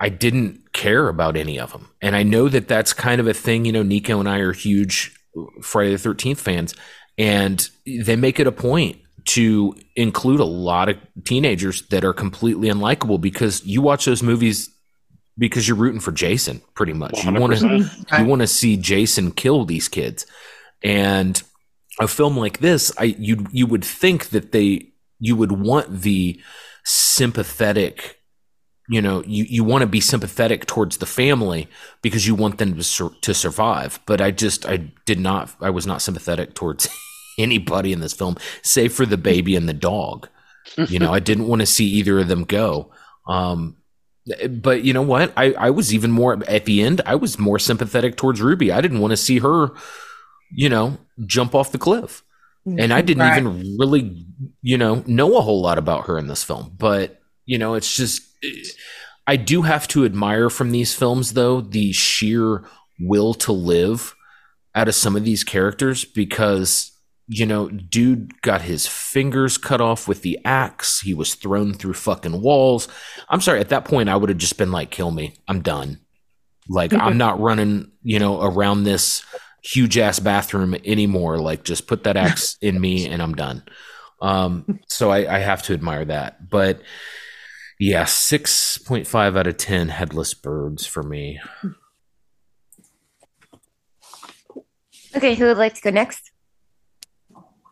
[0.00, 3.34] I didn't care about any of them, and I know that that's kind of a
[3.34, 3.64] thing.
[3.64, 5.16] You know, Nico and I are huge
[5.62, 6.74] Friday the Thirteenth fans,
[7.16, 12.68] and they make it a point to include a lot of teenagers that are completely
[12.68, 14.68] unlikable because you watch those movies
[15.40, 17.24] because you're rooting for Jason pretty much.
[17.24, 20.26] You want to you want to see Jason kill these kids.
[20.84, 21.42] And
[21.98, 26.40] a film like this, I you you would think that they you would want the
[26.84, 28.18] sympathetic
[28.88, 31.68] you know you, you want to be sympathetic towards the family
[32.02, 33.98] because you want them to, sur- to survive.
[34.04, 34.76] But i just i
[35.06, 36.88] did not i was not sympathetic towards
[37.38, 40.28] anybody in this film save for the baby and the dog.
[40.76, 42.92] You know i didn't want to see either of them go.
[43.26, 43.76] Um,
[44.50, 45.32] but you know what?
[45.36, 47.00] I, I was even more at the end.
[47.06, 48.72] I was more sympathetic towards Ruby.
[48.72, 49.70] I didn't want to see her,
[50.52, 52.22] you know, jump off the cliff.
[52.66, 53.38] And I didn't right.
[53.38, 54.26] even really,
[54.60, 56.74] you know, know a whole lot about her in this film.
[56.76, 58.22] But you know, it's just
[59.26, 62.64] I do have to admire from these films though the sheer
[63.00, 64.14] will to live
[64.74, 66.89] out of some of these characters because
[67.32, 71.00] you know, dude got his fingers cut off with the axe.
[71.00, 72.88] He was thrown through fucking walls.
[73.28, 75.36] I'm sorry, at that point, I would have just been like, kill me.
[75.46, 76.00] I'm done.
[76.68, 79.24] Like, I'm not running, you know, around this
[79.62, 81.38] huge ass bathroom anymore.
[81.38, 83.62] Like, just put that axe in me and I'm done.
[84.20, 86.50] Um, so I, I have to admire that.
[86.50, 86.82] But
[87.78, 91.40] yeah, 6.5 out of 10 headless birds for me.
[95.14, 96.29] Okay, who would like to go next?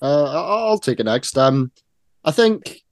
[0.00, 1.36] Uh, I'll take it next.
[1.36, 1.72] Um,
[2.24, 2.82] I think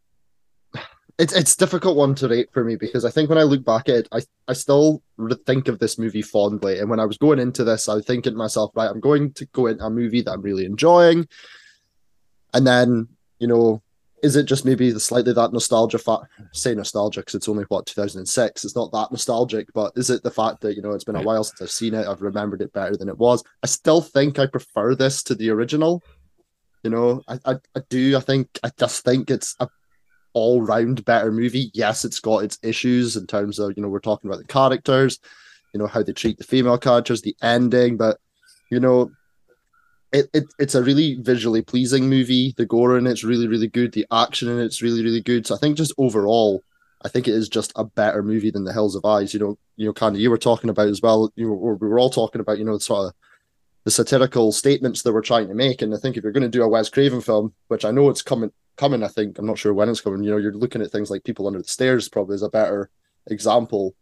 [1.18, 3.88] it's it's difficult one to rate for me because I think when I look back
[3.88, 5.02] at it, I I still
[5.46, 6.78] think of this movie fondly.
[6.78, 9.32] And when I was going into this, I was thinking to myself, right, I'm going
[9.34, 11.26] to go into a movie that I'm really enjoying,
[12.52, 13.08] and then
[13.38, 13.82] you know,
[14.22, 16.24] is it just maybe the slightly that nostalgia fact?
[16.52, 18.64] Say nostalgia because it's only what 2006.
[18.64, 21.22] It's not that nostalgic, but is it the fact that you know it's been a
[21.22, 22.06] while since I've seen it?
[22.06, 23.42] I've remembered it better than it was.
[23.62, 26.02] I still think I prefer this to the original.
[26.86, 28.16] You know, I, I, I do.
[28.16, 29.68] I think I just think it's a
[30.34, 31.72] all round better movie.
[31.74, 35.18] Yes, it's got its issues in terms of you know we're talking about the characters,
[35.74, 38.18] you know how they treat the female characters, the ending, but
[38.70, 39.10] you know.
[40.12, 42.54] It, it, it's a really visually pleasing movie.
[42.56, 43.92] The gore in it's really, really good.
[43.92, 45.46] The action in it's really, really good.
[45.46, 46.62] So I think just overall,
[47.04, 49.34] I think it is just a better movie than The Hills of Eyes.
[49.34, 51.32] You know, you know, Candy, you were talking about as well.
[51.34, 53.14] You know, we were all talking about, you know, sort of
[53.86, 55.80] the satirical statements that we're trying to make.
[55.80, 58.10] And I think if you're going to do a Wes Craven film, which I know
[58.10, 60.24] it's coming, coming, I think I'm not sure when it's coming.
[60.24, 62.90] You know, you're looking at things like People Under the Stairs probably is a better
[63.28, 63.94] example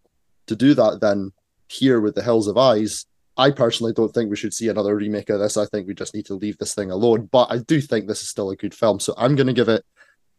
[0.46, 1.32] to do that than
[1.68, 3.04] here with The Hills of Eyes.
[3.36, 5.58] I personally don't think we should see another remake of this.
[5.58, 7.28] I think we just need to leave this thing alone.
[7.30, 9.68] But I do think this is still a good film, so I'm going to give
[9.68, 9.84] it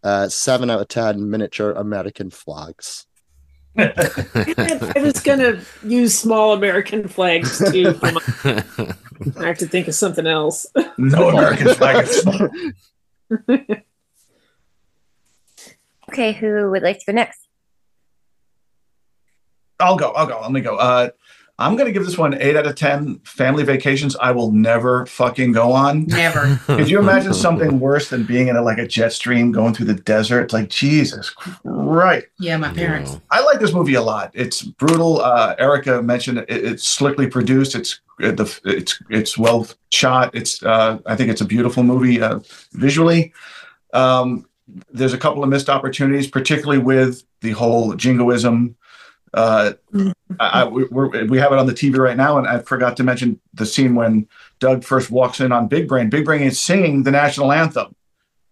[0.02, 3.06] uh, seven out of ten miniature American flags.
[3.77, 7.97] I was gonna use small American flags too.
[8.02, 8.15] My,
[9.38, 10.65] I have to think of something else.
[10.97, 12.07] No American flag.
[16.10, 17.47] okay, who would like to go next?
[19.80, 20.11] I'll go.
[20.11, 20.39] I'll go.
[20.41, 20.77] Let me go.
[20.77, 21.10] Uh,
[21.57, 25.06] I'm going to give this one eight out of 10 family vacations I will never
[25.06, 26.06] fucking go on.
[26.07, 26.60] Never.
[26.65, 29.86] Could you imagine something worse than being in a, like a jet stream going through
[29.86, 30.44] the desert?
[30.44, 32.27] It's like, Jesus Christ.
[32.40, 33.19] Yeah, my parents.
[33.32, 34.32] I like this movie a lot.
[34.34, 35.22] It's brutal.
[35.22, 37.73] Uh, Erica mentioned it, it's slickly produced.
[37.73, 40.34] It's the it's it's well shot.
[40.34, 42.40] It's uh, I think it's a beautiful movie uh,
[42.73, 43.34] visually.
[43.94, 44.48] Um,
[44.91, 48.76] there's a couple of missed opportunities, particularly with the whole jingoism
[49.36, 49.74] uh,
[50.40, 53.40] I, we we have it on the TV right now, and I forgot to mention
[53.53, 54.28] the scene when
[54.60, 56.10] Doug first walks in on Big Brain.
[56.10, 57.94] Big Brain is singing the national anthem,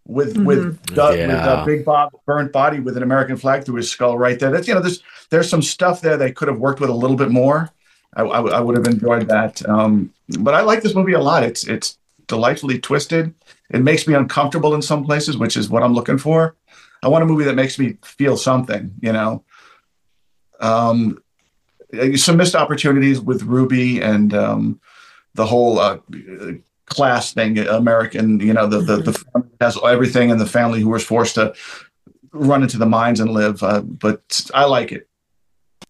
[0.05, 0.45] with Mm-hmm.
[0.45, 1.47] with Doug, with Yeah.
[1.47, 4.51] uh, Big Bob burnt body with an American flag through his skull right there.
[4.51, 7.18] That's you know there's there's some stuff there they could have worked with a little
[7.18, 7.72] bit more.
[8.15, 9.68] I, I, I would have enjoyed that.
[9.68, 11.43] Um, but I like this movie a lot.
[11.43, 11.97] It's it's
[12.27, 13.34] delightfully twisted.
[13.72, 16.55] It makes me uncomfortable in some places, which is what I'm looking for.
[17.01, 18.93] I want a movie that makes me feel something.
[19.01, 19.43] You know.
[20.64, 21.19] Um,
[22.15, 24.80] some missed opportunities with Ruby and um,
[25.35, 25.98] the whole uh,
[26.85, 27.60] class thing.
[27.60, 31.35] American, you know, the the, the family has everything, and the family who was forced
[31.35, 31.53] to
[32.31, 33.61] run into the mines and live.
[33.61, 35.07] Uh, but I like it.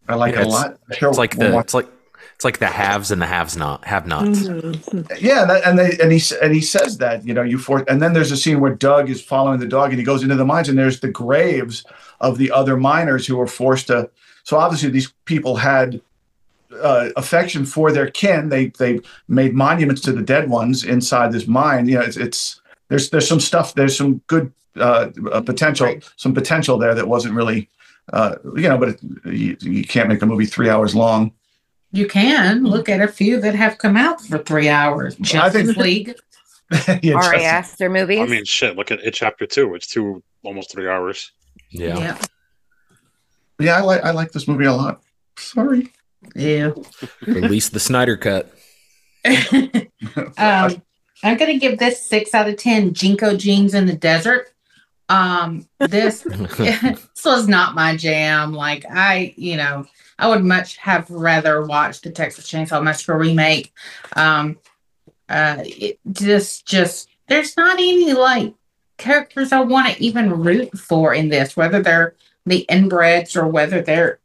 [0.10, 0.80] I like Yeah, it a it's- lot.
[0.98, 1.88] Sure, It's like the watch- it's like
[2.36, 4.40] it's like the haves and the haves not have nots.
[4.40, 5.02] Mm-hmm.
[5.26, 8.02] yeah, that, and they and he and he says that you know you for and
[8.02, 10.44] then there's a scene where Doug is following the dog and he goes into the
[10.44, 11.86] mines and there's the graves
[12.20, 14.10] of the other miners who were forced to.
[14.44, 16.02] So obviously these people had
[16.82, 18.50] uh, affection for their kin.
[18.50, 21.88] They they made monuments to the dead ones inside this mine.
[21.88, 23.74] You know, it's, it's there's there's some stuff.
[23.76, 27.70] There's some good uh, uh, potential, some potential there that wasn't really.
[28.12, 31.32] Uh, you know, but it, you, you can't make a movie three hours long.
[31.94, 35.14] You can look at a few that have come out for three hours.
[35.14, 36.16] I think- Justice League.
[37.04, 38.20] Yeah, Ari Aster movies.
[38.20, 38.76] I mean, shit.
[38.76, 39.76] Look at it, chapter two.
[39.76, 41.32] It's two, almost three hours.
[41.70, 41.98] Yeah.
[41.98, 42.18] Yeah.
[43.60, 45.02] Yeah, I like I like this movie a lot.
[45.38, 45.92] Sorry.
[46.36, 46.72] Yeah.
[47.26, 48.52] Release the Snyder cut.
[50.38, 50.82] um,
[51.24, 52.94] I'm gonna give this six out of ten.
[52.94, 54.50] JNCO jeans in the desert.
[55.10, 56.22] Um, this
[56.58, 58.54] this was not my jam.
[58.54, 59.86] Like I, you know,
[60.18, 63.74] I would much have rather watched the Texas Chainsaw Massacre remake.
[64.16, 64.58] Um,
[65.30, 68.54] uh, it just just there's not any like
[68.98, 73.82] characters I want to even root for in this, whether they're the inbreds or whether
[73.82, 74.20] they're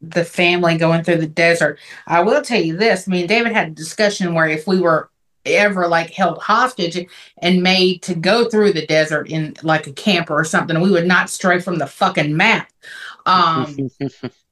[0.00, 1.78] the family going through the desert.
[2.06, 3.08] I will tell you this.
[3.08, 5.10] I mean, David had a discussion where if we were
[5.46, 7.06] ever like held hostage
[7.38, 11.06] and made to go through the desert in like a camper or something, we would
[11.06, 12.70] not stray from the fucking map.
[13.26, 13.90] Um,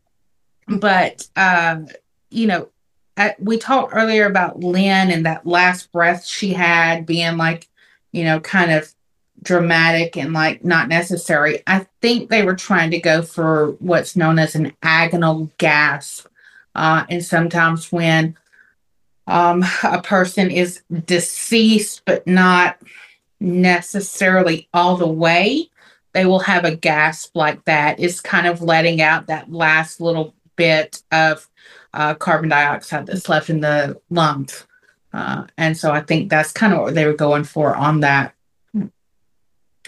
[0.68, 1.88] but um,
[2.30, 2.68] you know,
[3.16, 7.68] I, we talked earlier about Lynn and that last breath she had being like,
[8.12, 8.92] you know, kind of
[9.42, 11.62] dramatic and like not necessary.
[11.66, 16.26] I think they were trying to go for what's known as an agonal gasp.
[16.74, 18.36] Uh, and sometimes when
[19.26, 22.78] um, a person is deceased but not
[23.40, 25.68] necessarily all the way,
[26.12, 27.98] they will have a gasp like that.
[27.98, 31.48] It's kind of letting out that last little bit of
[31.94, 34.66] uh, carbon dioxide that's left in the lungs.
[35.12, 38.34] Uh, and so I think that's kind of what they were going for on that.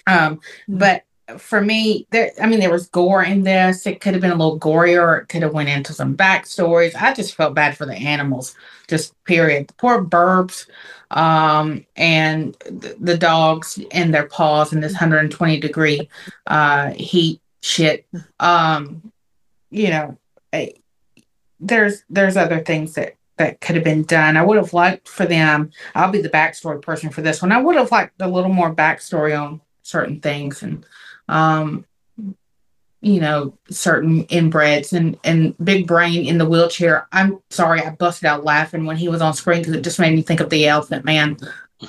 [0.06, 1.04] Um, but
[1.38, 3.86] for me, there, I mean, there was gore in this.
[3.86, 5.22] It could have been a little gorier.
[5.22, 6.94] It could have went into some backstories.
[6.94, 8.54] I just felt bad for the animals,
[8.88, 9.68] just period.
[9.68, 10.66] The poor burbs,
[11.10, 16.08] um, and th- the dogs and their paws in this 120 degree
[16.46, 18.06] uh, heat shit.
[18.38, 19.10] Um,
[19.70, 20.18] you know,
[20.52, 20.74] I-
[21.60, 24.36] there's there's other things that that could have been done.
[24.36, 25.70] I would have liked for them.
[25.94, 27.50] I'll be the backstory person for this one.
[27.52, 30.84] I would have liked a little more backstory on certain things and
[31.28, 31.84] um
[33.02, 38.24] you know certain inbreds and and big brain in the wheelchair i'm sorry i busted
[38.26, 40.66] out laughing when he was on screen because it just made me think of the
[40.66, 41.36] elephant man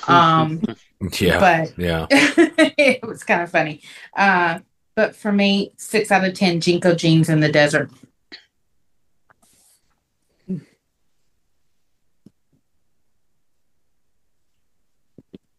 [0.07, 0.61] um
[1.19, 1.39] Yeah.
[1.39, 2.07] But- yeah.
[2.09, 3.81] it was kind of funny
[4.15, 4.59] uh
[4.95, 7.89] but for me six out of ten JNCO jeans in the desert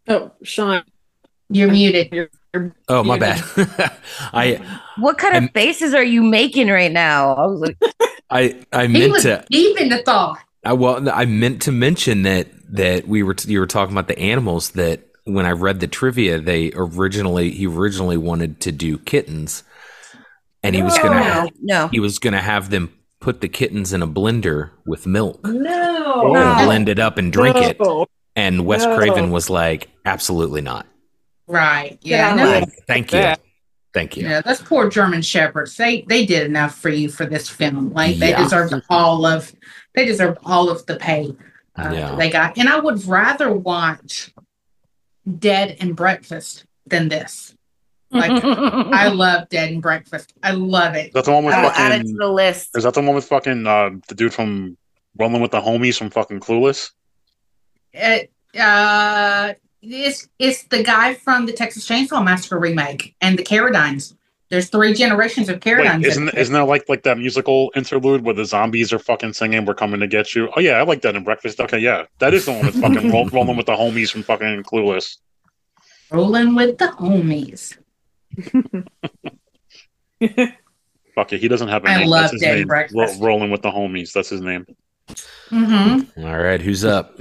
[0.09, 0.85] Oh, Shawn,
[1.48, 2.28] you're muted
[2.89, 3.43] Oh, my bad.
[4.32, 7.35] I What kind of faces are you making right now?
[7.35, 7.77] I was like,
[8.31, 12.23] I I he meant was to deep the thought I well I meant to mention
[12.23, 15.86] that that we were you were talking about the animals that when I read the
[15.86, 19.62] trivia they originally he originally wanted to do kittens
[20.62, 21.23] and he was gonna No.
[21.23, 21.89] have, No.
[21.89, 26.64] he was gonna have them put the kittens in a blender with milk no, and
[26.64, 27.78] blend it up and drink it
[28.35, 28.97] and Wes No.
[28.97, 30.86] Craven was like absolutely not
[31.47, 33.40] right yeah no, of thank, thank you that.
[33.94, 35.77] thank you Yeah, those poor German shepherds.
[35.77, 37.93] They they did enough for you for this film.
[37.93, 38.43] Like they Yeah.
[38.43, 39.52] deserved all of
[39.94, 41.35] they deserve all of the pay
[41.78, 42.14] uh, Yeah.
[42.16, 42.59] they got.
[42.59, 44.32] And I would rather watch
[45.39, 47.55] Dead and Breakfast than this.
[48.10, 50.32] Like I love Dead and Breakfast.
[50.43, 51.12] I love it.
[51.12, 52.12] That's the one with I'll add it fucking?
[52.12, 52.77] to the list.
[52.77, 54.77] Is that the one with fucking uh, the dude from
[55.18, 56.90] Rolling with the Homies from fucking Clueless?
[57.93, 59.55] It, uh,
[59.89, 64.15] it's it's the guy from the Texas Chainsaw Massacre remake and the Carradines.
[64.49, 66.03] There's three generations of Carradines.
[66.03, 69.65] Wait, isn't isn't there like like that musical interlude where the zombies are fucking singing
[69.65, 70.49] "We're coming to get you"?
[70.57, 71.61] Oh yeah, I like that in Breakfast.
[71.61, 74.63] Okay, yeah, that is the one with fucking roll, rolling with the homies from fucking
[74.63, 75.17] Clueless.
[76.11, 77.77] Rolling with the homies.
[81.15, 82.09] Fuck it, he doesn't have a I name.
[82.09, 82.67] love That's his Dead name.
[82.67, 83.21] Breakfast.
[83.21, 84.13] Ro- rolling with the homies.
[84.13, 84.67] That's his name.
[85.51, 86.25] Mm-hmm.
[86.25, 87.19] All right, who's up?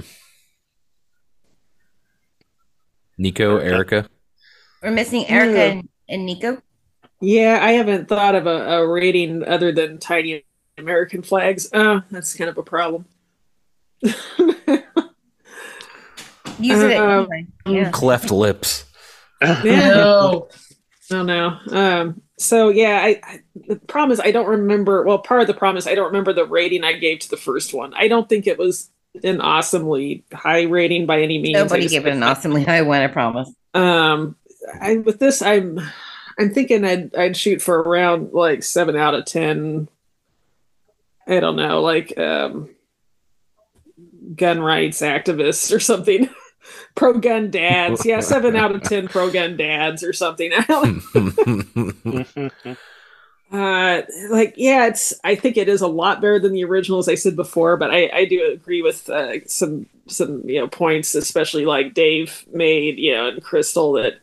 [3.18, 4.08] Nico, Erica.
[4.82, 6.62] We're missing Erica and, and Nico.
[7.20, 10.44] Yeah, I haven't thought of a, a rating other than tiny
[10.76, 11.68] American flags.
[11.72, 13.06] Oh, that's kind of a problem.
[14.02, 14.14] Use
[16.82, 17.46] it Um, anyway.
[17.66, 17.90] Yeah.
[17.90, 18.84] Cleft lips.
[19.42, 19.90] Yeah.
[19.90, 20.48] No.
[21.10, 21.58] Oh no.
[21.70, 22.22] Um.
[22.38, 25.04] So yeah, I, I the problem is I don't remember.
[25.04, 27.36] Well, part of the problem is I don't remember the rating I gave to the
[27.36, 27.92] first one.
[27.92, 28.90] I don't think it was
[29.24, 31.54] an awesomely high rating by any means.
[31.54, 33.50] Nobody gave it an awesomely high one, I promise.
[33.74, 34.36] Um,
[34.80, 35.80] I with this, I'm
[36.38, 39.88] I'm thinking I'd I'd shoot for around like seven out of ten.
[41.26, 42.70] I don't know, like um,
[44.34, 46.28] gun rights activists or something.
[46.94, 50.52] pro gun dads, yeah, seven out of ten pro gun dads or something.
[53.52, 57.08] Uh like yeah it's i think it is a lot better than the original as
[57.08, 61.14] i said before but i i do agree with uh, some some you know points
[61.14, 64.14] especially like dave made you know and crystal that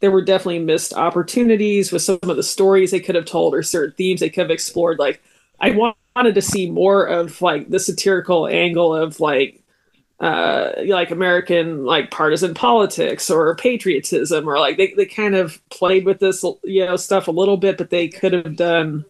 [0.00, 3.62] there were definitely missed opportunities with some of the stories they could have told or
[3.62, 4.98] certain themes they could have explored.
[4.98, 5.22] Like
[5.58, 9.62] i wanted to see more of like the satirical angle of like
[10.20, 16.06] uh like american like partisan politics or patriotism or like they, they kind of played
[16.06, 19.04] with this you know stuff a little bit but they could have done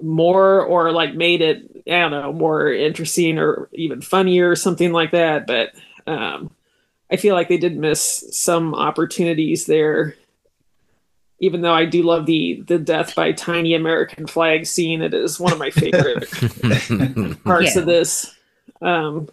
[0.00, 4.92] more or like made it i don't know more interesting or even funnier or something
[4.92, 5.46] like that.
[5.48, 5.70] But
[6.06, 6.50] um
[7.10, 10.14] i feel like they did miss some opportunities there
[11.40, 15.02] even though i do love the the death by tiny american flag scene.
[15.02, 16.30] It is one of my favorite
[17.44, 17.80] parts Yeah.
[17.80, 18.32] of this.
[18.80, 19.28] Um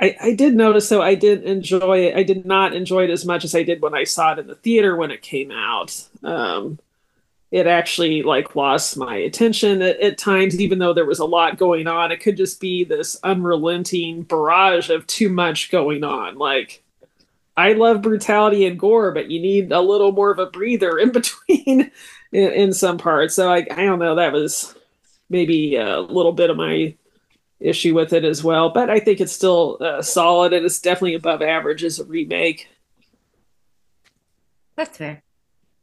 [0.00, 2.16] I, I did notice though I did enjoy it.
[2.16, 4.46] I did not enjoy it as much as I did when I saw it in
[4.46, 6.08] the theater when it came out.
[6.22, 6.78] Um,
[7.50, 11.58] it actually like lost my attention at, at times, even though there was a lot
[11.58, 12.12] going on.
[12.12, 16.38] It could just be this unrelenting barrage of too much going on.
[16.38, 16.82] Like
[17.56, 21.12] I love brutality and gore, but you need a little more of a breather in
[21.12, 21.90] between
[22.32, 23.34] in, in some parts.
[23.34, 24.14] So I, I don't know.
[24.14, 24.74] That was
[25.28, 26.94] maybe a little bit of my
[27.60, 28.70] issue with it as well.
[28.70, 32.68] But I think it's still uh, solid and it's definitely above average as a remake.
[34.76, 35.22] That's fair.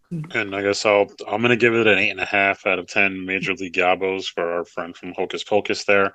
[0.09, 2.87] And I guess I'll I'm gonna give it an eight and a half out of
[2.87, 6.13] ten Major League Gabos for our friend from Hocus Pocus there.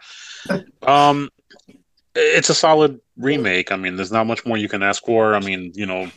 [0.87, 1.29] Um
[2.15, 3.73] it's a solid remake.
[3.73, 5.35] I mean, there's not much more you can ask for.
[5.35, 6.11] I mean, you know,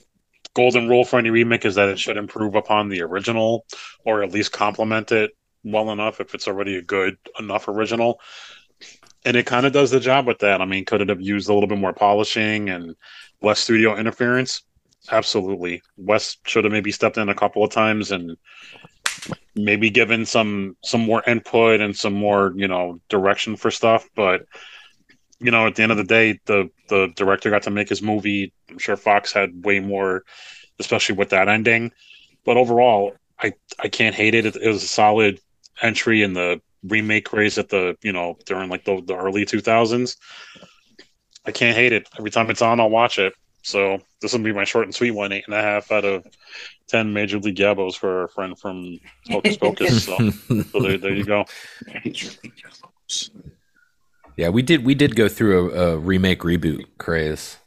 [0.53, 3.65] golden rule for any remake is that it should improve upon the original
[4.05, 5.31] or at least complement it
[5.63, 8.19] well enough if it's already a good enough original.
[9.25, 10.61] And it kind of does the job with that.
[10.61, 12.95] I mean, could it have used a little bit more polishing and
[13.41, 14.61] less studio interference?
[15.11, 15.81] Absolutely.
[15.97, 18.37] Wes should have maybe stepped in a couple of times and
[19.55, 24.07] maybe given some some more input and some more, you know, direction for stuff.
[24.15, 24.45] But
[25.39, 28.01] you know, at the end of the day, the the director got to make his
[28.01, 28.53] movie.
[28.69, 30.23] I'm sure Fox had way more,
[30.79, 31.91] especially with that ending.
[32.45, 34.45] But overall, I I can't hate it.
[34.45, 35.39] It, it was a solid
[35.81, 40.17] entry in the remake craze at the you know during like the, the early 2000s.
[41.45, 42.07] I can't hate it.
[42.17, 43.33] Every time it's on, I'll watch it.
[43.61, 46.25] So this will be my short and sweet one, eight and a half out of
[46.87, 48.99] ten Major League Gabos for our friend from
[49.29, 50.05] Hocus Pocus.
[50.05, 51.45] So, so there, there you go.
[54.37, 54.83] Yeah, we did.
[54.85, 57.57] We did go through a, a remake reboot craze.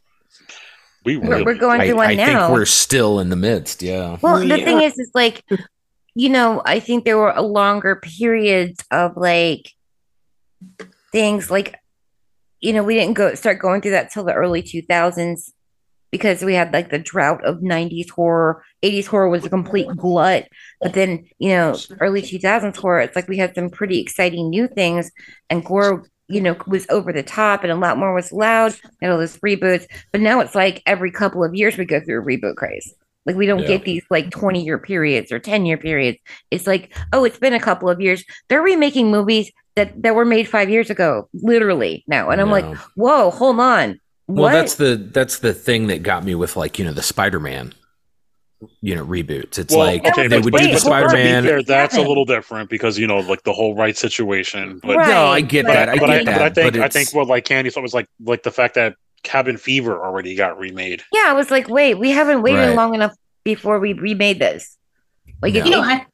[1.05, 2.27] We We're- we're going I, through one I now.
[2.49, 3.83] think we're still in the midst.
[3.83, 4.19] Yeah.
[4.21, 5.43] Well, the thing is, is like,
[6.19, 9.71] you know, I think there were a longer periods of like
[11.13, 11.77] things like,
[12.61, 15.53] you know, we didn't go start going through that till the early 2000s
[16.11, 18.65] because we had like the drought of 90s horror.
[18.83, 20.49] 80s horror was a complete glut.
[20.81, 24.67] But then, you know, early 2000s horror, it's like we had some pretty exciting new
[24.67, 25.13] things
[25.51, 29.13] and gore, you know, was over the top and a lot more was loud and
[29.13, 29.87] all those reboots.
[30.11, 32.93] But now it's like every couple of years we go through a reboot craze.
[33.29, 33.69] Like we don't Yeah.
[33.69, 36.19] get these like 20 year periods or 10 year periods.
[36.51, 38.25] It's like, oh, it's been a couple of years.
[38.49, 42.31] They're remaking movies that, that were made five years ago, literally now.
[42.31, 42.65] And I'm like,
[42.97, 44.01] whoa, hold on.
[44.29, 47.39] Well, that's the that's the thing that got me with like you know the Spider
[47.39, 47.75] Man,
[48.81, 49.59] you know reboots.
[49.59, 51.65] It's Well, like okay, they would but, do the Spider Man.
[51.67, 54.81] that's a little different because you know, like the whole right situation.
[54.83, 55.89] But No, I get but, that.
[55.91, 56.55] I but get but I that.
[56.55, 58.95] think but I think what like Candy thought was like like the fact that
[59.29, 61.03] Cabin Fever already got remade.
[61.13, 62.75] yeah, I was like, wait, we haven't waited Right.
[62.77, 63.15] long enough
[63.45, 64.79] before we remade this.
[65.43, 66.07] Like, You know, I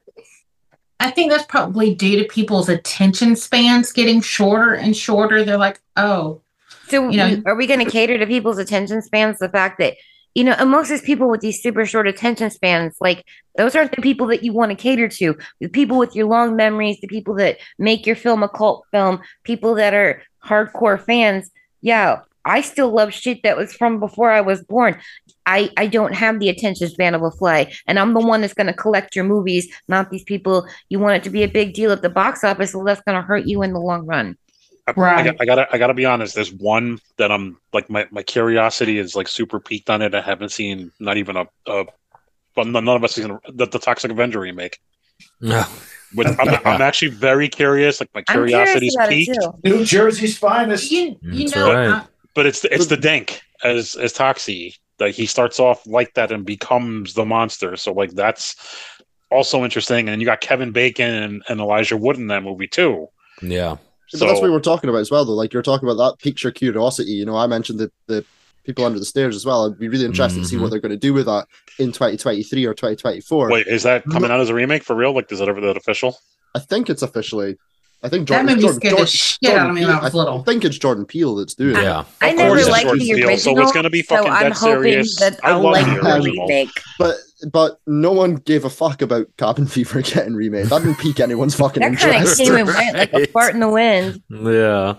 [1.00, 5.44] I think that's probably due to people's attention spans getting shorter and shorter.
[5.44, 6.40] They're like, oh,
[6.88, 9.38] So you know, are we going to cater to people's attention spans?
[9.38, 9.94] The fact that
[10.34, 13.24] you know, amongst these people with these super short attention spans, like
[13.56, 15.36] those aren't the people that you want to cater to.
[15.60, 19.20] The people with your long memories, the people that make your film a cult film,
[19.44, 21.52] people that are hardcore fans.
[21.82, 24.98] Yeah, I still love shit that was from before I was born.
[25.46, 28.54] I, I don't have the attention span of a fly, and I'm the one that's
[28.54, 30.66] going to collect your movies, not these people.
[30.88, 33.16] You want it to be a big deal at the box office, so that's going
[33.16, 34.36] to hurt you in the long run.
[34.86, 36.34] I, I, got- I gotta I gotta be honest.
[36.34, 40.14] There's one that I'm like my, my curiosity is like super peaked on it.
[40.14, 41.86] I haven't seen not even a, a
[42.54, 44.78] but none of us seen the, the Toxic Avenger remake.
[45.40, 45.64] No.
[46.14, 47.98] Which I'm, I'm actually very curious.
[47.98, 49.38] Like my I'm curious curiosity's peaked.
[49.64, 50.90] New Jersey's finest.
[50.92, 51.88] You, you That's know, right.
[51.88, 52.04] uh,
[52.34, 54.76] But it's the, it's the Dank as as Toxie.
[55.00, 57.76] Like he starts off like that and becomes the monster.
[57.76, 58.56] So like that's
[59.30, 60.08] also interesting.
[60.08, 63.08] And you got Kevin Bacon and, and Elijah Wood in that movie too.
[63.42, 63.76] Yeah.
[64.12, 65.32] but that's what we were talking about as well, though.
[65.32, 67.12] Like you're talking about that picture curiosity.
[67.12, 68.24] You know, I mentioned the the
[68.64, 69.66] people under the stairs as well.
[69.66, 70.70] I'd be really interested to see what mm-hmm.
[70.70, 71.46] they're going to do with that
[71.78, 73.50] in 2023 or 2024.
[73.50, 75.14] Wait, is that coming out as a remake for real?
[75.14, 76.16] Like, is that ever that official?
[76.54, 77.56] I think it's officially.
[78.02, 80.14] I think That Jordan, movie Jordan, scared the Jordan, out of me when I was
[80.14, 80.40] little.
[80.40, 82.00] I think it's Jordan Peele that's doing Yeah.
[82.00, 82.06] it.
[82.20, 84.52] I Of never liked Jordan the Peele, original, so it's gonna be so I'm dead
[84.52, 85.16] hoping serious.
[85.20, 86.68] that I I'll like the the remake.
[86.98, 87.16] But
[87.50, 90.66] but no one gave a fuck about Cabin Fever getting remade.
[90.66, 92.38] That didn't pique anyone's fucking That kind of interest.
[92.40, 94.20] came and went like a fart in the wind.
[94.30, 94.94] Yeah.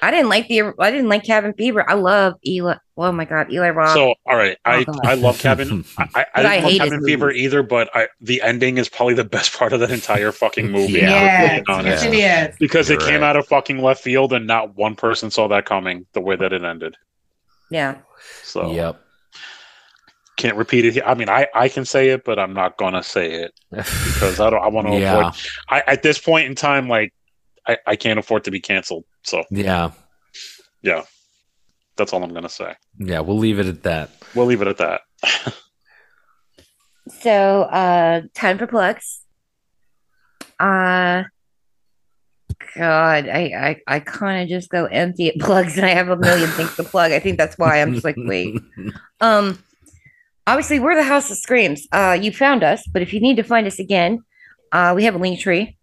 [0.00, 1.88] I didn't like the I didn't like Cabin Fever.
[1.88, 2.74] I love Eli.
[2.96, 3.94] Oh my god, Eli Roth.
[3.94, 5.06] So, all right, I oh, God.
[5.06, 5.84] I love Cabin.
[5.98, 7.42] I, I, I didn't love hate his Cabin Fever movies.
[7.42, 10.92] either, but I the ending is probably the best part of that entire fucking movie.
[10.94, 12.04] Yes, to honest.
[12.04, 12.56] yes, it is.
[12.58, 13.28] Because it You're came right.
[13.30, 16.06] out of fucking left field, and not one person saw that coming.
[16.12, 16.96] The way that it ended,
[17.70, 17.98] yeah.
[18.44, 19.00] so Yep.
[20.36, 20.94] can't repeat it.
[20.94, 21.02] here.
[21.06, 24.50] I mean, I I can say it, but I'm not gonna say it because I
[24.50, 24.62] don't.
[24.62, 25.18] I want to Yeah.
[25.20, 25.34] avoid.
[25.68, 27.12] I at this point in time, like
[27.66, 29.04] I I can't afford to be canceled.
[29.24, 29.90] So Yeah.
[30.82, 31.02] yeah,
[31.96, 32.74] that's all I'm gonna say.
[32.98, 33.20] Yeah.
[33.20, 34.10] We'll leave it at that.
[34.34, 35.00] We'll leave it at that.
[37.22, 39.22] So uh time for plugs.
[40.60, 41.22] Uh
[42.76, 43.52] God, I
[43.88, 46.74] I, I kind of just go empty at plugs and I have a million things
[46.76, 47.12] to plug.
[47.12, 48.60] I think that's why I'm just like, wait.
[49.22, 49.58] Um
[50.46, 51.86] obviously we're the house of screams.
[51.92, 54.18] Uh you found us, but if you need to find us again,
[54.72, 55.76] uh we have a Linktree.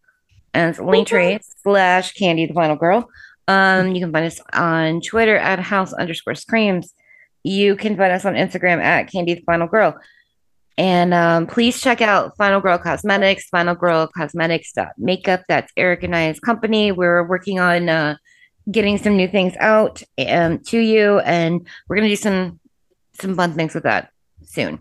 [0.55, 3.09] And it's Linktree slash candy the final girl.
[3.47, 6.93] Um you can find us on Twitter at house underscore screams.
[7.43, 9.95] You can find us on Instagram at candy the final girl.
[10.77, 15.43] And um, please check out Final Girl Cosmetics, Final Girl Cosmetics Makeup.
[15.47, 16.91] That's Eric and I's company.
[16.91, 18.17] We're working on uh,
[18.69, 22.59] getting some new things out um, to you, and we're gonna do some
[23.13, 24.09] some fun things with that
[24.43, 24.79] soon.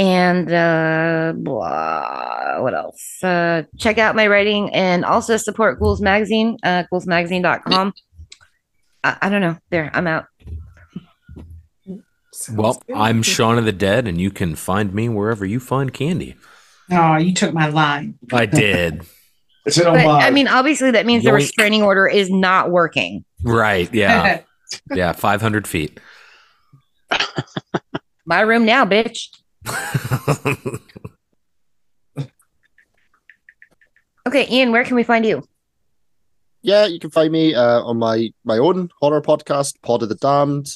[0.00, 3.22] And uh, blah, what else?
[3.22, 7.92] Uh, check out my writing and also support Ghouls Magazine, uh, ghoulsmagazine.com.
[9.04, 9.58] I, I don't know.
[9.68, 10.24] There, I'm out.
[12.50, 16.34] Well, I'm Shawn of the Dead, and you can find me wherever you find candy.
[16.90, 18.18] Oh, you took my line.
[18.32, 19.02] I did.
[19.66, 20.24] It's an But homage.
[20.24, 23.26] I mean, obviously, that means the restraining order is not working.
[23.44, 23.92] Right.
[23.94, 24.40] Yeah.
[24.90, 25.12] yeah.
[25.12, 26.00] 500 feet.
[28.24, 29.28] My room now, bitch.
[34.26, 35.42] Okay, Ian, where can we find you?
[36.62, 40.14] yeah, you can find me uh, on my my own horror podcast, Pod of the
[40.16, 40.68] Damned.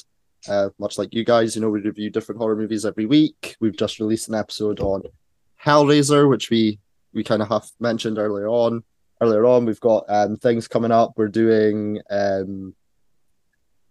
[0.47, 3.55] Uh, much like you guys, you know, we review different horror movies every week.
[3.59, 5.03] We've just released an episode on
[5.63, 6.79] Hellraiser, which we
[7.13, 8.83] we kind of have mentioned earlier on.
[9.21, 11.13] Earlier on, we've got um, things coming up.
[11.15, 12.75] We're doing um,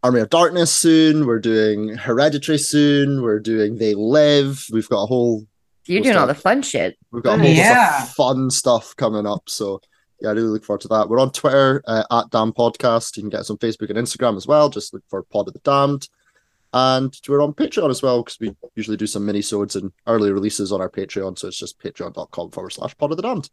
[0.04, 1.26] Army of Darkness soon.
[1.26, 3.22] We're doing Hereditary soon.
[3.22, 4.66] We're doing They Live.
[4.70, 5.46] We've got a whole
[5.86, 6.98] You're What's doing all the fun shit.
[7.10, 8.02] We've got a whole Yeah.
[8.02, 9.48] of fun stuff coming up.
[9.48, 9.80] So
[10.20, 11.08] yeah, I really look forward to that.
[11.08, 13.16] We're on Twitter uh, at Damn Podcast.
[13.16, 14.68] You can get us on Facebook and Instagram as well.
[14.68, 16.06] Just look for Pod of the Damned.
[16.74, 20.70] And we're on Patreon as well because we usually do some mini-sodes and early releases
[20.72, 21.38] on our Patreon.
[21.38, 23.48] So it's just patreon.com forward slash Pod of the Damned.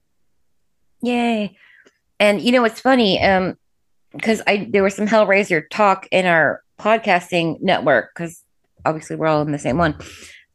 [1.02, 1.56] Yay.
[2.19, 3.22] And you know what's funny?
[3.23, 3.57] Um,
[4.14, 8.44] because I there was some Hellraiser talk in our podcasting network, because
[8.86, 9.96] obviously we're all in the same one.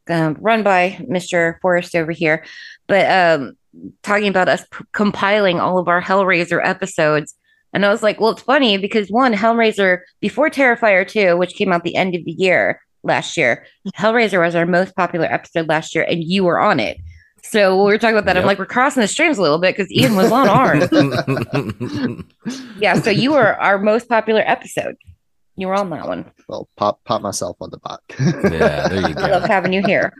[0.09, 1.59] Um, run by Mr.
[1.61, 2.45] Forrest over here,
[2.87, 3.57] but um
[4.03, 7.35] talking about us p- compiling all of our Hellraiser episodes.
[7.73, 11.71] And I was like, well, it's funny because one, Hellraiser before Terrifier 2, which came
[11.71, 13.65] out the end of the year last year,
[13.95, 16.97] Hellraiser was our most popular episode last year, and you were on it.
[17.43, 18.37] So we were talking about that.
[18.37, 20.89] I'm like, we're crossing the streams a little bit because Ian was on ours.
[22.79, 24.95] yeah, so you were our most popular episode.
[25.55, 26.29] You were on that one.
[26.47, 27.99] Well, pop pop myself on the back.
[28.53, 30.13] yeah, there you I love having you here.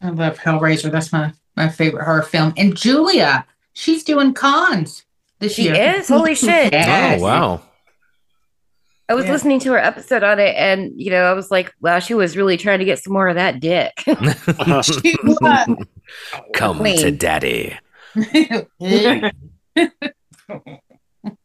[0.00, 0.90] I love Hellraiser.
[0.90, 2.52] That's my my favorite horror film.
[2.56, 5.04] And Julia, she's doing cons
[5.40, 5.96] this She year.
[5.96, 6.08] is?
[6.08, 6.72] Holy shit.
[6.72, 7.20] Yes.
[7.20, 7.62] Oh, wow.
[9.10, 9.32] I was Yeah.
[9.32, 12.36] listening to her episode on it, and you know, I was like, "Wow, she was
[12.36, 13.92] really trying to get some more of that dick."
[16.54, 17.76] Come to daddy.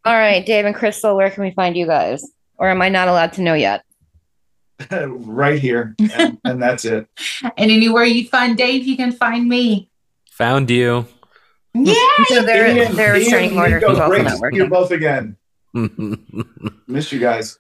[0.06, 2.24] All right, Dave and Crystal, where can we find you guys?
[2.58, 3.84] Or am I not allowed to know yet?
[4.92, 7.08] right here, and, and that's it.
[7.44, 9.90] and anywhere you find Dave, you can find me.
[10.32, 11.06] Found you.
[11.74, 11.94] Yeah.
[12.28, 13.76] So they're Ian- they're Ian restraining order.
[13.80, 14.60] Nico, He's also great not to see working.
[14.60, 15.38] you both again.
[15.98, 16.18] we
[16.88, 17.60] Missed you guys.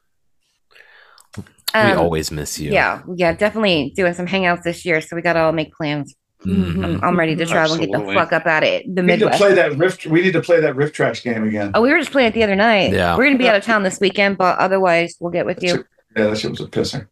[1.73, 2.71] Um, always miss you.
[2.71, 5.01] Yeah, yeah, definitely doing some hangouts this year.
[5.01, 6.15] So we got to all make plans.
[6.45, 6.83] Mhm.
[6.85, 8.83] I'm, I'm ready to travel and get the fuck up at it.
[8.95, 9.41] The We need to Midwest.
[9.41, 10.05] play that rift.
[10.05, 11.71] We need to play that RiffTrax game again.
[11.73, 12.93] Oh, we were just playing it the other night.
[12.93, 13.17] Yeah.
[13.17, 15.83] We're gonna be out of town this weekend, but otherwise we'll get with you.
[16.15, 17.07] Yeah, that shit was a pisser.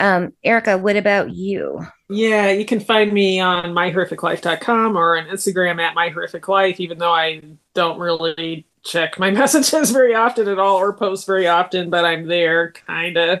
[0.00, 1.80] Um, Erica, what about you?
[2.10, 7.42] Yeah, you can find me on myhorrificlife.com or on Instagram at myhorrificlife, even though I
[7.74, 12.26] don't really check my messages very often at all or post very often, but I'm
[12.26, 13.40] there kind of.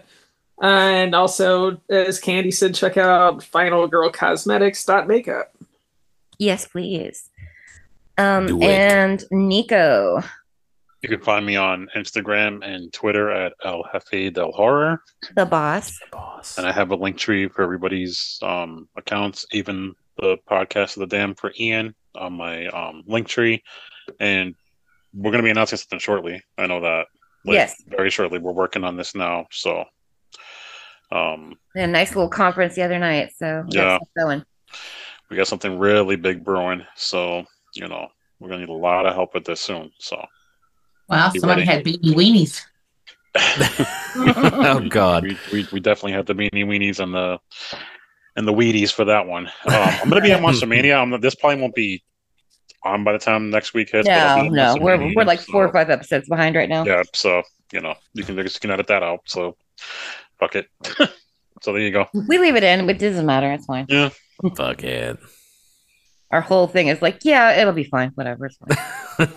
[0.60, 5.54] And also, as Candy said, check out finalgirlcosmetics.makeup.
[6.38, 7.30] Yes, please.
[8.16, 10.22] Um, and Nico.
[11.02, 15.00] You can find me on Instagram and Twitter at El Jefe del Horror.
[15.36, 15.96] The boss.
[16.58, 21.38] And I have a Linktree for everybody's um, accounts, even the podcast of the Damned
[21.38, 23.60] for Ian on my um, Linktree.
[24.18, 24.56] And
[25.14, 26.42] we're going to be announcing something shortly.
[26.56, 27.06] I know that.
[27.44, 27.76] Yes.
[27.86, 28.38] Very shortly.
[28.38, 29.46] We're working on this now.
[29.50, 29.84] So,
[31.10, 33.96] um, We had a nice little conference the other night, so we Yeah.
[33.96, 34.44] stuff going.
[35.30, 36.84] we got something really big brewing.
[36.96, 37.44] So,
[37.74, 38.08] you know,
[38.38, 39.90] we're going to need a lot of help with this soon.
[39.98, 40.22] So,
[41.08, 41.70] Wow, Be somebody ready.
[41.72, 42.60] had beanie weenies.
[44.16, 45.22] oh God.
[45.22, 47.38] we, we, we definitely had the beanie weenies and the
[48.36, 49.46] and the Wheaties for that one.
[49.66, 50.96] Um, I'm gonna be at Monster Mania.
[50.98, 52.02] I'm, this probably won't be
[52.88, 54.06] on by the time next week hits.
[54.08, 56.84] but I'll No, no, we're we're like so- four or five episodes behind right now.
[56.84, 57.42] Yeah, so
[57.72, 59.20] you know you can you can edit that out.
[59.26, 59.56] So
[60.38, 60.68] fuck it.
[61.62, 62.06] so there you go.
[62.28, 62.88] We leave it in.
[62.88, 63.52] It doesn't matter.
[63.52, 63.86] It's fine.
[63.88, 64.10] Yeah.
[64.56, 65.18] Fuck it.
[66.30, 68.10] Our whole thing is like, yeah, it'll be fine.
[68.14, 68.46] Whatever.
[68.46, 68.78] It's fine.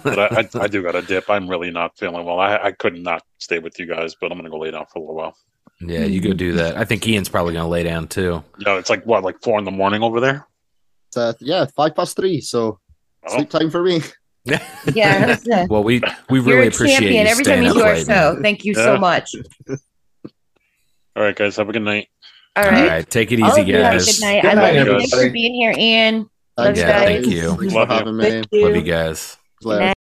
[0.03, 1.27] But I, I, I do got a dip.
[1.27, 2.39] I'm really not feeling well.
[2.39, 4.99] I I could not stay with you guys, but I'm gonna go lay down for
[4.99, 5.35] a little while.
[5.79, 6.77] Yeah, you go do that.
[6.77, 8.43] I think Ian's probably gonna lay down too.
[8.59, 10.45] No, it's like what, like four in the morning over there.
[11.07, 12.41] It's, uh, yeah, five past three.
[12.41, 12.79] So
[13.27, 13.35] Oh.
[13.35, 14.01] sleep time for me.
[14.95, 15.35] Yeah.
[15.37, 15.45] that's.
[15.69, 17.93] Well, we we You're really a appreciate champion you every time you up do our
[17.93, 18.39] late, show.
[18.41, 18.83] Thank you Yeah.
[18.85, 19.29] so much.
[21.15, 21.57] All right, guys.
[21.57, 22.07] Have a good night.
[22.55, 22.87] All All right.
[22.89, 24.17] right, take it easy, of you guys.
[24.19, 24.41] Good night.
[24.41, 24.97] Good I night, love you.
[24.97, 26.29] Thanks for being here, Ian.
[26.57, 27.05] Love you guys.
[27.05, 27.49] thank you.
[27.55, 27.95] Thanks for Love you.
[27.95, 28.43] having me.
[28.63, 29.37] Love you guys.
[29.61, 29.85] Later.
[29.85, 29.95] Night.